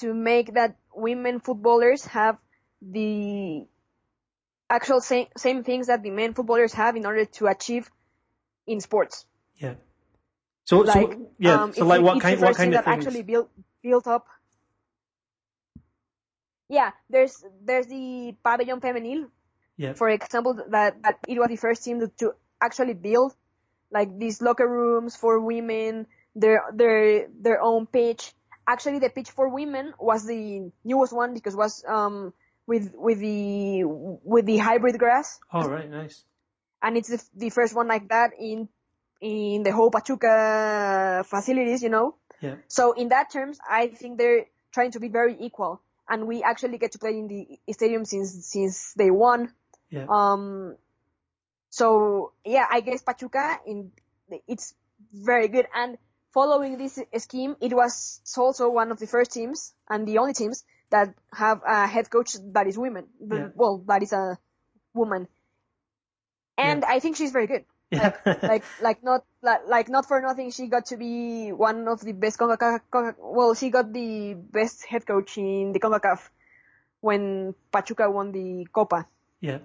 to 0.00 0.12
make 0.12 0.54
that 0.54 0.76
women 0.94 1.40
footballers 1.40 2.04
have 2.06 2.36
the 2.82 3.66
actual 4.68 5.00
same, 5.00 5.26
same 5.36 5.64
things 5.64 5.86
that 5.88 6.02
the 6.02 6.10
men 6.10 6.34
footballers 6.34 6.72
have 6.74 6.96
in 6.96 7.06
order 7.06 7.24
to 7.24 7.46
achieve 7.46 7.90
in 8.66 8.80
sports. 8.80 9.26
Yeah. 9.56 9.74
So, 10.64 10.80
Like, 10.80 11.12
so 11.12 11.30
yeah. 11.38 11.62
um, 11.62 11.72
so 11.72 11.84
like 11.86 12.02
what 12.02 12.20
kind 12.20 12.40
what 12.40 12.56
kind 12.56 12.74
of 12.74 12.84
that 12.84 12.84
things? 12.84 13.06
actually 13.06 13.22
built 13.22 13.50
built 13.82 14.06
up. 14.06 14.26
Yeah, 16.68 16.90
there's 17.08 17.44
there's 17.62 17.86
the 17.86 18.34
pavillon 18.44 18.80
femenil, 18.80 19.30
Yeah. 19.76 19.92
for 19.94 20.08
example, 20.08 20.54
that, 20.70 21.00
that 21.02 21.18
it 21.28 21.38
was 21.38 21.48
the 21.48 21.56
first 21.56 21.84
team 21.84 22.00
to, 22.00 22.08
to 22.18 22.34
actually 22.60 22.94
build 22.94 23.34
like 23.90 24.18
these 24.18 24.42
locker 24.42 24.66
rooms 24.68 25.14
for 25.14 25.38
women, 25.38 26.06
their 26.34 26.64
their 26.74 27.28
their 27.28 27.62
own 27.62 27.86
pitch. 27.86 28.32
Actually, 28.66 28.98
the 28.98 29.10
pitch 29.10 29.30
for 29.30 29.48
women 29.48 29.94
was 30.00 30.26
the 30.26 30.72
newest 30.84 31.12
one 31.12 31.34
because 31.34 31.54
it 31.54 31.58
was 31.58 31.84
um 31.86 32.32
with 32.66 32.92
with 32.94 33.20
the 33.20 33.84
with 33.84 34.46
the 34.46 34.58
hybrid 34.58 34.98
grass, 34.98 35.38
All 35.52 35.68
right. 35.68 35.88
Nice. 35.90 36.24
and 36.82 36.96
it's 36.96 37.08
the, 37.08 37.22
the 37.36 37.50
first 37.50 37.74
one 37.74 37.88
like 37.88 38.08
that 38.08 38.32
in 38.38 38.68
in 39.20 39.62
the 39.62 39.72
whole 39.72 39.90
Pachuca 39.90 41.24
facilities, 41.26 41.82
you 41.82 41.88
know. 41.88 42.16
Yeah. 42.40 42.56
So 42.68 42.92
in 42.92 43.08
that 43.08 43.30
terms, 43.30 43.58
I 43.68 43.88
think 43.88 44.18
they're 44.18 44.46
trying 44.72 44.90
to 44.92 45.00
be 45.00 45.08
very 45.08 45.36
equal, 45.40 45.80
and 46.08 46.26
we 46.26 46.42
actually 46.42 46.78
get 46.78 46.92
to 46.92 46.98
play 46.98 47.16
in 47.16 47.28
the 47.28 47.72
stadium 47.72 48.04
since 48.04 48.46
since 48.46 48.94
day 48.94 49.10
one. 49.10 49.52
Yeah. 49.90 50.06
Um, 50.08 50.76
so 51.70 52.32
yeah, 52.44 52.66
I 52.70 52.80
guess 52.80 53.02
Pachuca 53.02 53.60
in 53.66 53.92
it's 54.48 54.74
very 55.12 55.48
good. 55.48 55.66
And 55.74 55.98
following 56.34 56.76
this 56.78 56.98
scheme, 57.18 57.56
it 57.60 57.72
was 57.72 58.20
also 58.36 58.68
one 58.68 58.90
of 58.90 58.98
the 58.98 59.06
first 59.06 59.32
teams 59.32 59.72
and 59.88 60.06
the 60.06 60.18
only 60.18 60.34
teams 60.34 60.64
that 60.90 61.14
have 61.32 61.62
a 61.66 61.86
head 61.86 62.10
coach 62.10 62.36
that 62.52 62.66
is 62.66 62.78
women. 62.78 63.06
Yeah. 63.20 63.48
Well, 63.54 63.82
that 63.86 64.02
is 64.02 64.12
a 64.12 64.38
woman, 64.94 65.28
and 66.56 66.84
I 66.84 67.00
think 67.00 67.16
she's 67.16 67.32
very 67.32 67.46
good. 67.46 67.64
Yeah. 67.90 68.16
Like, 68.42 68.64
like 68.82 69.04
not 69.04 69.24
like, 69.42 69.60
like 69.68 69.88
not 69.88 70.06
for 70.06 70.20
nothing, 70.20 70.50
she 70.50 70.66
got 70.66 70.86
to 70.86 70.96
be 70.96 71.52
one 71.52 71.86
of 71.86 72.00
the 72.00 72.12
best 72.12 72.38
Concacaf. 72.38 72.80
Conca- 72.90 73.16
well, 73.18 73.54
she 73.54 73.70
got 73.70 73.92
the 73.92 74.34
best 74.34 74.84
head 74.84 75.06
coach 75.06 75.38
in 75.38 75.72
the 75.72 75.78
Concacaf 75.78 76.28
when 77.00 77.54
Pachuca 77.70 78.10
won 78.10 78.32
the 78.32 78.66
Copa 78.72 79.06
yeah. 79.40 79.58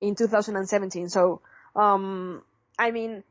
in 0.00 0.14
2017. 0.14 1.08
So, 1.08 1.42
um, 1.76 2.42
I 2.78 2.90
mean, 2.90 3.22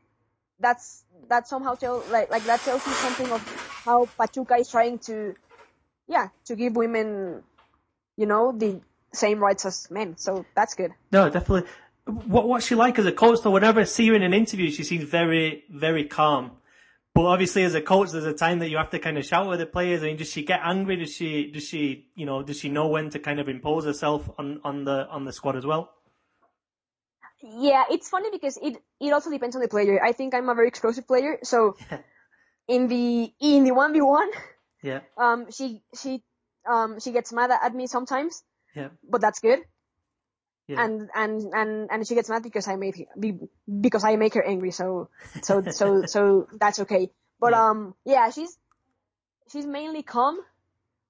that's 0.59 1.03
that 1.29 1.47
somehow 1.47 1.75
tell 1.75 2.03
like 2.11 2.29
like 2.29 2.43
that 2.45 2.59
tells 2.61 2.85
you 2.85 2.93
something 2.93 3.31
of 3.31 3.41
how 3.85 4.05
Pachuca 4.17 4.55
is 4.55 4.69
trying 4.69 4.99
to, 4.99 5.35
yeah, 6.09 6.29
to 6.45 6.55
give 6.55 6.75
women, 6.75 7.43
you 8.17 8.25
know, 8.25 8.51
the 8.51 8.81
same 9.13 9.39
rights 9.39 9.65
as 9.65 9.89
men. 9.89 10.17
So 10.17 10.45
that's 10.55 10.73
good. 10.73 10.91
No, 11.11 11.29
definitely. 11.29 11.69
What 12.05 12.47
what's 12.47 12.65
she 12.65 12.75
like 12.75 12.97
as 12.97 13.05
a 13.05 13.11
coach? 13.11 13.39
Though, 13.43 13.51
whenever 13.51 13.81
I 13.81 13.83
see 13.83 14.07
her 14.07 14.15
in 14.15 14.23
an 14.23 14.33
interview, 14.33 14.71
she 14.71 14.83
seems 14.83 15.03
very 15.03 15.63
very 15.69 16.05
calm. 16.05 16.51
But 17.13 17.25
obviously, 17.25 17.63
as 17.63 17.75
a 17.75 17.81
coach, 17.81 18.11
there's 18.11 18.25
a 18.25 18.33
time 18.33 18.59
that 18.59 18.69
you 18.69 18.77
have 18.77 18.89
to 18.91 18.99
kind 18.99 19.17
of 19.17 19.25
shout 19.25 19.47
with 19.47 19.59
the 19.59 19.65
players. 19.65 20.01
I 20.01 20.07
mean, 20.07 20.17
does 20.17 20.31
she 20.31 20.43
get 20.43 20.61
angry? 20.63 20.95
Does 20.95 21.13
she 21.13 21.51
does 21.51 21.67
she 21.67 22.07
you 22.15 22.25
know 22.25 22.41
does 22.41 22.59
she 22.59 22.69
know 22.69 22.87
when 22.87 23.11
to 23.11 23.19
kind 23.19 23.39
of 23.39 23.47
impose 23.47 23.85
herself 23.85 24.29
on 24.39 24.59
on 24.63 24.85
the 24.85 25.07
on 25.09 25.25
the 25.25 25.33
squad 25.33 25.55
as 25.55 25.65
well? 25.65 25.91
Yeah, 27.41 27.83
it's 27.91 28.09
funny 28.09 28.29
because 28.31 28.57
it 28.57 28.81
it 28.99 29.13
also 29.13 29.29
depends 29.29 29.55
on 29.55 29.61
the 29.61 29.67
player. 29.67 30.03
I 30.03 30.13
think 30.13 30.33
I'm 30.33 30.49
a 30.49 30.55
very 30.55 30.67
explosive 30.67 31.07
player, 31.07 31.37
so 31.43 31.77
in 32.67 32.87
the 32.87 33.31
in 33.39 33.63
the 33.63 33.71
one 33.71 33.93
v 33.93 34.01
one, 34.01 34.29
Yeah, 34.81 35.01
um, 35.17 35.51
she 35.51 35.81
she 35.95 36.23
um 36.69 36.99
she 36.99 37.11
gets 37.11 37.33
mad 37.33 37.51
at 37.51 37.73
me 37.75 37.87
sometimes, 37.87 38.43
yeah, 38.75 38.89
but 39.03 39.21
that's 39.21 39.39
good. 39.39 39.59
yeah. 40.67 40.85
and 40.85 41.09
and 41.15 41.53
and 41.53 41.89
and 41.91 42.07
she 42.07 42.15
gets 42.15 42.29
mad 42.29 42.43
because 42.43 42.67
I 42.67 42.75
made 42.75 42.95
be, 43.19 43.33
because 43.67 44.03
I 44.03 44.15
make 44.15 44.33
her 44.35 44.43
angry. 44.45 44.71
So 44.71 45.09
so 45.41 45.63
so 45.69 46.03
so 46.05 46.47
that's 46.59 46.79
okay. 46.79 47.09
But 47.39 47.53
Yeah. 47.53 47.69
um 47.69 47.95
yeah, 48.05 48.29
she's 48.29 48.57
she's 49.51 49.65
mainly 49.65 50.03
calm, 50.03 50.37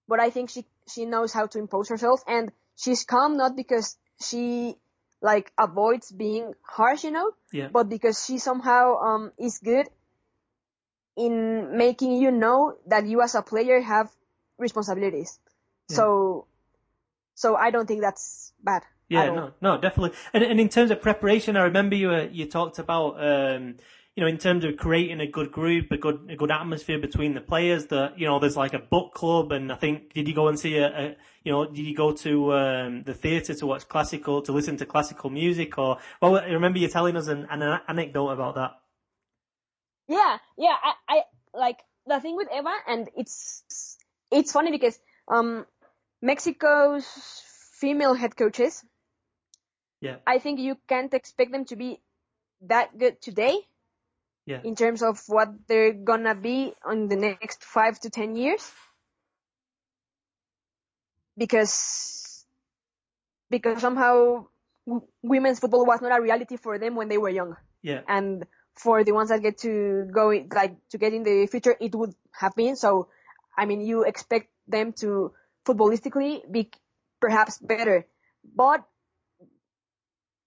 but 0.07 0.19
I 0.19 0.29
think 0.29 0.49
she 0.49 0.65
she 0.87 1.05
knows 1.05 1.33
how 1.33 1.45
to 1.47 1.59
impose 1.59 1.89
herself, 1.89 2.21
and 2.27 2.51
she's 2.75 3.03
calm 3.03 3.37
not 3.37 3.55
because 3.55 3.97
she 4.21 4.75
like 5.21 5.51
avoids 5.59 6.11
being 6.11 6.53
harsh, 6.63 7.03
you 7.03 7.11
know, 7.11 7.31
yeah, 7.51 7.67
but 7.71 7.89
because 7.89 8.23
she 8.25 8.39
somehow 8.39 8.95
um 8.97 9.31
is 9.37 9.59
good 9.59 9.87
in 11.19 11.77
making 11.77 12.13
you 12.13 12.31
know 12.31 12.77
that 12.87 13.05
you 13.05 13.21
as 13.21 13.35
a 13.35 13.41
player 13.41 13.81
have 13.81 14.09
responsibilities. 14.57 15.37
Yeah. 15.89 15.97
So 15.97 16.45
so 17.35 17.55
I 17.55 17.71
don't 17.71 17.87
think 17.87 18.01
that's 18.01 18.53
bad. 18.63 18.83
Yeah, 19.09 19.25
no, 19.25 19.51
no, 19.59 19.81
definitely. 19.81 20.15
And, 20.33 20.43
and 20.43 20.59
in 20.59 20.69
terms 20.69 20.91
of 20.91 21.01
preparation, 21.01 21.57
I 21.57 21.63
remember 21.63 21.95
you 21.95 22.11
uh, 22.11 22.27
you 22.31 22.45
talked 22.45 22.77
about 22.77 23.15
um, 23.23 23.77
you 24.15 24.21
know 24.21 24.27
in 24.27 24.37
terms 24.37 24.63
of 24.63 24.77
creating 24.77 25.19
a 25.19 25.25
good 25.25 25.51
group, 25.51 25.91
a 25.91 25.97
good 25.97 26.29
a 26.29 26.35
good 26.35 26.51
atmosphere 26.51 26.99
between 26.99 27.33
the 27.33 27.41
players. 27.41 27.87
That 27.87 28.19
you 28.19 28.27
know 28.27 28.39
there's 28.39 28.55
like 28.55 28.73
a 28.73 28.79
book 28.79 29.13
club, 29.13 29.51
and 29.51 29.71
I 29.71 29.75
think 29.75 30.13
did 30.13 30.27
you 30.27 30.35
go 30.35 30.47
and 30.47 30.59
see 30.59 30.77
a, 30.77 30.87
a 30.87 31.15
you 31.43 31.51
know 31.51 31.65
did 31.65 31.85
you 31.85 31.95
go 31.95 32.11
to 32.11 32.53
um, 32.53 33.03
the 33.03 33.15
theatre 33.15 33.55
to 33.55 33.65
watch 33.65 33.87
classical 33.87 34.43
to 34.43 34.51
listen 34.51 34.77
to 34.77 34.85
classical 34.85 35.31
music 35.31 35.77
or 35.77 35.97
well 36.21 36.37
I 36.37 36.45
remember 36.49 36.77
you 36.77 36.87
telling 36.87 37.17
us 37.17 37.27
an, 37.27 37.47
an 37.49 37.79
anecdote 37.87 38.29
about 38.29 38.55
that. 38.55 38.71
Yeah, 40.09 40.39
yeah. 40.57 40.75
I, 40.83 40.93
I 41.09 41.23
like 41.53 41.79
the 42.07 42.19
thing 42.19 42.35
with 42.35 42.49
Eva, 42.53 42.73
and 42.87 43.09
it's 43.15 43.63
it's 44.31 44.51
funny 44.51 44.71
because 44.71 44.99
um 45.27 45.65
Mexico's 46.21 47.05
female 47.79 48.15
head 48.15 48.35
coaches, 48.35 48.83
Yeah, 50.01 50.17
I 50.27 50.39
think 50.39 50.59
you 50.59 50.77
can't 50.87 51.13
expect 51.13 51.51
them 51.51 51.65
to 51.65 51.75
be 51.77 52.01
that 52.61 52.97
good 52.97 53.21
today 53.21 53.67
yeah, 54.45 54.61
in 54.63 54.75
terms 54.75 55.03
of 55.03 55.21
what 55.27 55.49
they're 55.67 55.93
gonna 55.93 56.35
be 56.35 56.73
on 56.85 57.07
the 57.09 57.17
next 57.17 57.63
five 57.63 57.99
to 58.01 58.09
ten 58.09 58.35
years, 58.35 58.71
because 61.37 62.45
because 63.49 63.81
somehow 63.81 64.47
w- 64.87 65.07
women's 65.23 65.59
football 65.59 65.85
was 65.85 66.01
not 66.01 66.17
a 66.17 66.21
reality 66.21 66.57
for 66.57 66.79
them 66.79 66.95
when 66.95 67.09
they 67.09 67.17
were 67.17 67.29
young. 67.29 67.55
Yeah, 67.81 68.01
and 68.07 68.45
for 68.83 69.03
the 69.03 69.11
ones 69.11 69.29
that 69.29 69.41
get 69.43 69.57
to 69.59 70.07
go 70.19 70.31
in- 70.31 70.47
like 70.55 70.75
to 70.91 70.97
get 70.97 71.13
in 71.13 71.23
the 71.23 71.47
future 71.51 71.75
it 71.79 71.93
would 71.95 72.13
have 72.31 72.55
been. 72.55 72.75
So 72.75 73.07
i 73.57 73.65
mean 73.65 73.81
you 73.81 74.03
expect 74.07 74.47
them 74.67 74.93
to 75.03 75.33
footballistically 75.67 76.47
be 76.51 76.71
perhaps 77.19 77.57
better. 77.59 78.07
But 78.55 78.85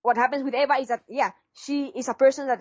what 0.02 0.16
happens 0.16 0.42
with 0.44 0.54
eva 0.54 0.74
is 0.80 0.88
that 0.88 1.02
yeah 1.08 1.30
she 1.54 1.86
is 1.94 2.08
a 2.08 2.14
person 2.14 2.46
that 2.48 2.60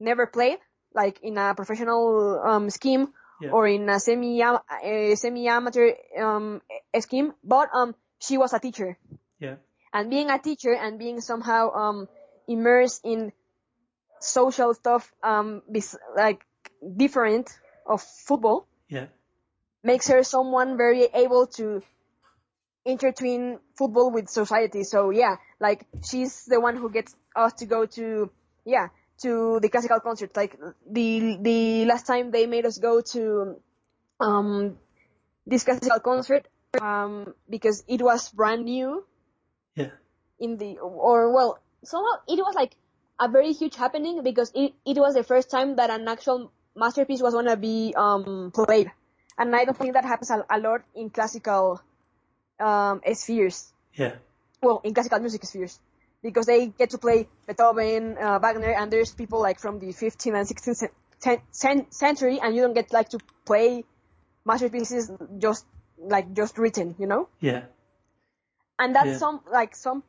never 0.00 0.26
played 0.26 0.58
like 0.94 1.20
in 1.22 1.38
a 1.38 1.54
professional 1.54 2.40
um, 2.44 2.70
scheme 2.70 3.08
Yeah. 3.40 3.54
or 3.54 3.68
in 3.70 3.86
a 3.88 4.00
semi 4.02 4.42
uh, 4.42 4.58
semi 5.14 5.46
amateur 5.46 5.94
um, 6.18 6.58
scheme. 6.98 7.34
But 7.46 7.70
um 7.70 7.94
she 8.18 8.34
was 8.34 8.50
a 8.52 8.58
teacher. 8.58 8.98
Yeah, 9.38 9.62
and 9.94 10.10
being 10.10 10.26
a 10.26 10.42
teacher 10.42 10.74
and 10.74 10.98
being 10.98 11.20
somehow 11.22 11.70
um 11.70 12.08
immersed 12.50 13.06
in 13.06 13.30
social 14.20 14.74
stuff 14.74 15.12
um 15.22 15.62
like 16.16 16.44
different 16.96 17.50
of 17.86 18.02
football. 18.02 18.66
Yeah, 18.88 19.06
makes 19.82 20.08
her 20.08 20.22
someone 20.22 20.76
very 20.76 21.04
able 21.14 21.46
to 21.58 21.82
intertwine 22.84 23.58
football 23.76 24.10
with 24.10 24.28
society. 24.28 24.84
So 24.84 25.10
yeah 25.10 25.36
like 25.60 25.86
she's 26.08 26.44
the 26.46 26.60
one 26.60 26.76
who 26.76 26.90
gets 26.90 27.14
us 27.36 27.52
to 27.54 27.66
go 27.66 27.86
to 27.86 28.30
yeah 28.64 28.88
to 29.22 29.58
the 29.60 29.68
classical 29.68 30.00
concert 30.00 30.36
like 30.36 30.56
the 30.90 31.38
the 31.40 31.84
last 31.86 32.06
time 32.06 32.30
they 32.30 32.46
made 32.46 32.64
us 32.64 32.78
go 32.78 33.00
to 33.00 33.56
um 34.20 34.78
this 35.46 35.64
classical 35.64 36.00
concert 36.00 36.46
um 36.80 37.34
because 37.48 37.84
it 37.88 38.00
was 38.02 38.30
brand 38.30 38.64
new. 38.64 39.04
Yeah, 39.76 39.90
in 40.40 40.56
the 40.56 40.78
or 40.78 41.32
well 41.32 41.58
somehow 41.84 42.18
it 42.26 42.38
was 42.38 42.54
like 42.54 42.74
a 43.20 43.28
very 43.28 43.52
huge 43.52 43.76
happening 43.76 44.22
because 44.22 44.52
it, 44.54 44.72
it 44.86 44.96
was 44.96 45.14
the 45.14 45.24
first 45.24 45.50
time 45.50 45.76
that 45.76 45.90
an 45.90 46.06
actual 46.08 46.50
masterpiece 46.76 47.20
was 47.22 47.34
gonna 47.34 47.56
be 47.56 47.92
um 47.96 48.50
played 48.54 48.90
and 49.38 49.54
i 49.54 49.64
don't 49.64 49.76
think 49.76 49.94
that 49.94 50.04
happens 50.04 50.30
a, 50.30 50.44
a 50.50 50.58
lot 50.58 50.82
in 50.94 51.10
classical 51.10 51.80
um 52.60 53.00
spheres 53.14 53.72
yeah, 53.94 54.14
well 54.62 54.80
in 54.84 54.94
classical 54.94 55.18
music 55.18 55.44
spheres 55.44 55.80
because 56.22 56.46
they 56.46 56.66
get 56.66 56.90
to 56.90 56.98
play 56.98 57.28
beethoven 57.46 58.16
uh, 58.18 58.38
wagner 58.40 58.72
and 58.72 58.92
there's 58.92 59.12
people 59.12 59.40
like 59.40 59.58
from 59.58 59.78
the 59.80 59.88
15th 59.88 60.38
and 60.38 60.48
16th 60.48 60.76
cen- 60.76 60.88
cen- 61.18 61.42
cen- 61.50 61.90
century 61.90 62.38
and 62.40 62.54
you 62.54 62.62
don't 62.62 62.74
get 62.74 62.92
like 62.92 63.08
to 63.08 63.18
play 63.44 63.84
masterpieces 64.44 65.10
just 65.38 65.66
like 65.98 66.32
just 66.32 66.58
written, 66.58 66.94
you 66.98 67.06
know? 67.06 67.28
Yeah. 67.40 67.62
And 68.78 68.94
that's 68.94 69.08
Yeah. 69.08 69.18
some 69.18 69.40
like 69.52 69.74
some 69.74 70.02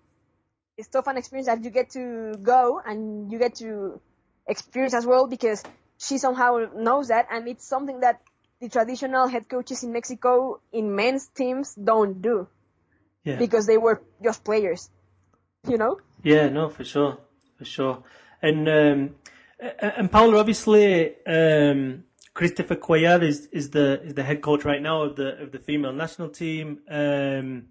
stuff 0.82 1.07
and 1.07 1.17
experience 1.17 1.47
that 1.47 1.63
you 1.63 1.69
get 1.69 1.89
to 1.91 2.36
go 2.41 2.82
and 2.86 3.32
you 3.32 3.39
get 3.39 3.55
to 3.55 3.99
experience 4.47 4.93
as 4.93 5.05
well 5.05 5.27
because 5.27 5.63
she 5.97 6.17
somehow 6.17 6.65
knows 6.75 7.09
that 7.09 7.27
and 7.32 7.47
it's 7.47 7.65
something 7.67 7.99
that 7.99 8.21
the 8.61 8.69
traditional 8.69 9.27
head 9.27 9.47
coaches 9.47 9.84
in 9.84 9.91
Mexico 9.93 10.59
in 10.71 10.95
men's 10.95 11.27
teams 11.27 11.75
don't 11.75 12.21
do 12.21 12.47
Yeah. 13.23 13.38
because 13.38 13.65
they 13.67 13.77
were 13.77 14.01
just 14.23 14.43
players. 14.43 14.89
You 15.67 15.77
know? 15.77 15.99
Yeah, 16.23 16.49
no, 16.49 16.69
for 16.69 16.84
sure, 16.86 17.17
for 17.57 17.65
sure. 17.65 18.03
And 18.41 18.67
um, 18.69 19.15
and 19.59 20.09
Paola, 20.09 20.39
obviously, 20.39 21.15
um, 21.25 22.05
Christopher 22.34 22.77
Cuellar 22.77 23.21
is, 23.21 23.47
is 23.51 23.69
the 23.71 24.01
is 24.03 24.13
the 24.13 24.23
head 24.23 24.41
coach 24.41 24.63
right 24.63 24.82
now 24.82 25.01
of 25.01 25.17
the 25.17 25.41
of 25.43 25.51
the 25.51 25.59
female 25.59 25.91
national 25.91 26.30
team. 26.30 26.80
Um, 26.89 27.65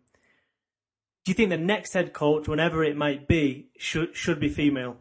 do 1.29 1.33
you 1.33 1.35
think 1.35 1.51
the 1.51 1.59
next 1.59 1.93
head 1.93 2.15
coach, 2.15 2.49
whenever 2.49 2.83
it 2.83 2.97
might 2.97 3.29
be, 3.29 3.69
should 3.77 4.17
should 4.17 4.41
be 4.41 4.49
female? 4.49 4.97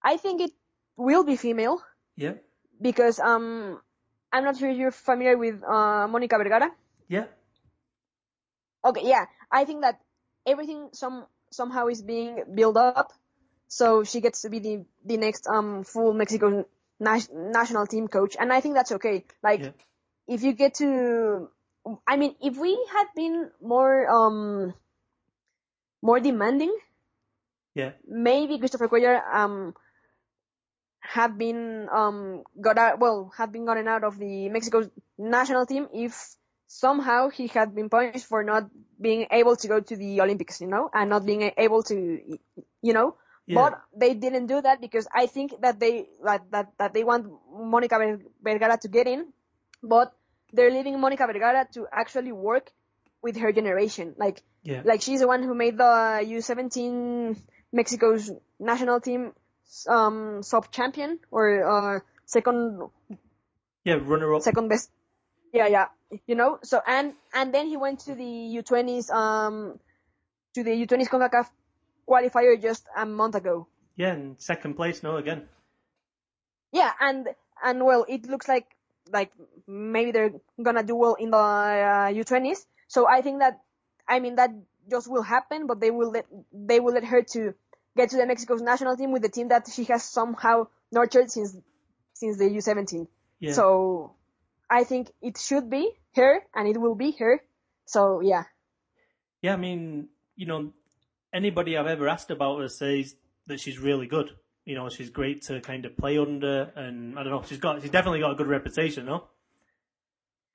I 0.00 0.16
think 0.16 0.40
it 0.40 0.52
will 0.96 1.24
be 1.24 1.34
female 1.34 1.82
Yeah, 2.14 2.34
because 2.80 3.18
um 3.18 3.80
I'm 4.30 4.44
not 4.44 4.56
sure 4.58 4.70
if 4.70 4.78
you're 4.78 4.92
familiar 4.92 5.36
with 5.36 5.60
uh, 5.64 6.06
Monica 6.06 6.38
Vergara. 6.38 6.70
yeah, 7.08 7.26
Okay, 8.84 9.02
yeah. 9.08 9.26
I 9.50 9.64
think 9.64 9.80
that 9.82 10.00
everything 10.46 10.90
some 10.92 11.26
somehow 11.50 11.88
is 11.88 12.02
being 12.02 12.44
built 12.54 12.76
up, 12.76 13.12
so 13.66 14.04
she 14.04 14.20
gets 14.20 14.42
to 14.42 14.50
be 14.50 14.60
the 14.60 14.84
the 15.04 15.16
next 15.16 15.48
um 15.48 15.82
full 15.82 16.12
Mexico 16.14 16.64
national 17.00 17.86
team 17.88 18.06
coach, 18.06 18.36
and 18.38 18.52
I 18.52 18.60
think 18.60 18.76
that's 18.76 18.92
okay. 18.92 19.24
Like, 19.42 19.62
Yeah. 19.62 19.74
if 20.28 20.44
you 20.44 20.52
get 20.52 20.74
to, 20.74 21.50
I 22.06 22.16
mean, 22.16 22.34
if 22.40 22.56
we 22.56 22.74
had 22.92 23.06
been 23.14 23.50
more 23.60 24.08
um 24.08 24.74
more 26.02 26.20
demanding, 26.20 26.76
yeah, 27.74 27.92
maybe 28.06 28.58
Christopher 28.58 28.88
Cuellar 28.88 29.22
um 29.34 29.74
have 31.00 31.38
been 31.38 31.88
um 31.92 32.42
got 32.60 32.78
out 32.78 32.98
well 32.98 33.32
have 33.36 33.52
been 33.52 33.64
gotten 33.64 33.86
out 33.88 34.04
of 34.04 34.18
the 34.18 34.48
Mexico 34.48 34.88
national 35.18 35.66
team 35.66 35.88
if 35.94 36.34
somehow 36.66 37.28
he 37.28 37.46
had 37.46 37.74
been 37.74 37.88
punished 37.88 38.26
for 38.26 38.42
not 38.42 38.64
being 39.00 39.26
able 39.30 39.54
to 39.56 39.68
go 39.68 39.80
to 39.80 39.96
the 39.96 40.20
Olympics, 40.20 40.60
you 40.60 40.66
know, 40.66 40.90
and 40.92 41.10
not 41.10 41.24
being 41.24 41.52
able 41.56 41.82
to, 41.84 42.38
you 42.82 42.92
know. 42.92 43.16
yeah, 43.46 43.70
But 43.70 43.80
they 43.96 44.14
didn't 44.14 44.46
do 44.46 44.60
that 44.60 44.80
because 44.80 45.06
I 45.14 45.26
think 45.26 45.60
that 45.60 45.78
they 45.78 46.08
like 46.20 46.50
that 46.50 46.72
that 46.78 46.92
they 46.94 47.04
want 47.04 47.30
Monica 47.52 48.18
Vergara 48.42 48.76
to 48.78 48.88
get 48.88 49.06
in, 49.06 49.32
but 49.82 50.12
they're 50.56 50.70
leaving 50.72 50.98
Monica 51.00 51.26
Vergara 51.26 51.66
to 51.74 51.86
actually 51.92 52.32
work 52.32 52.72
with 53.22 53.36
her 53.36 53.52
generation. 53.52 54.14
Like 54.16 54.42
yeah, 54.64 54.82
like 54.84 55.02
she's 55.02 55.20
the 55.20 55.28
one 55.28 55.42
who 55.42 55.54
made 55.54 55.76
the 55.78 56.24
U17 56.26 57.36
Mexico's 57.72 58.30
national 58.58 59.00
team 59.00 59.32
um 59.88 60.42
sub 60.42 60.70
champion 60.70 61.18
or 61.30 61.44
uh 61.66 62.00
second 62.24 62.88
yeah. 63.84 63.98
Runner 64.00 64.34
up. 64.34 64.42
second 64.42 64.68
best 64.68 64.90
yeah 65.52 65.66
yeah 65.66 65.86
you 66.26 66.34
know 66.34 66.58
so 66.62 66.80
and 66.86 67.14
and 67.34 67.52
then 67.52 67.66
he 67.66 67.76
went 67.76 68.00
to 68.06 68.14
the 68.14 68.30
U20s 68.62 69.10
um 69.10 69.78
to 70.54 70.62
the 70.62 70.70
U20s 70.86 71.08
CONCACAF 71.08 71.46
qualifier 72.08 72.60
just 72.60 72.86
a 72.96 73.04
month 73.04 73.34
ago 73.34 73.66
Yeah, 73.96 74.12
and 74.12 74.40
second 74.40 74.74
place. 74.74 75.02
No, 75.02 75.16
again. 75.16 75.48
yeah 76.72 76.92
and 77.00 77.28
and 77.64 77.84
well 77.84 78.04
it 78.08 78.26
looks 78.28 78.46
like 78.48 78.66
like 79.12 79.32
maybe 79.66 80.12
they're 80.12 80.32
gonna 80.62 80.82
do 80.82 80.94
well 80.96 81.14
in 81.14 81.30
the 81.30 81.36
uh, 81.36 82.08
U20s 82.12 82.58
so 82.88 83.06
I 83.08 83.22
think 83.22 83.40
that 83.40 83.60
I 84.08 84.20
mean 84.20 84.36
that 84.36 84.50
just 84.90 85.08
will 85.10 85.22
happen 85.22 85.66
but 85.66 85.80
they 85.80 85.90
will 85.90 86.10
let 86.10 86.26
they 86.52 86.80
will 86.80 86.94
let 86.94 87.04
her 87.04 87.22
to 87.22 87.54
get 87.96 88.10
to 88.10 88.16
the 88.16 88.26
Mexico's 88.26 88.62
national 88.62 88.96
team 88.96 89.12
with 89.12 89.22
the 89.22 89.28
team 89.28 89.48
that 89.48 89.68
she 89.72 89.84
has 89.84 90.04
somehow 90.04 90.66
nurtured 90.92 91.30
since 91.30 91.56
since 92.14 92.38
the 92.38 92.44
U17 92.44 93.06
Yeah. 93.40 93.52
so 93.52 94.14
I 94.68 94.84
think 94.84 95.10
it 95.22 95.38
should 95.38 95.70
be 95.70 95.90
her 96.14 96.42
and 96.54 96.68
it 96.68 96.78
will 96.78 96.94
be 96.94 97.12
her 97.18 97.40
so 97.86 98.20
yeah 98.20 98.44
Yeah, 99.42 99.52
I 99.52 99.56
mean, 99.56 100.08
you 100.34 100.46
know, 100.46 100.72
anybody 101.32 101.76
I've 101.76 101.86
ever 101.86 102.08
asked 102.08 102.30
about 102.30 102.58
her 102.60 102.68
says 102.68 103.14
that 103.46 103.60
she's 103.60 103.78
really 103.78 104.06
good. 104.06 104.30
You 104.66 104.74
know, 104.74 104.88
she's 104.90 105.08
great 105.10 105.42
to 105.44 105.60
kind 105.60 105.86
of 105.86 105.96
play 105.96 106.18
under, 106.18 106.70
and 106.76 107.18
I 107.18 107.22
don't 107.22 107.32
know, 107.32 107.42
she's 107.46 107.58
got, 107.58 107.80
she's 107.80 107.90
definitely 107.90 108.20
got 108.20 108.32
a 108.32 108.34
good 108.34 108.48
reputation, 108.48 109.06
no? 109.06 109.24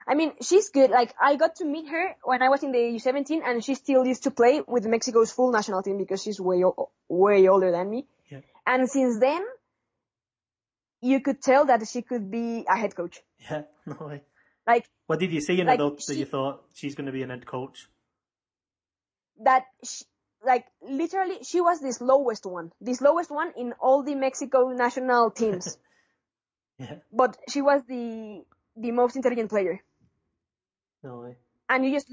I 0.06 0.16
mean, 0.16 0.34
she's 0.42 0.70
good. 0.70 0.92
Like, 0.92 1.14
I 1.20 1.38
got 1.38 1.56
to 1.56 1.66
meet 1.66 1.88
her 1.88 2.16
when 2.24 2.42
I 2.44 2.50
was 2.50 2.62
in 2.62 2.72
the 2.74 2.78
U17, 2.78 3.42
and 3.46 3.64
she 3.64 3.76
still 3.76 4.06
used 4.06 4.24
to 4.24 4.32
play 4.32 4.62
with 4.68 4.86
Mexico's 4.86 5.32
full 5.32 5.52
national 5.52 5.82
team 5.82 5.98
because 5.98 6.22
she's 6.22 6.42
way, 6.42 6.62
way 7.08 7.48
older 7.48 7.72
than 7.72 7.90
me. 7.90 8.06
Yeah. 8.30 8.42
And 8.68 8.90
since 8.90 9.20
then, 9.20 9.46
you 11.02 11.22
could 11.22 11.42
tell 11.42 11.66
that 11.66 11.88
she 11.88 12.02
could 12.02 12.30
be 12.30 12.66
a 12.68 12.76
head 12.76 12.96
coach. 12.96 13.22
Yeah, 13.50 13.64
no 13.86 14.08
way. 14.08 14.22
Like, 14.68 14.86
What 15.08 15.20
did 15.20 15.32
you 15.32 15.40
see 15.42 15.60
in 15.60 15.68
Like, 15.68 15.80
her 15.80 15.90
though 15.90 15.98
that 16.08 16.16
you 16.16 16.26
thought 16.26 16.64
she's 16.74 16.96
going 16.96 17.08
to 17.08 17.12
be 17.14 17.24
an 17.24 17.30
head 17.30 17.46
coach? 17.46 17.88
that, 19.44 19.66
she, 19.84 20.06
like, 20.46 20.66
literally, 20.82 21.40
she 21.44 21.62
was 21.62 21.80
the 21.82 21.94
slowest 21.94 22.46
one. 22.46 22.72
The 22.82 22.94
slowest 22.94 23.30
one 23.32 23.54
in 23.58 23.74
all 23.80 24.04
the 24.04 24.16
Mexico 24.16 24.70
national 24.72 25.32
teams. 25.32 25.78
Yeah, 26.80 26.96
but 27.14 27.38
she 27.48 27.62
was 27.62 27.84
the, 27.88 28.44
the 28.76 28.92
most 28.92 29.16
intelligent 29.16 29.50
player. 29.52 29.82
no 31.04 31.20
way. 31.22 31.38
and 31.70 31.86
you 31.86 31.92
just 31.92 32.12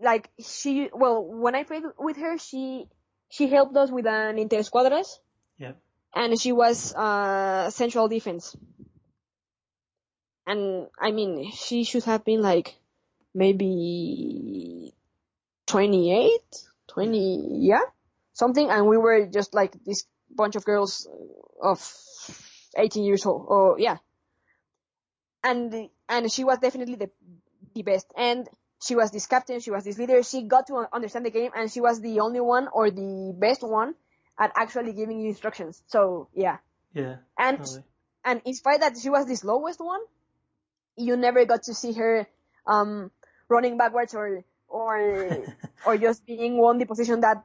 like 0.00 0.28
she 0.40 0.90
well 0.92 1.24
when 1.24 1.54
I 1.54 1.64
played 1.64 1.84
with 1.98 2.16
her 2.18 2.38
she 2.38 2.86
she 3.30 3.48
helped 3.48 3.76
us 3.76 3.90
with 3.90 4.06
an 4.06 4.36
interescuadras 4.36 5.18
Yeah, 5.58 5.72
and 6.14 6.38
she 6.40 6.52
was 6.52 6.94
uh 6.94 7.70
central 7.70 8.08
defense 8.08 8.56
and 10.46 10.88
I 10.98 11.10
mean 11.12 11.50
she 11.52 11.84
should 11.84 12.04
have 12.04 12.24
been 12.24 12.42
like 12.42 12.74
maybe 13.34 14.94
28 15.66 16.40
20 16.92 17.58
yeah 17.60 17.80
something 18.32 18.70
and 18.70 18.86
we 18.86 18.96
were 18.96 19.26
just 19.26 19.54
like 19.54 19.72
this 19.84 20.04
bunch 20.34 20.56
of 20.56 20.64
girls 20.64 21.08
of 21.60 21.80
18 22.76 23.04
years 23.04 23.26
old 23.26 23.46
oh 23.48 23.76
yeah. 23.78 23.98
And 25.44 25.90
and 26.08 26.30
she 26.30 26.44
was 26.44 26.58
definitely 26.58 26.94
the 26.94 27.10
the 27.74 27.82
best 27.82 28.06
and 28.16 28.48
she 28.82 28.94
was 28.94 29.10
this 29.10 29.26
captain 29.26 29.60
she 29.60 29.70
was 29.70 29.84
this 29.84 29.98
leader 29.98 30.22
she 30.22 30.42
got 30.42 30.66
to 30.68 30.86
understand 30.92 31.26
the 31.26 31.30
game 31.30 31.50
and 31.56 31.70
she 31.70 31.80
was 31.80 32.00
the 32.00 32.20
only 32.20 32.40
one 32.40 32.68
or 32.72 32.90
the 32.90 33.34
best 33.36 33.62
one 33.62 33.94
at 34.38 34.52
actually 34.56 34.92
giving 34.92 35.20
you 35.20 35.28
instructions 35.28 35.82
so 35.86 36.28
yeah. 36.34 36.58
Yeah, 36.94 37.16
and 37.38 37.58
way. 37.58 37.84
and 38.24 38.42
in 38.44 38.54
spite 38.54 38.80
that 38.80 38.98
she 38.98 39.08
was 39.08 39.26
the 39.26 39.36
slowest 39.36 39.80
one, 39.80 40.00
you 40.96 41.16
never 41.16 41.44
got 41.46 41.62
to 41.64 41.74
see 41.74 41.92
her 41.94 42.26
um 42.66 43.10
running 43.48 43.78
backwards 43.78 44.14
or 44.14 44.44
or 44.68 45.46
or 45.86 45.96
just 45.98 46.24
being 46.26 46.56
one 46.58 46.78
the 46.78 46.86
position 46.86 47.20
that 47.20 47.44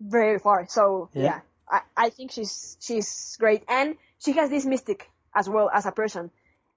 very 0.00 0.38
far. 0.38 0.66
So 0.68 1.10
Yeah. 1.14 1.22
yeah, 1.24 1.40
I, 1.68 1.80
I 2.06 2.10
think 2.10 2.32
she's 2.32 2.76
she's 2.80 3.36
great 3.38 3.64
and 3.68 3.96
she 4.18 4.32
has 4.32 4.50
this 4.50 4.64
mystic 4.64 5.10
as 5.34 5.48
well 5.48 5.70
as 5.72 5.86
a 5.86 5.92
person. 5.92 6.30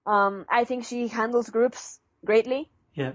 Um, 0.05 0.45
I 0.49 0.65
think 0.65 0.85
she 0.85 1.07
handles 1.07 1.49
groups 1.49 1.99
greatly, 2.25 2.69
Yeah, 2.93 3.13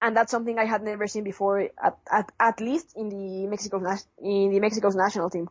and 0.00 0.16
that's 0.16 0.30
something 0.30 0.58
I 0.58 0.64
had 0.66 0.82
never 0.82 1.06
seen 1.06 1.24
before. 1.24 1.60
At 1.82 1.98
at, 2.10 2.32
at 2.38 2.60
least 2.60 2.92
in 2.96 3.08
the 3.08 3.46
Mexico 3.46 3.78
in 4.22 4.50
the 4.50 4.60
Mexico's 4.60 4.94
national 4.96 5.30
team. 5.30 5.48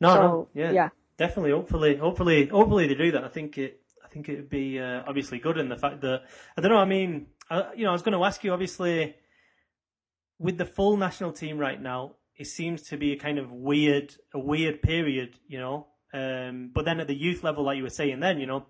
no, 0.00 0.08
so 0.14 0.20
no, 0.20 0.48
yeah, 0.54 0.72
yeah. 0.72 0.88
definitely. 1.16 1.50
Hopefully, 1.52 1.96
hopefully, 1.96 2.46
hopefully 2.46 2.86
they 2.88 2.94
do 2.94 3.12
that. 3.12 3.24
I 3.24 3.28
think 3.28 3.58
it. 3.58 3.80
I 4.04 4.08
think 4.08 4.28
it 4.30 4.36
would 4.36 4.48
be 4.50 4.78
uh, 4.80 5.02
obviously 5.06 5.38
good 5.38 5.58
in 5.58 5.68
the 5.68 5.76
fact 5.76 6.00
that 6.02 6.22
I 6.56 6.60
don't 6.62 6.70
know. 6.70 6.78
I 6.78 6.86
mean, 6.86 7.26
I, 7.50 7.74
you 7.74 7.84
know, 7.84 7.90
I 7.90 7.92
was 7.92 8.02
going 8.02 8.16
to 8.16 8.24
ask 8.24 8.42
you. 8.44 8.52
Obviously, 8.52 9.14
with 10.38 10.58
the 10.58 10.66
full 10.66 10.96
national 10.96 11.32
team 11.32 11.58
right 11.58 11.80
now, 11.80 12.16
it 12.36 12.46
seems 12.46 12.82
to 12.82 12.96
be 12.96 13.12
a 13.12 13.16
kind 13.16 13.38
of 13.38 13.50
weird, 13.50 14.14
a 14.34 14.38
weird 14.38 14.82
period. 14.82 15.38
You 15.48 15.58
know, 15.58 15.86
um, 16.12 16.70
but 16.74 16.84
then 16.84 17.00
at 17.00 17.08
the 17.08 17.16
youth 17.16 17.42
level, 17.44 17.64
like 17.64 17.76
you 17.76 17.82
were 17.82 17.90
saying, 17.90 18.20
then 18.20 18.40
you 18.40 18.46
know, 18.46 18.66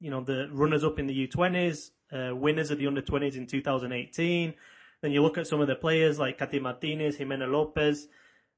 you 0.00 0.10
know, 0.10 0.22
the 0.22 0.48
runners 0.52 0.84
up 0.84 0.98
in 0.98 1.06
the 1.06 1.28
U20s, 1.28 1.90
uh, 2.12 2.34
winners 2.34 2.70
of 2.70 2.78
the 2.78 2.86
under 2.86 3.02
20s 3.02 3.36
in 3.36 3.46
2018. 3.46 4.54
Then 5.02 5.12
you 5.12 5.22
look 5.22 5.38
at 5.38 5.46
some 5.46 5.60
of 5.60 5.68
the 5.68 5.76
players 5.76 6.18
like 6.18 6.38
Katy 6.38 6.60
Martinez, 6.60 7.16
Jimena 7.16 7.50
Lopez, 7.50 8.08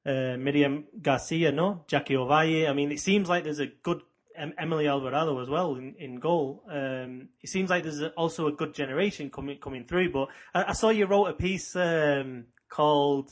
uh, 0.05 0.37
Miriam 0.39 0.87
Garcia, 1.01 1.53
no, 1.53 1.85
Jackie 1.87 2.15
Ovalle. 2.15 2.69
I 2.69 2.73
mean, 2.73 2.91
it 2.91 3.01
seems 3.01 3.29
like 3.29 3.45
there's 3.45 3.61
a 3.61 3.67
good 3.67 4.03
Emily 4.37 4.87
Alvarado 4.89 5.41
as 5.41 5.49
well 5.49 5.77
in, 5.77 5.95
in 5.99 6.21
goal. 6.21 6.65
Um, 6.71 7.29
it 7.43 7.49
seems 7.49 7.71
like 7.71 7.83
there's 7.85 8.03
also 8.17 8.47
a 8.47 8.53
good 8.53 8.75
generation 8.75 9.31
coming 9.31 9.59
coming 9.59 9.85
through. 9.85 10.13
But 10.13 10.29
I, 10.55 10.71
I 10.71 10.73
saw 10.73 10.91
you 10.91 11.07
wrote 11.07 11.27
a 11.27 11.33
piece 11.35 11.75
um, 11.77 12.47
called 12.69 13.31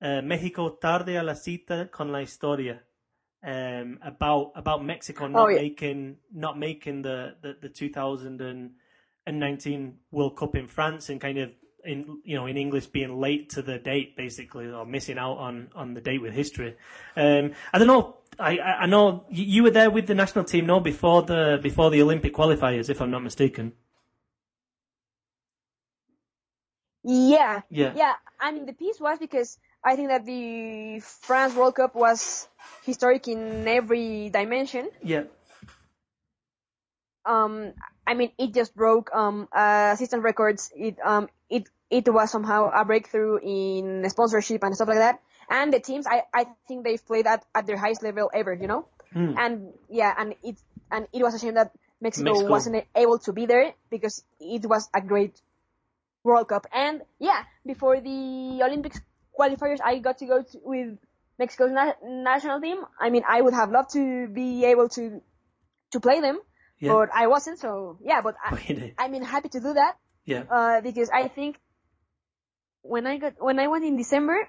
uh, 0.00 0.20
"México 0.22 0.78
tarde 0.80 1.16
a 1.16 1.22
la 1.22 1.34
cita 1.34 1.88
con 1.92 2.10
la 2.12 2.20
historia." 2.20 2.80
um, 3.44 3.98
about 4.02 4.52
about 4.54 4.84
Mexico 4.84 5.26
not 5.26 5.46
Oh, 5.46 5.48
yeah. 5.48 5.62
making 5.62 6.16
not 6.32 6.58
making 6.58 7.02
the, 7.02 7.34
the, 7.42 7.56
the 7.60 7.68
2019 7.68 9.98
World 10.10 10.36
Cup 10.36 10.54
in 10.54 10.68
France 10.68 11.08
and 11.08 11.20
kind 11.20 11.38
of 11.38 11.50
in 11.84 12.20
you 12.24 12.36
know 12.36 12.46
in 12.46 12.56
English 12.56 12.86
being 12.86 13.20
late 13.20 13.50
to 13.50 13.62
the 13.62 13.78
date 13.78 14.16
basically 14.16 14.70
or 14.70 14.86
missing 14.86 15.18
out 15.18 15.38
on, 15.38 15.68
on 15.74 15.94
the 15.94 16.00
date 16.00 16.22
with 16.22 16.32
history. 16.34 16.76
Um, 17.16 17.52
I 17.72 17.78
don't 17.78 17.88
know. 17.88 18.18
I, 18.38 18.58
I 18.58 18.86
know 18.86 19.24
you 19.30 19.44
you 19.44 19.62
were 19.62 19.70
there 19.70 19.90
with 19.90 20.06
the 20.06 20.14
national 20.14 20.44
team 20.44 20.66
no 20.66 20.80
before 20.80 21.22
the 21.22 21.58
before 21.62 21.90
the 21.90 22.02
Olympic 22.02 22.34
qualifiers 22.34 22.88
if 22.90 23.00
I'm 23.00 23.10
not 23.10 23.22
mistaken. 23.22 23.72
Yeah, 27.04 27.62
Yeah. 27.68 27.92
yeah. 27.94 28.14
I 28.40 28.52
mean, 28.52 28.66
the 28.66 28.72
piece 28.72 29.00
was 29.00 29.18
because 29.18 29.58
I 29.84 29.96
think 29.96 30.08
that 30.08 30.24
the 30.24 31.00
France 31.00 31.54
World 31.54 31.74
Cup 31.74 31.94
was 31.94 32.48
historic 32.84 33.26
in 33.28 33.66
every 33.66 34.30
dimension. 34.30 34.88
Yeah. 35.02 35.24
Um, 37.24 37.72
I 38.06 38.14
mean, 38.14 38.32
it 38.38 38.52
just 38.54 38.74
broke 38.74 39.10
um 39.14 39.48
uh, 39.52 39.90
assistant 39.94 40.22
records. 40.22 40.72
It 40.76 40.96
um 41.04 41.28
it 41.50 41.68
it 41.90 42.08
was 42.12 42.30
somehow 42.30 42.70
a 42.74 42.84
breakthrough 42.84 43.38
in 43.42 44.08
sponsorship 44.10 44.62
and 44.64 44.74
stuff 44.74 44.88
like 44.88 44.98
that. 44.98 45.20
And 45.52 45.72
the 45.72 45.80
teams, 45.80 46.06
I 46.08 46.22
I 46.32 46.46
think 46.66 46.84
they've 46.84 47.04
played 47.04 47.26
at 47.26 47.44
at 47.54 47.66
their 47.66 47.76
highest 47.76 48.02
level 48.02 48.30
ever. 48.32 48.54
You 48.54 48.66
know. 48.66 48.88
Hmm. 49.12 49.34
And 49.36 49.52
yeah, 49.90 50.14
and 50.16 50.34
it 50.42 50.56
and 50.90 51.06
it 51.12 51.22
was 51.22 51.34
a 51.34 51.38
shame 51.38 51.54
that 51.60 51.72
Mexico, 52.00 52.30
Mexico. 52.32 52.50
wasn't 52.50 52.84
able 52.96 53.18
to 53.20 53.32
be 53.32 53.44
there 53.46 53.74
because 53.90 54.24
it 54.40 54.64
was 54.64 54.88
a 54.94 55.00
great 55.00 55.36
World 56.24 56.48
Cup. 56.48 56.66
And 56.72 57.02
yeah, 57.18 57.44
before 57.66 58.00
the 58.00 58.60
Olympics 58.64 59.00
qualifiers, 59.38 59.78
I 59.84 59.98
got 59.98 60.18
to 60.18 60.26
go 60.26 60.42
to, 60.42 60.58
with 60.64 60.98
Mexico's 61.38 61.72
na- 61.72 62.00
national 62.02 62.60
team. 62.60 62.78
I 62.98 63.10
mean, 63.10 63.22
I 63.28 63.40
would 63.40 63.54
have 63.54 63.70
loved 63.70 63.90
to 63.92 64.28
be 64.28 64.64
able 64.64 64.88
to 64.96 65.20
to 65.92 66.00
play 66.00 66.20
them, 66.20 66.40
Yeah. 66.80 66.92
but 66.94 67.10
I 67.12 67.26
wasn't. 67.26 67.58
So 67.60 67.98
yeah, 68.02 68.22
but 68.22 68.36
I, 68.42 68.94
I 68.98 69.08
mean, 69.08 69.22
happy 69.22 69.50
to 69.50 69.60
do 69.60 69.74
that 69.74 69.96
yeah. 70.24 70.44
uh, 70.50 70.80
because 70.80 71.10
I 71.12 71.28
think 71.28 71.60
when 72.82 73.06
I 73.06 73.18
got 73.18 73.34
when 73.38 73.58
I 73.58 73.68
went 73.68 73.84
in 73.84 73.96
December, 73.96 74.48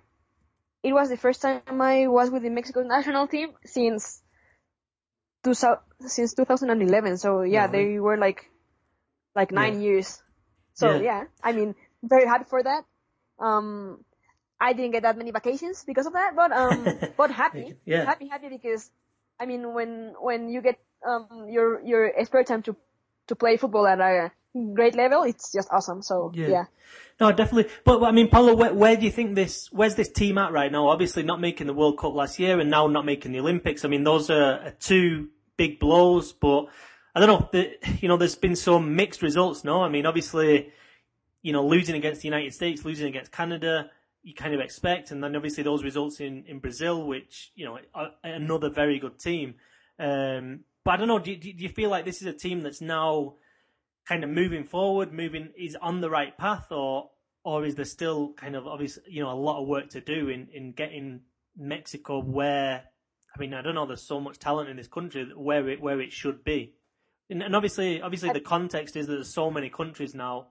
it 0.84 0.94
was 0.94 1.10
the 1.10 1.18
first 1.18 1.42
time 1.42 1.82
I 1.82 2.08
was 2.08 2.30
with 2.30 2.44
the 2.44 2.50
Mexico 2.50 2.84
national 2.84 3.28
team 3.28 3.54
since 3.66 4.22
two, 5.44 5.54
since 6.00 6.34
2011. 6.34 7.18
So 7.18 7.42
yeah, 7.44 7.68
they 7.68 8.00
were 8.00 8.18
like 8.18 8.50
like 9.36 9.52
nine 9.52 9.82
years. 9.82 10.22
So 10.74 11.00
Yeah. 11.00 11.02
yeah. 11.02 11.24
I 11.44 11.52
mean, 11.54 11.76
very 12.04 12.26
happy 12.28 12.46
for 12.50 12.64
that. 12.64 12.84
Um, 13.40 14.04
I 14.60 14.74
didn't 14.74 14.92
get 14.92 15.04
that 15.04 15.18
many 15.18 15.32
vacations 15.32 15.84
because 15.86 16.06
of 16.06 16.14
that, 16.14 16.36
but 16.36 16.52
um, 16.52 17.02
but 17.18 17.32
happy, 17.32 17.76
Yeah. 17.86 18.06
happy, 18.06 18.28
happy 18.28 18.50
because 18.50 18.92
I 19.40 19.46
mean, 19.46 19.74
when 19.74 20.14
when 20.20 20.50
you 20.50 20.62
get 20.62 20.80
um 21.06 21.48
your 21.50 21.82
your 21.84 22.12
spare 22.26 22.44
time 22.44 22.64
to 22.64 22.76
to 23.28 23.36
play 23.36 23.58
football 23.58 23.88
at 23.88 24.00
a 24.00 24.32
great 24.74 24.96
level, 24.96 25.24
it's 25.24 25.52
just 25.52 25.68
awesome. 25.72 26.02
So 26.02 26.32
Yeah. 26.34 26.48
yeah. 26.48 26.66
No, 27.20 27.32
definitely. 27.32 27.72
But 27.86 28.04
I 28.04 28.12
mean, 28.12 28.30
Paola, 28.30 28.56
where, 28.56 28.74
where 28.74 28.96
do 28.96 29.06
you 29.06 29.12
think 29.12 29.36
this? 29.36 29.70
Where's 29.72 29.96
this 29.96 30.10
team 30.10 30.38
at 30.38 30.52
right 30.52 30.72
now? 30.72 30.90
Obviously, 30.90 31.24
not 31.24 31.40
making 31.40 31.68
the 31.68 31.74
World 31.74 31.98
Cup 31.98 32.14
last 32.14 32.40
year, 32.40 32.60
and 32.60 32.70
now 32.70 32.88
not 32.88 33.06
making 33.06 33.32
the 33.32 33.40
Olympics. 33.40 33.86
I 33.86 33.88
mean, 33.88 34.04
those 34.04 34.30
are, 34.30 34.74
two 34.80 35.30
big 35.56 35.80
blows. 35.80 36.34
But 36.34 36.66
I 37.16 37.20
don't 37.20 37.30
know. 37.30 37.50
The, 37.52 37.78
you 38.02 38.08
know, 38.08 38.18
there's 38.18 38.36
been 38.36 38.56
some 38.56 38.96
mixed 38.96 39.22
results. 39.22 39.64
No, 39.64 39.82
I 39.82 39.90
mean, 39.90 40.06
obviously, 40.06 40.72
you 41.44 41.54
know, 41.54 41.66
losing 41.66 41.96
against 41.96 42.22
the 42.22 42.28
United 42.28 42.54
States, 42.54 42.84
losing 42.84 43.08
against 43.08 43.32
Canada, 43.32 43.92
you 44.24 44.34
kind 44.34 44.54
of 44.54 44.60
expect, 44.60 45.12
and 45.12 45.24
then 45.24 45.36
obviously 45.36 45.64
those 45.64 45.84
results 45.84 46.20
in 46.20 46.46
in 46.48 46.60
Brazil, 46.60 47.06
which 47.06 47.52
you 47.56 47.66
know, 47.66 47.78
are 47.94 48.12
another 48.24 48.70
very 48.70 48.98
good 48.98 49.20
team. 49.20 49.56
Um, 50.00 50.62
but 50.84 50.96
I 50.96 50.98
don't 50.98 51.08
know. 51.08 51.20
Do, 51.20 51.36
do, 51.36 51.54
do 51.54 51.64
you 51.64 51.70
feel 51.70 51.90
like 51.90 52.06
this 52.06 52.22
is 52.22 52.28
a 52.28 52.34
team 52.34 52.62
that's 52.62 52.82
now? 52.82 53.36
Kind 54.08 54.24
of 54.24 54.30
moving 54.30 54.64
forward, 54.64 55.14
moving 55.14 55.50
is 55.58 55.78
on 55.82 56.02
the 56.02 56.10
right 56.10 56.38
path, 56.38 56.72
or 56.72 57.10
or 57.44 57.66
is 57.66 57.76
there 57.76 57.86
still 57.86 58.34
kind 58.34 58.56
of 58.56 58.68
obviously 58.68 59.04
you 59.08 59.24
know 59.24 59.32
a 59.32 59.36
lot 59.36 59.62
of 59.62 59.68
work 59.68 59.90
to 59.90 60.02
do 60.02 60.30
in 60.30 60.48
in 60.54 60.74
getting 60.74 61.22
Mexico 61.58 62.22
where 62.22 62.84
I 63.36 63.40
mean 63.40 63.54
I 63.54 63.62
don't 63.62 63.76
know 63.76 63.86
there's 63.86 64.02
so 64.02 64.20
much 64.20 64.40
talent 64.40 64.70
in 64.70 64.78
this 64.78 64.88
country 64.88 65.30
where 65.36 65.68
it 65.70 65.82
where 65.82 66.02
it 66.02 66.12
should 66.12 66.44
be, 66.44 66.76
and, 67.30 67.42
and 67.42 67.56
obviously 67.56 68.02
obviously 68.02 68.32
the 68.32 68.42
context 68.42 68.96
is 68.96 69.08
that 69.08 69.14
there's 69.14 69.34
so 69.34 69.50
many 69.50 69.70
countries 69.70 70.14
now. 70.14 70.48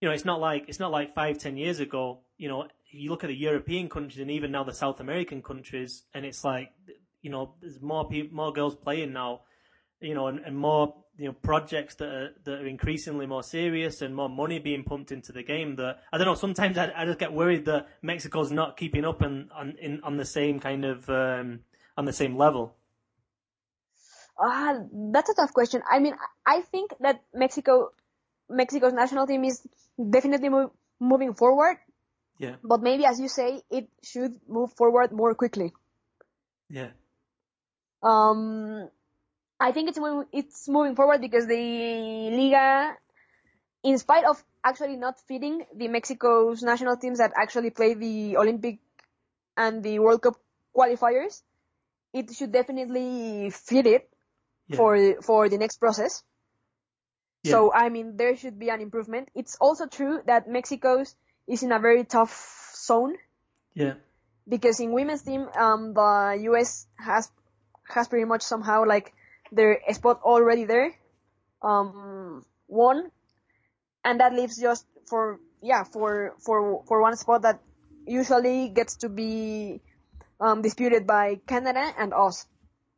You 0.00 0.08
know, 0.08 0.14
it's 0.14 0.24
not 0.24 0.40
like 0.40 0.64
it's 0.68 0.80
not 0.80 0.90
like 0.90 1.14
five 1.14 1.38
ten 1.38 1.56
years 1.56 1.80
ago. 1.80 2.22
You 2.38 2.48
know, 2.48 2.68
you 2.90 3.10
look 3.10 3.22
at 3.22 3.28
the 3.28 3.36
European 3.36 3.90
countries 3.90 4.20
and 4.20 4.30
even 4.30 4.50
now 4.50 4.64
the 4.64 4.72
South 4.72 5.00
American 5.00 5.42
countries, 5.42 6.04
and 6.14 6.24
it's 6.24 6.42
like 6.42 6.70
you 7.20 7.30
know 7.30 7.54
there's 7.60 7.82
more 7.82 8.08
people, 8.08 8.34
more 8.34 8.52
girls 8.52 8.74
playing 8.74 9.12
now 9.12 9.42
you 10.00 10.14
know, 10.14 10.28
and, 10.28 10.40
and 10.40 10.56
more 10.56 10.94
you 11.20 11.26
know 11.26 11.34
projects 11.34 11.96
that 11.96 12.08
are 12.08 12.30
that 12.44 12.60
are 12.62 12.66
increasingly 12.66 13.26
more 13.26 13.42
serious 13.42 14.00
and 14.00 14.16
more 14.16 14.28
money 14.30 14.58
being 14.58 14.82
pumped 14.84 15.12
into 15.12 15.32
the 15.32 15.42
game. 15.42 15.76
That 15.76 16.02
I 16.12 16.16
don't 16.18 16.26
know. 16.26 16.34
Sometimes 16.34 16.78
I, 16.78 16.90
I 16.96 17.04
just 17.04 17.18
get 17.18 17.32
worried 17.32 17.66
that 17.66 17.88
Mexico's 18.00 18.50
not 18.50 18.76
keeping 18.78 19.04
up 19.04 19.20
and 19.20 19.52
on 19.52 19.76
in 19.78 20.00
on 20.02 20.16
the 20.16 20.24
same 20.24 20.60
kind 20.60 20.84
of 20.84 21.08
um, 21.10 21.60
on 21.96 22.06
the 22.06 22.12
same 22.12 22.36
level. 22.36 22.74
Ah, 24.38 24.78
that's 25.12 25.28
a 25.28 25.34
tough 25.34 25.52
question. 25.52 25.82
I 25.90 25.98
mean, 25.98 26.14
I 26.46 26.62
think 26.62 26.94
that 27.00 27.22
Mexico, 27.34 27.90
Mexico's 28.48 28.94
national 28.94 29.26
team 29.26 29.44
is 29.44 29.60
definitely 29.98 30.48
move, 30.48 30.70
moving 30.98 31.34
forward, 31.34 31.76
Yeah, 32.38 32.56
but 32.64 32.80
maybe, 32.80 33.04
as 33.04 33.20
you 33.20 33.28
say, 33.28 33.62
it 33.70 33.90
should 34.02 34.40
move 34.48 34.72
forward 34.72 35.12
more 35.12 35.34
quickly. 35.34 35.74
yeah, 36.70 36.90
Um, 38.02 38.88
I 39.60 39.72
think 39.72 39.90
it's 39.90 39.98
mov- 39.98 40.26
it's 40.32 40.68
moving 40.68 40.96
forward 40.96 41.20
because 41.20 41.46
the 41.46 42.30
Liga, 42.32 42.96
in 43.82 43.98
spite 43.98 44.24
of 44.24 44.42
actually 44.64 44.96
not 44.96 45.20
feeding 45.28 45.64
the 45.74 45.88
Mexico's 45.88 46.62
national 46.62 46.96
teams 46.96 47.18
that 47.18 47.32
actually 47.36 47.70
play 47.70 47.94
the 47.94 48.36
Olympic 48.38 48.78
and 49.56 49.82
the 49.82 49.98
World 49.98 50.22
Cup 50.22 50.36
qualifiers, 50.74 51.42
it 52.12 52.32
should 52.32 52.52
definitely 52.52 53.50
feed 53.50 53.86
it 53.86 54.08
yeah. 54.68 54.76
for 54.76 55.22
for 55.22 55.48
the 55.48 55.58
next 55.58 55.76
process. 55.76 56.22
Yeah. 57.44 57.52
So 57.52 57.72
I 57.72 57.90
mean, 57.90 58.16
there 58.16 58.36
should 58.36 58.58
be 58.58 58.70
an 58.70 58.80
improvement. 58.80 59.30
It's 59.34 59.56
also 59.60 59.86
true 59.86 60.20
that 60.26 60.48
Mexico's 60.48 61.14
is 61.46 61.62
in 61.62 61.72
a 61.72 61.78
very 61.78 62.04
tough 62.04 62.32
zone 62.76 63.16
yeah, 63.74 63.94
because 64.48 64.80
in 64.80 64.92
women's 64.92 65.22
team, 65.22 65.48
um, 65.56 65.94
the 65.94 66.38
U.S. 66.50 66.86
has 66.98 67.30
has 67.84 68.08
pretty 68.08 68.24
much 68.24 68.42
somehow 68.42 68.84
like 68.86 69.12
their 69.52 69.80
spot 69.92 70.20
already 70.22 70.64
there, 70.64 70.94
um, 71.62 72.44
won, 72.68 73.10
and 74.04 74.20
that 74.20 74.34
leaves 74.34 74.58
just 74.60 74.86
for 75.08 75.40
yeah 75.62 75.84
for 75.84 76.34
for 76.40 76.82
for 76.86 77.00
one 77.02 77.16
spot 77.16 77.42
that 77.42 77.60
usually 78.06 78.68
gets 78.68 78.96
to 78.96 79.08
be 79.08 79.80
um, 80.40 80.62
disputed 80.62 81.06
by 81.06 81.40
Canada 81.46 81.92
and 81.98 82.12
us. 82.14 82.46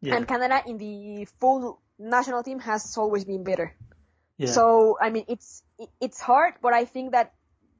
yeah, 0.00 0.16
And 0.16 0.26
Canada 0.26 0.62
in 0.66 0.78
the 0.78 1.26
full 1.40 1.80
national 1.98 2.42
team 2.42 2.58
has 2.60 2.96
always 2.96 3.24
been 3.24 3.44
better. 3.44 3.74
yeah. 4.38 4.46
So 4.50 4.96
I 5.00 5.10
mean, 5.10 5.24
it's 5.28 5.62
it's 6.00 6.20
hard, 6.20 6.54
but 6.62 6.72
I 6.72 6.84
think 6.84 7.12
that 7.12 7.32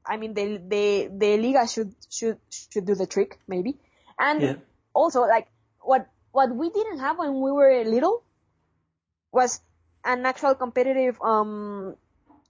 I 0.07 0.17
mean 0.17 0.35
the 0.35 0.59
the 0.59 1.11
the 1.13 1.37
Liga 1.39 1.67
should 1.69 1.95
should 2.11 2.39
should 2.51 2.87
do 2.87 2.95
the 2.95 3.07
trick 3.07 3.39
maybe, 3.49 3.79
and 4.19 4.43
yeah, 4.43 4.55
also 4.95 5.23
like 5.23 5.49
what 5.81 6.07
what 6.33 6.55
we 6.55 6.71
didn't 6.71 6.99
have 6.99 7.19
when 7.19 7.41
we 7.41 7.51
were 7.53 7.85
little 7.85 8.23
was 9.33 9.61
an 10.05 10.27
actual 10.27 10.55
competitive 10.55 11.21
um 11.23 11.97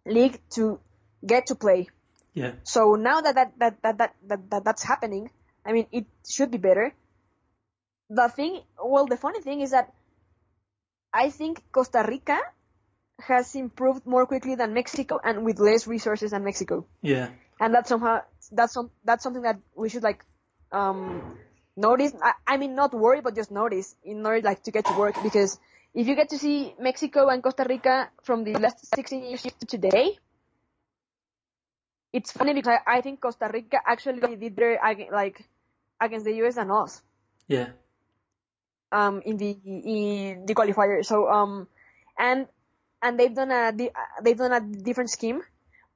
league 0.06 0.40
to 0.50 0.80
get 1.24 1.46
to 1.46 1.54
play. 1.54 1.88
yeah, 2.34 2.52
So 2.64 2.94
now 2.96 3.20
that 3.20 3.34
that 3.34 3.58
that 3.58 3.82
that 3.82 3.98
that, 3.98 4.14
that, 4.28 4.50
that 4.50 4.64
that's 4.64 4.82
happening, 4.82 5.30
I 5.64 5.72
mean 5.72 5.86
it 5.92 6.06
should 6.28 6.50
be 6.50 6.58
better. 6.58 6.92
The 8.10 8.28
thing, 8.28 8.60
well, 8.82 9.06
the 9.06 9.16
funny 9.16 9.40
thing 9.40 9.60
is 9.62 9.70
that 9.70 9.92
I 11.12 11.30
think 11.30 11.62
Costa 11.72 12.04
Rica 12.06 12.38
has 13.20 13.54
improved 13.54 14.06
more 14.06 14.26
quickly 14.26 14.54
than 14.56 14.74
Mexico 14.74 15.20
and 15.22 15.44
with 15.44 15.60
less 15.60 15.86
resources 15.86 16.32
than 16.32 16.44
Mexico, 16.44 16.86
yeah, 17.02 17.30
and 17.60 17.74
that's 17.74 17.88
somehow 17.88 18.20
that's 18.50 18.72
some 18.74 18.90
that's 19.04 19.22
something 19.22 19.42
that 19.42 19.58
we 19.76 19.88
should 19.88 20.02
like 20.02 20.24
um 20.72 21.38
notice. 21.76 22.12
I, 22.20 22.32
I 22.46 22.56
mean, 22.56 22.74
not 22.74 22.92
worry, 22.94 23.20
but 23.20 23.34
just 23.34 23.50
notice 23.50 23.94
in 24.04 24.24
order 24.26 24.40
like 24.42 24.62
to 24.64 24.70
get 24.70 24.86
to 24.86 24.98
work 24.98 25.16
because 25.22 25.58
if 25.94 26.08
you 26.08 26.14
get 26.14 26.30
to 26.30 26.38
see 26.38 26.74
Mexico 26.78 27.28
and 27.28 27.42
Costa 27.42 27.66
Rica 27.68 28.10
from 28.22 28.44
the 28.44 28.54
last 28.58 28.86
16 28.94 29.24
years 29.24 29.42
to 29.42 29.66
today, 29.66 30.16
it's 32.12 32.32
funny 32.32 32.54
because 32.54 32.78
I, 32.86 32.98
I 32.98 33.00
think 33.00 33.20
Costa 33.20 33.50
Rica 33.52 33.78
actually 33.84 34.36
did 34.36 34.56
their 34.56 34.78
like 35.12 35.44
against 36.00 36.24
the 36.24 36.34
US 36.44 36.56
and 36.56 36.70
us 36.70 37.02
yeah, 37.48 37.68
um 38.90 39.22
in 39.24 39.36
the 39.36 39.50
in 39.64 40.46
the 40.46 40.54
qualifier. 40.54 41.04
So 41.04 41.28
um 41.28 41.68
and 42.18 42.46
and 43.02 43.18
they've 43.18 43.34
done 43.34 43.50
a 43.50 43.72
they've 44.22 44.36
done 44.36 44.52
a 44.52 44.60
different 44.60 45.10
scheme, 45.10 45.42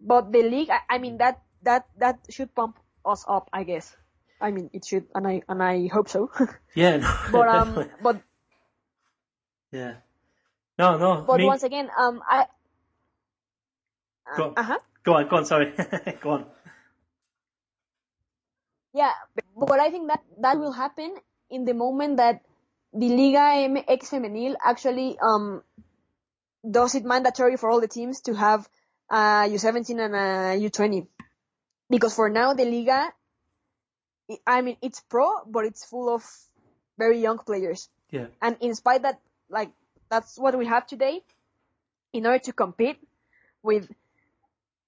but 0.01 0.33
the 0.33 0.43
league 0.43 0.71
I, 0.71 0.97
I 0.97 0.99
mean 0.99 1.19
that 1.19 1.41
that 1.63 1.87
that 1.99 2.19
should 2.31 2.55
pump 2.55 2.79
us 3.05 3.25
up 3.29 3.49
I 3.53 3.65
guess. 3.65 3.95
I 4.41 4.51
mean 4.51 4.71
it 4.73 4.85
should 4.85 5.07
and 5.15 5.27
I 5.27 5.43
and 5.49 5.63
I 5.63 5.89
hope 5.89 6.09
so. 6.09 6.31
yeah. 6.75 6.97
No, 6.99 7.09
but 7.33 7.49
um 7.57 7.69
definitely. 7.75 7.95
but 8.03 8.17
Yeah. 9.77 9.95
No, 10.79 10.97
no. 10.97 11.25
But 11.27 11.35
I 11.35 11.37
mean, 11.39 11.47
once 11.53 11.63
again, 11.63 11.91
um, 11.99 12.23
I. 12.29 12.47
Go 14.37 14.45
on. 14.45 14.53
Uh 14.57 14.63
huh. 14.63 14.79
go 15.05 15.15
on, 15.15 15.29
go 15.29 15.37
on. 15.37 15.45
Sorry, 15.45 15.73
go 16.23 16.31
on. 16.31 16.47
Yeah, 18.95 19.13
but 19.57 19.79
I 19.79 19.91
think 19.91 20.09
that 20.09 20.23
that 20.41 20.59
will 20.59 20.73
happen 20.73 21.15
in 21.51 21.65
the 21.67 21.75
moment 21.75 22.17
that 22.17 22.41
the 22.95 23.09
Liga 23.11 23.45
MX 23.69 24.09
Femenil 24.09 24.57
actually 24.65 25.19
um 25.21 25.63
does 26.69 26.95
it 26.95 27.05
mandatory 27.05 27.57
for 27.59 27.71
all 27.71 27.81
the 27.81 27.89
teams 27.89 28.23
to 28.23 28.35
have 28.35 28.67
a 29.11 29.45
U17 29.53 30.01
and 30.01 30.15
a 30.15 30.69
U20. 30.71 31.07
Because 31.91 32.15
for 32.15 32.29
now 32.31 32.55
the 32.55 32.65
Liga, 32.65 33.13
I- 34.31 34.41
I 34.47 34.63
mean 34.63 34.77
it's 34.81 35.01
pro, 35.01 35.45
but 35.47 35.67
it's 35.67 35.85
full 35.85 36.09
of 36.15 36.25
very 36.99 37.21
young 37.21 37.39
players. 37.39 37.89
Yeah. 38.11 38.27
And 38.41 38.57
in 38.61 38.75
spite 38.75 39.03
that, 39.03 39.21
like 39.51 39.71
that's 40.09 40.39
what 40.39 40.57
we 40.59 40.67
have 40.67 40.87
today, 40.87 41.23
in 42.13 42.27
order 42.27 42.39
to 42.45 42.53
compete 42.53 42.99
with 43.63 43.89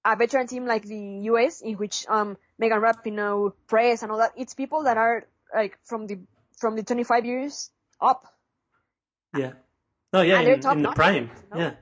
a 0.05 0.15
veteran 0.15 0.47
team 0.47 0.65
like 0.65 0.83
the 0.83 1.29
US, 1.31 1.61
in 1.61 1.75
which 1.75 2.05
um 2.07 2.37
Megan 2.57 2.79
Rapinoe, 2.81 3.53
Press, 3.67 4.03
and 4.03 4.11
all 4.11 4.17
that, 4.19 4.33
it's 4.37 4.53
people 4.53 4.83
that 4.83 4.97
are 4.97 5.25
like 5.53 5.77
from 5.83 6.07
the 6.07 6.19
from 6.57 6.75
the 6.75 6.83
25 6.83 7.25
years 7.25 7.71
up. 8.01 8.25
Yeah. 9.37 9.53
No, 10.11 10.21
yeah, 10.21 10.39
And 10.39 10.47
in, 10.47 10.71
in 10.71 10.81
the 10.81 10.91
prime. 10.91 11.29
Yeah. 11.55 11.73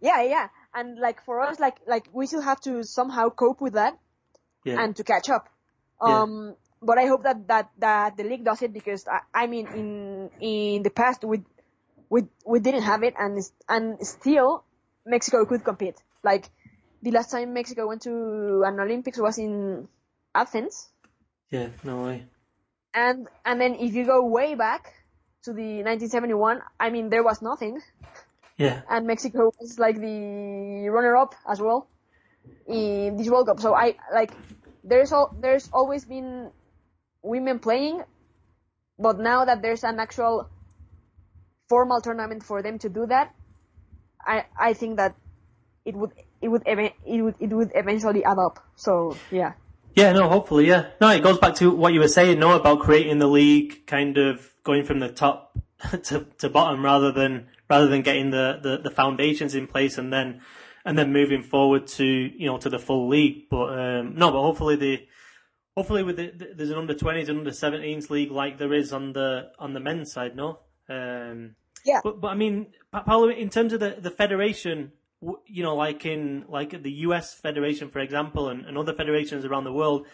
Yeah, 0.00 0.22
yeah. 0.22 0.48
And 0.74 0.98
like 0.98 1.24
for 1.24 1.40
us, 1.40 1.58
like 1.58 1.76
like 1.86 2.08
we 2.12 2.26
still 2.26 2.40
have 2.40 2.60
to 2.62 2.84
somehow 2.84 3.30
cope 3.30 3.60
with 3.60 3.74
that 3.74 3.98
Yeah. 4.64 4.82
and 4.82 4.94
to 4.96 5.04
catch 5.04 5.28
up. 5.28 5.48
Yeah. 6.06 6.22
Um, 6.22 6.54
but 6.80 6.98
I 6.98 7.06
hope 7.06 7.24
that 7.24 7.48
that 7.48 7.70
that 7.78 8.16
the 8.16 8.24
league 8.24 8.44
does 8.44 8.62
it 8.62 8.72
because 8.72 9.08
I, 9.08 9.20
I 9.34 9.46
mean 9.48 9.66
in 9.66 10.30
in 10.40 10.82
the 10.82 10.90
past 10.90 11.24
we 11.24 11.42
we 12.10 12.22
we 12.46 12.60
didn't 12.60 12.82
have 12.82 13.02
it 13.02 13.14
and 13.18 13.38
and 13.68 14.06
still 14.06 14.64
Mexico 15.06 15.44
could 15.46 15.64
compete. 15.64 15.96
Like 16.22 16.48
the 17.02 17.10
last 17.10 17.30
time 17.30 17.54
Mexico 17.54 17.86
went 17.88 18.02
to 18.02 18.62
an 18.66 18.78
Olympics 18.80 19.18
was 19.18 19.38
in 19.38 19.88
Athens, 20.34 20.88
yeah. 21.50 21.68
No 21.84 22.04
way. 22.04 22.24
and 22.94 23.28
and 23.44 23.60
then 23.60 23.74
if 23.74 23.94
you 23.94 24.04
go 24.06 24.24
way 24.26 24.54
back 24.54 24.92
to 25.44 25.52
the 25.52 25.82
1971, 25.84 26.60
I 26.80 26.90
mean 26.90 27.10
there 27.10 27.22
was 27.22 27.42
nothing, 27.42 27.80
Yeah. 28.56 28.82
and 28.90 29.06
Mexico 29.06 29.52
was 29.60 29.78
like 29.78 29.96
the 30.00 30.88
runner-up 30.90 31.34
as 31.48 31.60
well 31.60 31.88
in 32.66 33.16
this 33.16 33.28
World 33.28 33.46
Cup. 33.46 33.60
So 33.60 33.74
I 33.74 33.96
like 34.12 34.32
there's 34.84 35.12
all 35.12 35.34
there's 35.40 35.68
always 35.72 36.04
been 36.04 36.50
women 37.22 37.58
playing, 37.58 38.02
but 38.98 39.18
now 39.18 39.44
that 39.44 39.62
there's 39.62 39.84
an 39.84 40.00
actual 40.00 40.48
formal 41.68 42.00
tournament 42.00 42.42
for 42.42 42.62
them 42.62 42.78
to 42.80 42.88
do 42.88 43.06
that, 43.06 43.34
I 44.24 44.44
I 44.58 44.72
think 44.72 44.96
that 44.96 45.14
it 45.84 45.94
would 45.94 46.12
it 46.40 46.48
would 46.48 46.62
ev- 46.66 46.92
it 47.06 47.22
would 47.22 47.36
it 47.40 47.50
would 47.50 47.72
eventually 47.74 48.24
add 48.24 48.38
up. 48.38 48.64
So 48.76 49.16
yeah. 49.30 49.52
Yeah, 49.94 50.12
no, 50.12 50.28
hopefully, 50.28 50.68
yeah. 50.68 50.90
No, 51.00 51.08
it 51.08 51.24
goes 51.24 51.38
back 51.38 51.56
to 51.56 51.72
what 51.72 51.92
you 51.92 51.98
were 51.98 52.06
saying, 52.06 52.38
no, 52.38 52.52
about 52.52 52.78
creating 52.78 53.18
the 53.18 53.26
league, 53.26 53.84
kind 53.86 54.16
of 54.16 54.54
going 54.62 54.84
from 54.84 55.00
the 55.00 55.08
top 55.08 55.58
to, 56.04 56.24
to 56.38 56.48
bottom 56.48 56.84
rather 56.84 57.10
than, 57.10 57.48
rather 57.68 57.88
than 57.88 58.02
getting 58.02 58.30
the, 58.30 58.60
the, 58.62 58.78
the 58.78 58.90
foundations 58.92 59.56
in 59.56 59.66
place 59.66 59.98
and 59.98 60.12
then, 60.12 60.40
and 60.84 60.96
then 60.96 61.12
moving 61.12 61.42
forward 61.42 61.88
to, 61.88 62.04
you 62.04 62.46
know, 62.46 62.58
to 62.58 62.68
the 62.68 62.78
full 62.78 63.08
league. 63.08 63.48
But, 63.50 63.76
um, 63.76 64.14
no, 64.14 64.30
but 64.30 64.40
hopefully 64.40 64.76
the, 64.76 65.06
hopefully 65.76 66.04
with 66.04 66.16
the, 66.16 66.30
the 66.30 66.52
there's 66.54 66.70
an 66.70 66.78
under 66.78 66.94
20s 66.94 67.28
and 67.28 67.38
under 67.38 67.50
17s 67.50 68.08
league 68.08 68.30
like 68.30 68.56
there 68.58 68.74
is 68.74 68.92
on 68.92 69.14
the, 69.14 69.50
on 69.58 69.72
the 69.72 69.80
men's 69.80 70.12
side, 70.12 70.36
no? 70.36 70.60
Um, 70.88 71.54
Yeah. 71.84 72.00
but, 72.02 72.20
but 72.20 72.28
I 72.28 72.34
mean, 72.34 72.66
Pa- 72.92 73.02
Paola, 73.02 73.32
in 73.32 73.50
terms 73.50 73.72
of 73.72 73.80
the, 73.80 73.96
the 74.00 74.10
federation, 74.10 74.92
you 75.46 75.62
know, 75.62 75.74
like 75.76 76.06
in 76.06 76.44
like 76.48 76.82
the 76.82 76.92
US 77.06 77.34
Federation, 77.34 77.90
for 77.90 77.98
example, 78.00 78.48
and, 78.48 78.64
and 78.66 78.78
other 78.78 78.94
federations 78.94 79.44
around 79.44 79.64
the 79.64 79.72
world, 79.72 80.06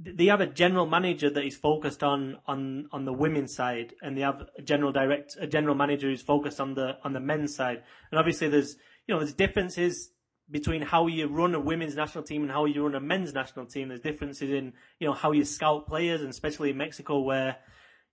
they 0.00 0.26
have 0.26 0.40
a 0.40 0.46
general 0.46 0.86
manager 0.86 1.28
that 1.30 1.44
is 1.44 1.56
focused 1.56 2.02
on 2.02 2.38
on 2.46 2.88
on 2.92 3.04
the 3.04 3.12
women's 3.12 3.54
side, 3.54 3.94
and 4.02 4.16
they 4.16 4.20
have 4.22 4.42
a 4.56 4.62
general 4.62 4.92
direct 4.92 5.36
a 5.40 5.46
general 5.46 5.74
manager 5.74 6.08
who's 6.08 6.22
focused 6.22 6.60
on 6.60 6.74
the 6.74 6.98
on 7.04 7.12
the 7.12 7.20
men's 7.20 7.54
side. 7.54 7.82
And 8.10 8.18
obviously, 8.18 8.48
there's 8.48 8.76
you 9.06 9.14
know 9.14 9.20
there's 9.20 9.34
differences 9.34 10.10
between 10.50 10.82
how 10.82 11.06
you 11.08 11.26
run 11.26 11.54
a 11.54 11.60
women's 11.60 11.94
national 11.94 12.24
team 12.24 12.42
and 12.42 12.50
how 12.50 12.64
you 12.64 12.82
run 12.82 12.94
a 12.94 13.00
men's 13.00 13.34
national 13.34 13.66
team. 13.66 13.88
There's 13.88 14.00
differences 14.00 14.50
in 14.50 14.72
you 15.00 15.08
know 15.08 15.14
how 15.14 15.32
you 15.32 15.44
scout 15.44 15.86
players, 15.86 16.20
and 16.20 16.30
especially 16.30 16.70
in 16.70 16.76
Mexico 16.76 17.20
where 17.20 17.56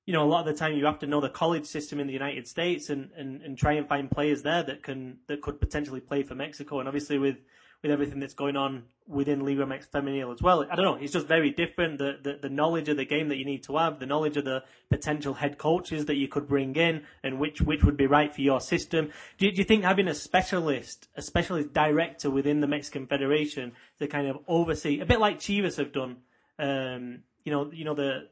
you 0.06 0.14
know, 0.14 0.24
a 0.24 0.30
lot 0.30 0.48
of 0.48 0.54
the 0.54 0.58
time 0.58 0.74
you 0.74 0.86
have 0.86 1.00
to 1.00 1.08
know 1.08 1.20
the 1.20 1.30
college 1.30 1.66
system 1.66 2.00
in 2.00 2.08
the 2.08 2.14
United 2.14 2.48
States 2.48 2.90
and, 2.90 3.10
and, 3.18 3.42
and 3.42 3.58
try 3.58 3.74
and 3.74 3.88
find 3.88 4.10
players 4.10 4.44
there 4.44 4.62
that 4.64 4.84
can 4.84 5.18
that 5.28 5.42
could 5.42 5.60
potentially 5.60 6.00
play 6.00 6.22
for 6.22 6.36
Mexico. 6.36 6.80
And 6.80 6.88
obviously 6.88 7.18
with 7.18 7.38
with 7.82 7.92
everything 7.92 8.20
that's 8.20 8.34
going 8.34 8.56
on 8.56 8.84
within 9.08 9.46
Liga 9.46 9.64
MX 9.64 9.90
Femenil 9.90 10.34
as 10.34 10.42
well, 10.42 10.66
I 10.72 10.76
don't 10.76 10.86
know, 10.86 10.96
it's 10.96 11.14
just 11.14 11.28
very 11.28 11.50
different. 11.50 11.98
The, 11.98 12.20
the 12.22 12.40
the 12.44 12.50
knowledge 12.50 12.88
of 12.88 12.98
the 12.98 13.06
game 13.06 13.30
that 13.30 13.38
you 13.38 13.46
need 13.46 13.64
to 13.64 13.78
have, 13.78 14.00
the 14.00 14.06
knowledge 14.06 14.38
of 14.38 14.46
the 14.46 14.64
potential 14.92 15.34
head 15.34 15.58
coaches 15.58 16.06
that 16.06 16.18
you 16.18 16.28
could 16.28 16.48
bring 16.48 16.76
in, 16.76 17.04
and 17.24 17.40
which 17.40 17.62
which 17.62 17.84
would 17.84 17.98
be 17.98 18.06
right 18.06 18.34
for 18.34 18.42
your 18.42 18.62
system. 18.62 19.12
Do 19.40 19.48
you, 19.48 19.52
do 19.52 19.58
you 19.58 19.64
think 19.64 19.84
having 19.84 20.08
a 20.08 20.16
specialist, 20.16 21.08
a 21.16 21.24
specialist 21.24 21.74
director 21.74 22.30
within 22.30 22.62
the 22.62 22.68
Mexican 22.68 23.08
Federation 23.08 23.72
to 23.98 24.08
kind 24.08 24.28
of 24.28 24.38
oversee, 24.48 25.00
a 25.00 25.06
bit 25.06 25.20
like 25.20 25.40
Chivas 25.40 25.78
have 25.78 25.92
done, 25.92 26.18
um, 26.60 27.24
you 27.44 27.52
know, 27.52 27.72
you 27.72 27.86
know 27.86 27.96
the 27.96 28.28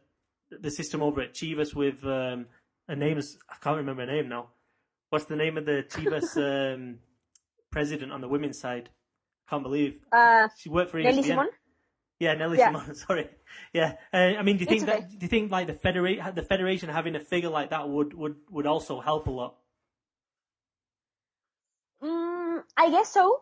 the 0.61 0.71
system 0.71 1.01
over 1.01 1.21
at 1.21 1.33
Chivas 1.33 1.73
with 1.75 2.03
um, 2.05 2.47
a 2.87 2.95
name 2.95 3.17
is 3.17 3.37
I 3.49 3.55
can't 3.61 3.77
remember 3.77 4.05
her 4.05 4.11
name 4.11 4.29
now. 4.29 4.49
What's 5.09 5.25
the 5.25 5.35
name 5.35 5.57
of 5.57 5.65
the 5.65 5.83
Chivas 5.89 6.37
um, 6.75 6.99
president 7.71 8.11
on 8.11 8.21
the 8.21 8.27
women's 8.27 8.59
side? 8.59 8.89
Can't 9.49 9.63
believe 9.63 9.99
Uh, 10.11 10.47
she 10.57 10.69
worked 10.69 10.91
for 10.91 10.99
Nelly 10.99 11.21
ESPN. 11.21 11.27
Simon. 11.27 11.49
Yeah, 12.19 12.33
Nelly 12.35 12.57
Yeah. 12.57 12.71
Simon. 12.71 12.95
Sorry. 13.05 13.29
Yeah. 13.73 13.95
Uh, 14.13 14.17
I 14.39 14.43
mean, 14.43 14.57
do 14.57 14.61
you 14.61 14.65
think 14.67 14.83
It's 14.83 14.89
okay. 14.89 15.01
that? 15.01 15.09
Do 15.09 15.17
you 15.21 15.27
think 15.27 15.51
like 15.51 15.67
the 15.67 15.73
federate, 15.73 16.35
the 16.35 16.41
federation 16.43 16.89
having 16.89 17.15
a 17.15 17.19
figure 17.19 17.49
like 17.49 17.69
that 17.71 17.89
would 17.89 18.13
would 18.13 18.35
would 18.49 18.65
also 18.65 19.01
help 19.01 19.27
a 19.27 19.31
lot? 19.31 19.55
Mm, 22.01 22.63
I 22.77 22.89
guess 22.89 23.09
so. 23.13 23.41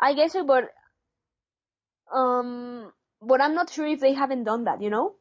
I 0.00 0.14
guess 0.14 0.32
so, 0.32 0.44
but 0.44 0.64
um, 2.12 2.92
but 3.22 3.40
I'm 3.40 3.54
not 3.54 3.70
sure 3.70 3.86
if 3.86 4.00
they 4.00 4.12
haven't 4.14 4.44
done 4.44 4.64
that. 4.64 4.82
You 4.82 4.90
know. 4.90 5.14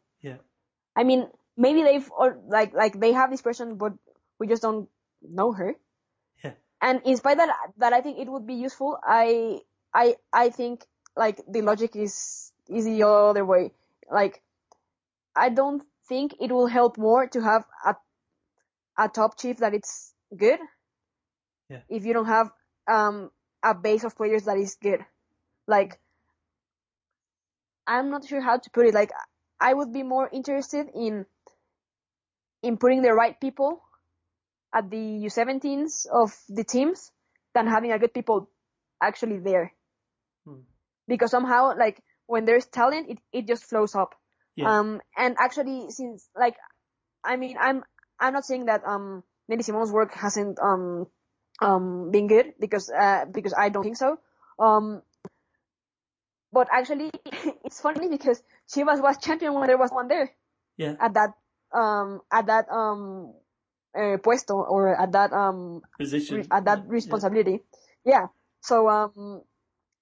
I 0.96 1.04
mean, 1.04 1.28
maybe 1.58 1.84
they've 1.84 2.10
or 2.12 2.40
like 2.48 2.74
like 2.74 3.00
they 3.00 3.14
have 3.14 3.32
this 3.32 3.42
person, 3.42 3.76
but 3.78 3.94
we 4.40 4.48
just 4.48 4.62
don't 4.62 4.90
know 5.22 5.52
her. 5.52 5.76
Yeah. 6.44 6.54
And 6.82 7.02
in 7.06 7.18
spite 7.18 7.38
that 7.38 7.50
that 7.78 7.94
I 7.94 8.02
think 8.02 8.20
it 8.20 8.30
would 8.30 8.46
be 8.46 8.56
useful, 8.56 8.98
I 9.04 9.62
I 9.94 10.16
I 10.32 10.50
think 10.50 10.86
like 11.16 11.42
the 11.48 11.62
logic 11.62 11.96
is 11.96 12.52
is 12.70 12.86
the 12.86 13.04
other 13.08 13.46
way. 13.46 13.72
Like 14.12 14.42
I 15.36 15.50
don't 15.50 15.84
think 16.08 16.36
it 16.40 16.52
will 16.52 16.68
help 16.68 16.98
more 16.98 17.28
to 17.28 17.42
have 17.42 17.66
a 17.86 17.96
a 18.98 19.10
top 19.10 19.38
chief 19.40 19.58
that 19.58 19.74
it's 19.74 20.14
good. 20.36 20.60
Yeah. 21.70 21.82
If 21.90 22.06
you 22.06 22.14
don't 22.14 22.28
have 22.28 22.52
um 22.88 23.32
a 23.64 23.74
base 23.74 24.04
of 24.04 24.16
players 24.16 24.46
that 24.46 24.58
is 24.58 24.76
good. 24.76 25.06
Like 25.68 26.00
I'm 27.88 28.10
not 28.10 28.26
sure 28.26 28.42
how 28.42 28.58
to 28.58 28.70
put 28.70 28.86
it. 28.86 28.94
Like 28.94 29.12
I 29.60 29.74
would 29.74 29.94
be 29.94 30.04
more 30.04 30.30
interested 30.32 30.88
in 30.94 31.26
in 32.62 32.78
putting 32.78 33.02
the 33.02 33.14
right 33.14 33.40
people 33.40 33.82
at 34.74 34.90
the 34.90 34.98
U17s 34.98 36.08
of 36.12 36.34
the 36.50 36.64
teams 36.64 37.12
than 37.54 37.68
having 37.68 37.92
a 37.92 38.00
good 38.00 38.14
people 38.14 38.50
actually 39.02 39.38
there. 39.38 39.74
Hmm. 40.46 40.62
Because 41.08 41.32
somehow, 41.32 41.78
like 41.78 42.02
when 42.26 42.46
there's 42.46 42.66
talent, 42.66 43.10
it, 43.10 43.20
it 43.32 43.48
just 43.48 43.66
flows 43.66 43.96
up. 43.96 44.16
Yeah. 44.56 44.80
Um, 44.80 45.02
and 45.18 45.36
actually, 45.40 45.92
since 45.92 46.28
like, 46.36 46.56
I 47.24 47.36
mean, 47.36 47.58
I'm 47.60 47.84
I'm 48.20 48.34
not 48.34 48.46
saying 48.46 48.66
that 48.66 48.84
um 48.86 49.24
Nelly 49.48 49.64
Simon's 49.64 49.92
work 49.92 50.14
hasn't 50.14 50.60
um 50.60 51.08
um 51.62 52.12
been 52.12 52.28
good 52.28 52.54
because 52.60 52.90
uh 52.90 53.26
because 53.26 53.54
I 53.54 53.70
don't 53.70 53.84
think 53.84 53.98
so. 53.98 54.18
Um, 54.60 55.02
but 56.54 56.70
actually, 56.72 57.12
it's 57.66 57.82
funny 57.82 58.08
because 58.10 58.44
Chivas 58.70 59.02
was 59.02 59.18
champion 59.18 59.54
when 59.56 59.68
there 59.68 59.78
was 59.80 59.92
one 59.92 60.08
there 60.08 60.32
Yeah. 60.78 60.96
at 61.00 61.14
that 61.16 61.34
um 61.74 62.22
at 62.32 62.46
that 62.48 62.70
um 62.70 63.34
uh, 63.98 64.18
puesto 64.22 64.56
or 64.62 64.96
at 64.96 65.12
that 65.14 65.34
um 65.34 65.82
Position. 65.98 66.48
at 66.52 66.66
that 66.66 66.86
Yeah. 66.86 66.92
responsibility. 66.92 67.62
Yeah. 68.06 68.28
So 68.62 68.90
um 68.90 69.42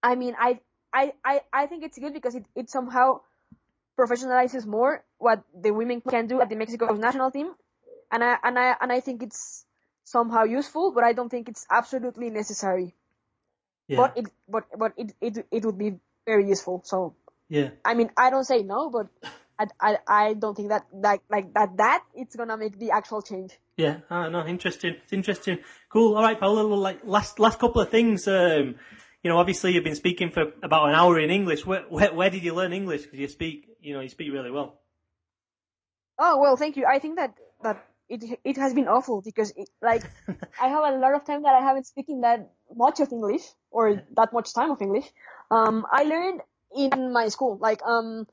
I 0.04 0.16
mean 0.16 0.36
I 0.40 0.60
I 0.94 1.14
I, 1.24 1.42
I 1.54 1.68
think 1.68 1.84
it's 1.84 1.98
good 2.00 2.14
because 2.14 2.36
it, 2.36 2.46
it 2.56 2.70
somehow 2.70 3.22
professionalizes 3.98 4.66
more 4.66 5.04
what 5.18 5.44
the 5.54 5.72
women 5.72 6.02
can 6.02 6.28
do 6.28 6.42
at 6.42 6.50
the 6.50 6.56
Mexico 6.56 6.94
national 6.96 7.32
team. 7.32 7.54
And 8.12 8.24
I 8.24 8.38
and 8.44 8.60
I 8.60 8.76
and 8.82 8.92
I 8.92 9.00
think 9.00 9.24
it's 9.24 9.66
somehow 10.04 10.44
useful, 10.44 10.92
but 10.92 11.04
I 11.04 11.14
don't 11.14 11.30
think 11.30 11.50
it's 11.50 11.66
absolutely 11.72 12.30
necessary. 12.30 12.96
Yeah. 13.88 13.98
But 13.98 14.18
it 14.18 14.28
but 14.48 14.66
but 14.78 14.94
it, 14.98 15.14
it 15.22 15.48
it 15.52 15.66
would 15.66 15.78
be 15.78 16.00
very 16.26 16.48
useful. 16.48 16.82
So 16.86 17.16
yeah. 17.50 17.70
I 17.84 17.94
mean 17.94 18.12
I 18.18 18.30
don't 18.30 18.46
say 18.46 18.64
no, 18.64 18.90
but 18.90 19.08
I, 19.60 19.68
I, 19.80 19.98
I 20.08 20.34
don't 20.34 20.56
think 20.56 20.70
that 20.70 20.88
like 20.94 21.22
like 21.30 21.54
that 21.54 21.78
that 21.78 22.04
it's 22.16 22.36
gonna 22.36 22.58
make 22.58 22.80
the 22.80 22.92
actual 22.92 23.22
change. 23.22 23.58
Yeah, 23.78 23.98
ah, 24.10 24.30
no, 24.30 24.46
interesting. 24.46 24.96
It's 25.04 25.14
interesting. 25.14 25.60
Cool. 25.90 26.16
All 26.16 26.24
right, 26.24 26.40
well, 26.40 26.68
Like 26.78 27.02
last 27.04 27.40
last 27.40 27.60
couple 27.60 27.82
of 27.82 27.90
things. 27.90 28.28
Um, 28.28 28.76
you 29.24 29.30
know, 29.30 29.38
obviously 29.38 29.74
you've 29.74 29.84
been 29.84 29.96
speaking 29.96 30.32
for 30.32 30.54
about 30.64 30.90
an 30.90 30.96
hour 30.96 31.20
in 31.20 31.30
English. 31.30 31.66
Where 31.66 31.84
where, 31.90 32.14
where 32.14 32.30
did 32.30 32.44
you 32.44 32.54
learn 32.54 32.74
English? 32.74 33.04
Because 33.04 33.20
you 33.20 33.28
speak, 33.28 33.68
you 33.82 33.94
know, 33.94 34.02
you 34.02 34.10
speak 34.10 34.32
really 34.32 34.52
well. 34.52 34.80
Oh 36.18 36.40
well, 36.40 36.56
thank 36.56 36.78
you. 36.78 36.86
I 36.86 37.00
think 37.00 37.18
that 37.18 37.36
that 37.62 37.86
it 38.10 38.40
it 38.44 38.58
has 38.58 38.74
been 38.74 38.88
awful 38.88 39.22
because 39.22 39.54
it, 39.56 39.70
like 39.82 40.04
I 40.62 40.68
have 40.68 40.84
a 40.94 40.98
lot 40.98 41.14
of 41.14 41.26
time 41.26 41.44
that 41.44 41.54
I 41.54 41.62
haven't 41.62 41.86
speaking 41.86 42.22
that 42.22 42.52
much 42.76 43.00
of 43.00 43.12
English 43.12 43.44
or 43.72 44.04
that 44.16 44.34
much 44.34 44.54
time 44.54 44.72
of 44.72 44.82
English. 44.82 45.06
Um, 45.50 45.86
I 45.92 46.04
learned 46.04 46.42
in 46.76 47.12
my 47.14 47.28
school, 47.30 47.58
like 47.60 47.82
um, 47.86 48.28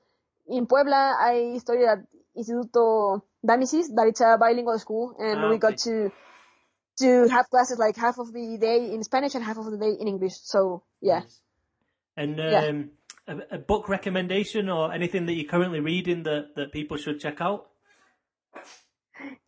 in 0.46 0.66
Puebla, 0.66 1.16
I 1.20 1.58
studied 1.58 1.86
at 1.86 1.98
Instituto 2.36 3.22
D'Amicis, 3.44 3.88
that 3.96 4.06
it's 4.06 4.20
a 4.20 4.36
bilingual 4.38 4.78
school, 4.78 5.14
and 5.18 5.40
Ah, 5.44 5.50
we 5.50 5.58
got 5.58 5.74
okay. 5.74 6.08
to 6.08 6.12
to 6.98 7.28
have 7.28 7.48
classes 7.50 7.78
like 7.78 7.96
half 7.96 8.18
of 8.18 8.32
the 8.32 8.58
day 8.58 8.90
in 8.92 9.02
Spanish 9.04 9.34
and 9.34 9.44
half 9.44 9.56
of 9.56 9.70
the 9.70 9.78
day 9.78 9.92
in 10.00 10.08
English. 10.08 10.34
So 10.42 10.82
yeah. 11.00 11.20
Nice. 11.20 11.40
And 12.16 12.38
Yeah. 12.38 12.64
um, 12.66 12.90
a, 13.28 13.56
a 13.56 13.58
book 13.58 13.88
recommendation 13.88 14.68
or 14.68 14.92
anything 14.92 15.26
that 15.26 15.34
you're 15.34 15.48
currently 15.48 15.78
reading 15.80 16.24
that, 16.24 16.56
that 16.56 16.72
people 16.72 16.96
should 16.96 17.20
check 17.20 17.40
out? 17.40 17.68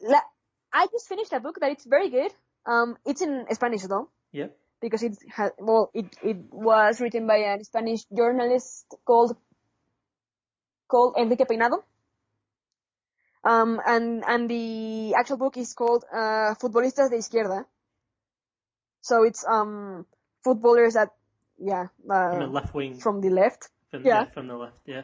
La- 0.00 0.30
I 0.72 0.86
just 0.92 1.08
finished 1.08 1.32
a 1.32 1.40
book 1.40 1.58
that 1.60 1.72
it's 1.72 1.84
very 1.84 2.10
good. 2.10 2.30
Um, 2.66 2.96
it's 3.04 3.22
in 3.22 3.46
Spanish 3.52 3.82
though. 3.82 4.08
Yeah. 4.32 4.48
Because 4.80 5.02
it 5.02 5.16
had 5.28 5.52
well 5.58 5.90
it 5.94 6.06
it 6.22 6.36
was 6.50 7.00
written 7.00 7.26
by 7.26 7.36
a 7.36 7.64
Spanish 7.64 8.04
journalist 8.16 8.86
called 9.04 9.36
called 10.88 11.14
Enrique 11.16 11.44
Peinado. 11.44 11.82
Um 13.44 13.80
and 13.86 14.24
and 14.26 14.50
the 14.50 15.14
actual 15.14 15.36
book 15.36 15.56
is 15.56 15.72
called 15.74 16.04
uh 16.12 16.54
Futbolistas 16.60 17.10
de 17.10 17.16
Izquierda. 17.16 17.64
So 19.00 19.22
it's 19.22 19.44
um 19.46 20.06
footballers 20.44 20.94
that 20.94 21.10
yeah 21.58 21.88
From 22.06 22.38
the 22.38 22.44
uh, 22.44 22.48
left 22.48 22.74
wing. 22.74 22.98
from 22.98 23.20
the 23.20 23.30
left. 23.30 23.68
From, 23.90 24.04
yeah. 24.04 24.22
yeah. 24.22 24.24
from 24.26 24.46
the 24.46 24.56
left. 24.56 24.76
Yeah. 24.86 25.02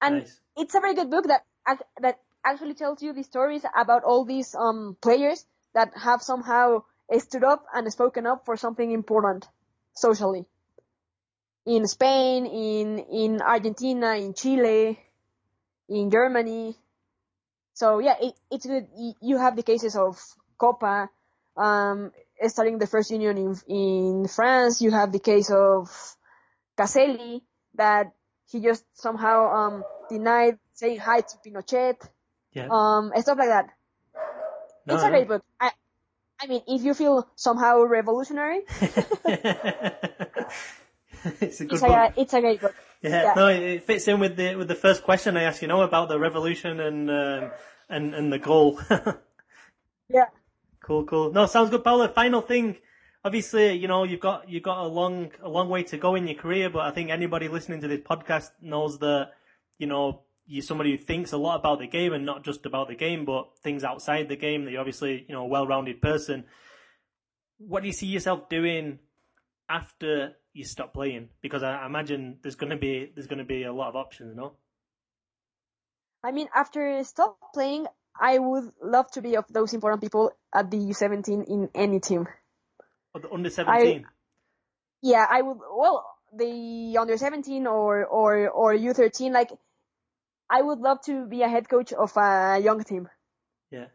And 0.00 0.18
nice. 0.18 0.40
it's 0.56 0.74
a 0.74 0.80
very 0.80 0.94
good 0.94 1.10
book 1.10 1.26
that 1.26 1.42
that 2.00 2.18
actually 2.44 2.74
tells 2.74 3.02
you 3.02 3.12
the 3.12 3.22
stories 3.22 3.64
about 3.74 4.04
all 4.04 4.24
these 4.24 4.54
um 4.54 4.96
players 5.00 5.46
that 5.74 5.92
have 5.96 6.22
somehow 6.22 6.82
stood 7.18 7.44
up 7.44 7.64
and 7.74 7.90
spoken 7.92 8.26
up 8.26 8.44
for 8.44 8.56
something 8.56 8.90
important 8.90 9.46
socially. 9.94 10.46
In 11.64 11.86
Spain, 11.86 12.46
in 12.46 12.98
in 12.98 13.42
Argentina, 13.42 14.14
in 14.14 14.34
Chile, 14.34 14.98
in 15.88 16.10
Germany. 16.10 16.76
So 17.74 17.98
yeah, 17.98 18.14
it, 18.20 18.34
it's 18.50 18.66
good. 18.66 18.86
You 19.20 19.38
have 19.38 19.56
the 19.56 19.62
cases 19.62 19.96
of 19.96 20.18
Kopa, 20.58 21.08
um, 21.56 22.12
starting 22.46 22.78
the 22.78 22.86
first 22.86 23.10
union 23.10 23.36
in 23.36 23.56
in 23.68 24.28
France. 24.28 24.80
You 24.80 24.90
have 24.92 25.12
the 25.12 25.18
case 25.18 25.50
of 25.50 25.90
Caszely 26.78 27.42
that 27.74 28.12
he 28.50 28.60
just 28.60 28.84
somehow 28.94 29.52
um 29.52 29.84
denied 30.08 30.58
saying 30.74 30.98
hi 30.98 31.20
to 31.20 31.36
Pinochet, 31.44 31.96
Yeah. 32.52 32.68
um, 32.70 33.12
and 33.12 33.22
stuff 33.22 33.38
like 33.38 33.48
that. 33.48 33.70
No, 34.86 34.94
it's 34.94 35.02
a 35.02 35.08
great 35.08 35.26
book. 35.26 35.42
I, 35.60 35.72
I 36.42 36.46
mean, 36.46 36.62
if 36.66 36.82
you 36.82 36.94
feel 36.94 37.28
somehow 37.34 37.82
revolutionary, 37.82 38.60
it's 41.40 41.60
a 41.60 41.64
good 41.64 41.72
it's 41.72 41.80
book. 41.80 41.90
a, 41.90 42.12
it's 42.16 42.34
a 42.34 42.40
great 42.40 42.60
book. 42.60 42.74
Yeah, 43.02 43.22
Yeah. 43.22 43.34
no, 43.36 43.48
it, 43.48 43.62
it 43.62 43.82
fits 43.84 44.08
in 44.08 44.20
with 44.20 44.36
the 44.36 44.56
with 44.56 44.68
the 44.68 44.74
first 44.74 45.02
question 45.02 45.36
I 45.36 45.42
asked. 45.44 45.62
You 45.62 45.68
know 45.68 45.82
about 45.82 46.08
the 46.08 46.18
revolution 46.18 46.80
and 46.80 47.10
um, 47.10 47.50
and 47.88 48.14
and 48.14 48.32
the 48.32 48.38
goal. 48.38 48.80
Yeah. 50.08 50.26
cool, 50.80 51.04
cool. 51.04 51.32
No, 51.32 51.46
sounds 51.46 51.70
good, 51.70 51.82
Paula. 51.82 52.08
Final 52.08 52.40
thing. 52.40 52.76
Obviously, 53.24 53.72
you 53.72 53.88
know 53.88 54.04
you've 54.04 54.20
got 54.20 54.48
you've 54.48 54.62
got 54.62 54.78
a 54.84 54.86
long 54.86 55.32
a 55.42 55.48
long 55.48 55.68
way 55.68 55.82
to 55.82 55.96
go 55.96 56.14
in 56.14 56.28
your 56.28 56.36
career, 56.36 56.70
but 56.70 56.82
I 56.82 56.92
think 56.92 57.10
anybody 57.10 57.48
listening 57.48 57.80
to 57.80 57.88
this 57.88 58.00
podcast 58.02 58.50
knows 58.62 59.00
that 59.00 59.30
you 59.78 59.88
know 59.88 60.22
you're 60.46 60.62
somebody 60.62 60.92
who 60.92 60.98
thinks 60.98 61.32
a 61.32 61.36
lot 61.36 61.56
about 61.58 61.78
the 61.78 61.86
game 61.86 62.12
and 62.12 62.24
not 62.24 62.44
just 62.44 62.66
about 62.66 62.88
the 62.88 62.94
game, 62.94 63.24
but 63.24 63.58
things 63.62 63.84
outside 63.84 64.28
the 64.28 64.36
game. 64.36 64.64
That 64.64 64.70
you're 64.70 64.80
obviously 64.80 65.24
you 65.28 65.34
know 65.34 65.42
a 65.42 65.46
well-rounded 65.46 66.00
person. 66.00 66.44
What 67.58 67.80
do 67.80 67.86
you 67.86 67.92
see 67.92 68.06
yourself 68.06 68.48
doing 68.48 68.98
after 69.68 70.36
you 70.52 70.64
stop 70.64 70.94
playing? 70.94 71.30
Because 71.42 71.62
I 71.62 71.76
I 71.76 71.86
imagine 71.86 72.38
there's 72.42 72.56
gonna 72.56 72.76
be 72.76 73.10
there's 73.14 73.26
gonna 73.26 73.44
be 73.44 73.64
a 73.64 73.72
lot 73.72 73.88
of 73.88 73.96
options, 73.96 74.36
no? 74.36 74.54
I 76.22 76.32
mean, 76.32 76.48
after 76.54 77.02
stop 77.04 77.38
playing, 77.54 77.86
I 78.18 78.38
would 78.38 78.72
love 78.82 79.10
to 79.12 79.22
be 79.22 79.36
of 79.36 79.44
those 79.48 79.74
important 79.74 80.02
people 80.02 80.32
at 80.54 80.70
the 80.70 80.76
U17 80.76 81.44
in 81.46 81.70
any 81.74 82.00
team. 82.00 82.26
Or 83.14 83.20
the 83.20 83.30
under 83.30 83.50
seventeen. 83.50 84.06
Yeah, 85.02 85.26
I 85.28 85.42
would. 85.42 85.58
Well, 85.58 86.04
the 86.32 86.96
under 86.98 87.16
17 87.16 87.66
or 87.66 88.04
or 88.04 88.48
or 88.48 88.74
U13, 88.74 89.32
like, 89.32 89.50
I 90.48 90.62
would 90.62 90.78
love 90.78 91.00
to 91.06 91.26
be 91.26 91.42
a 91.42 91.48
head 91.48 91.68
coach 91.68 91.92
of 91.92 92.16
a 92.16 92.58
young 92.62 92.82
team. 92.84 93.08
Yeah. 93.70 93.86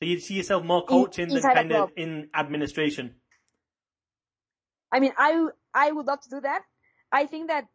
So 0.00 0.08
you 0.08 0.18
see 0.20 0.34
yourself 0.34 0.64
more 0.64 0.84
coaching 0.86 1.28
than 1.28 1.42
kind 1.42 1.72
of 1.72 1.90
in 1.96 2.30
administration. 2.34 3.16
I 4.92 5.00
mean, 5.00 5.12
I 5.16 5.46
I 5.74 5.90
would 5.92 6.06
love 6.06 6.20
to 6.22 6.30
do 6.30 6.40
that. 6.40 6.62
I 7.12 7.26
think 7.26 7.48
that 7.48 7.66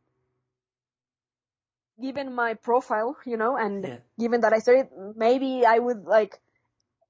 given 2.01 2.33
my 2.33 2.53
profile, 2.55 3.17
you 3.25 3.37
know, 3.37 3.55
and 3.57 3.83
Yeah. 3.83 3.99
given 4.19 4.41
that 4.41 4.53
I 4.53 4.59
started, 4.59 4.89
maybe 5.15 5.65
I 5.65 5.79
would 5.79 6.03
like 6.05 6.39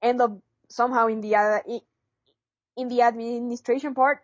end 0.01 0.21
up 0.21 0.37
somehow 0.69 1.07
in 1.07 1.21
the 1.21 1.35
uh, 1.35 1.59
in 2.77 2.87
the 2.89 3.01
administration 3.01 3.93
part. 3.93 4.21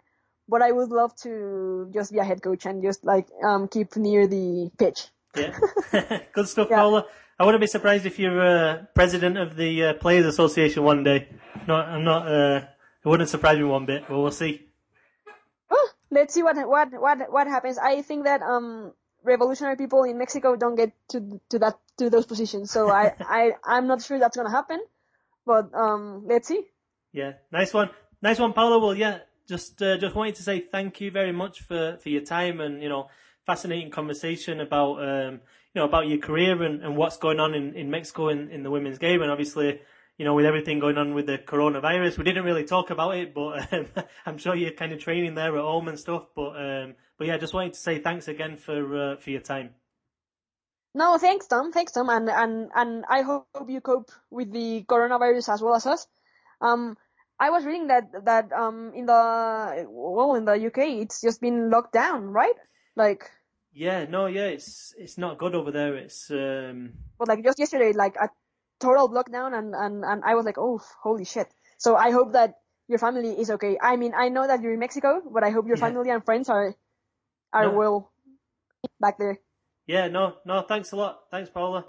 But 0.48 0.62
I 0.62 0.72
would 0.72 0.90
love 0.90 1.16
to 1.24 1.90
just 1.94 2.12
be 2.12 2.20
a 2.20 2.24
head 2.24 2.42
coach 2.42 2.66
and 2.66 2.84
just 2.84 3.06
like 3.06 3.28
um 3.44 3.68
keep 3.68 3.96
near 3.96 4.28
the 4.28 4.70
pitch. 4.78 5.08
Yeah. 5.36 5.58
Good 6.34 6.48
stuff, 6.48 6.68
Yeah. 6.70 6.78
Paula. 6.78 7.06
I 7.40 7.46
wouldn't 7.46 7.62
be 7.62 7.68
surprised 7.68 8.06
if 8.06 8.20
you're 8.20 8.40
uh, 8.40 8.86
president 8.94 9.38
of 9.38 9.56
the 9.56 9.86
uh, 9.86 9.94
Players 9.96 10.26
Association 10.26 10.84
one 10.84 11.04
day. 11.04 11.28
No, 11.68 11.76
I'm 11.76 12.04
not. 12.04 12.28
Uh, 12.28 12.66
it 13.04 13.08
wouldn't 13.08 13.30
surprise 13.30 13.58
me 13.58 13.64
one 13.64 13.86
bit, 13.86 14.04
but 14.08 14.18
we'll 14.18 14.32
see. 14.32 14.68
Oh, 15.72 15.90
let's 16.12 16.34
see 16.34 16.44
what 16.44 16.56
what 16.68 16.90
what 16.94 17.32
what 17.32 17.48
happens. 17.48 17.78
I 17.80 18.04
think 18.04 18.26
that 18.26 18.42
um 18.42 18.94
revolutionary 19.24 19.76
people 19.76 20.04
in 20.04 20.18
Mexico 20.18 20.56
don't 20.56 20.76
get 20.76 20.92
to 21.10 21.42
to 21.50 21.60
that 21.60 21.80
to 21.98 22.10
those 22.10 22.26
positions, 22.28 22.70
so 22.70 22.92
I 22.92 23.16
I 23.20 23.54
I'm 23.64 23.88
not 23.88 24.04
sure 24.04 24.20
that's 24.20 24.38
gonna 24.38 24.52
happen. 24.52 24.80
But 25.46 25.74
um, 25.74 26.26
let's 26.28 26.48
see. 26.48 26.62
Yeah, 27.12 27.34
nice 27.52 27.74
one, 27.74 27.90
nice 28.22 28.38
one, 28.38 28.54
Paula. 28.54 28.78
Well, 28.78 28.94
yeah, 28.96 29.20
just 29.48 29.82
uh, 29.82 29.98
just 29.98 30.16
wanted 30.16 30.36
to 30.36 30.44
say 30.44 30.60
thank 30.60 31.02
you 31.02 31.10
very 31.10 31.32
much 31.32 31.62
for, 31.62 31.98
for 32.02 32.10
your 32.10 32.22
time 32.22 32.62
and 32.62 32.82
you 32.84 32.90
know 32.90 33.10
fascinating 33.46 33.92
conversation 33.92 34.60
about 34.60 34.96
um, 35.02 35.34
you 35.74 35.82
know 35.82 35.86
about 35.86 36.08
your 36.08 36.20
career 36.20 36.62
and, 36.62 36.82
and 36.82 36.96
what's 36.96 37.18
going 37.18 37.40
on 37.40 37.54
in, 37.54 37.76
in 37.76 37.90
Mexico 37.90 38.30
in, 38.30 38.50
in 38.50 38.64
the 38.64 38.72
women's 38.72 38.98
game 38.98 39.22
and 39.22 39.32
obviously 39.32 39.80
you 40.18 40.26
know 40.26 40.34
with 40.34 40.46
everything 40.46 40.80
going 40.80 40.98
on 40.98 41.14
with 41.14 41.26
the 41.26 41.38
coronavirus 41.38 42.18
we 42.18 42.24
didn't 42.24 42.44
really 42.44 42.66
talk 42.66 42.90
about 42.90 43.16
it 43.16 43.34
but 43.34 43.74
um, 43.74 43.88
I'm 44.26 44.38
sure 44.38 44.56
you're 44.56 44.72
kind 44.72 44.92
of 44.92 45.00
training 45.00 45.36
there 45.36 45.56
at 45.58 45.64
home 45.64 45.88
and 45.88 46.00
stuff 46.00 46.28
but 46.36 46.52
um, 46.56 46.96
but 47.18 47.28
yeah 47.28 47.38
just 47.38 47.54
wanted 47.54 47.74
to 47.74 47.80
say 47.80 48.00
thanks 48.00 48.28
again 48.28 48.58
for 48.58 49.14
uh, 49.14 49.16
for 49.18 49.30
your 49.30 49.42
time. 49.42 49.72
No, 50.94 51.18
thanks, 51.18 51.48
Tom. 51.48 51.72
Thanks, 51.72 51.94
Tom. 51.94 52.10
And 52.10 52.30
and 52.30 52.70
and 52.76 53.06
I 53.08 53.22
hope 53.22 53.48
you 53.70 53.80
cope 53.80 54.12
with 54.30 54.52
the 54.52 54.84
coronavirus 54.84 55.54
as 55.54 55.62
well 55.62 55.76
as 55.76 55.86
us. 55.86 56.06
Um, 56.60 56.98
I 57.40 57.50
was 57.50 57.66
reading 57.66 57.88
that 57.88 58.26
that 58.26 58.52
um 58.52 58.92
in 58.94 59.06
the 59.06 59.88
well 59.90 60.36
in 60.36 60.46
the 60.46 60.68
UK 60.68 61.02
it's 61.02 61.22
just 61.22 61.40
been 61.40 61.70
locked 61.70 61.94
down, 61.94 62.26
right? 62.26 62.56
Like, 62.96 63.30
Yeah, 63.74 64.06
no, 64.06 64.26
yeah, 64.28 64.48
it's 64.52 64.94
it's 64.98 65.18
not 65.18 65.38
good 65.40 65.56
over 65.56 65.72
there. 65.72 65.96
It's 65.96 66.30
um, 66.30 66.92
well, 67.18 67.28
like 67.28 67.44
just 67.44 67.60
yesterday, 67.60 67.94
like 67.96 68.16
a 68.20 68.28
total 68.80 69.08
lockdown, 69.10 69.56
and 69.58 69.74
and 69.74 70.04
and 70.04 70.24
I 70.26 70.36
was 70.36 70.44
like, 70.46 70.58
oh, 70.60 70.82
holy 71.04 71.24
shit. 71.24 71.48
So 71.78 71.96
I 71.96 72.12
hope 72.12 72.34
that 72.34 72.60
your 72.92 73.00
family 73.00 73.40
is 73.40 73.50
okay. 73.56 73.78
I 73.82 73.96
mean, 73.96 74.12
I 74.14 74.28
know 74.28 74.46
that 74.46 74.62
you're 74.62 74.74
in 74.74 74.80
Mexico, 74.84 75.22
but 75.24 75.44
I 75.44 75.52
hope 75.56 75.68
your 75.68 75.78
Yeah. 75.80 75.88
family 75.88 76.10
and 76.12 76.20
friends 76.26 76.50
are 76.52 76.76
are 77.54 77.72
No. 77.72 77.78
well 77.78 77.96
back 79.00 79.18
there. 79.18 79.40
yeah, 79.88 80.08
no, 80.12 80.36
no, 80.46 80.62
thanks 80.68 80.92
a 80.92 80.96
lot, 81.00 81.28
thanks, 81.32 81.50
Paula. 81.50 81.86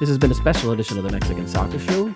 This 0.00 0.08
has 0.08 0.18
been 0.18 0.30
a 0.30 0.34
special 0.34 0.72
edition 0.72 0.98
of 0.98 1.04
the 1.04 1.12
Mexican 1.12 1.46
Soccer 1.48 1.78
Show. 1.78 2.12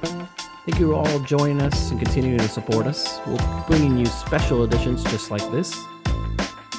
Thank 0.69 0.81
you 0.81 0.89
for 0.89 0.97
all 0.97 1.19
joining 1.21 1.63
us 1.63 1.91
and 1.91 1.99
continuing 1.99 2.37
to 2.41 2.49
support 2.49 2.87
us. 2.87 3.21
We'll 3.27 3.39
be 3.39 3.63
bringing 3.69 3.97
you 3.97 4.05
special 4.05 4.65
editions 4.65 5.03
just 5.05 5.31
like 5.31 5.41
this. 5.51 5.75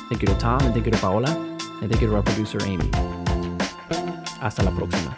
Thank 0.09 0.21
you 0.21 0.27
to 0.27 0.35
Tom 0.35 0.61
and 0.61 0.75
thank 0.75 0.85
you 0.85 0.91
to 0.91 0.97
Paola 0.99 1.35
and 1.81 1.89
thank 1.89 1.99
you 1.99 2.07
to 2.07 2.15
our 2.15 2.21
producer 2.21 2.59
Amy. 2.65 2.87
Hasta 4.39 4.61
la 4.61 4.69
próxima. 4.69 5.17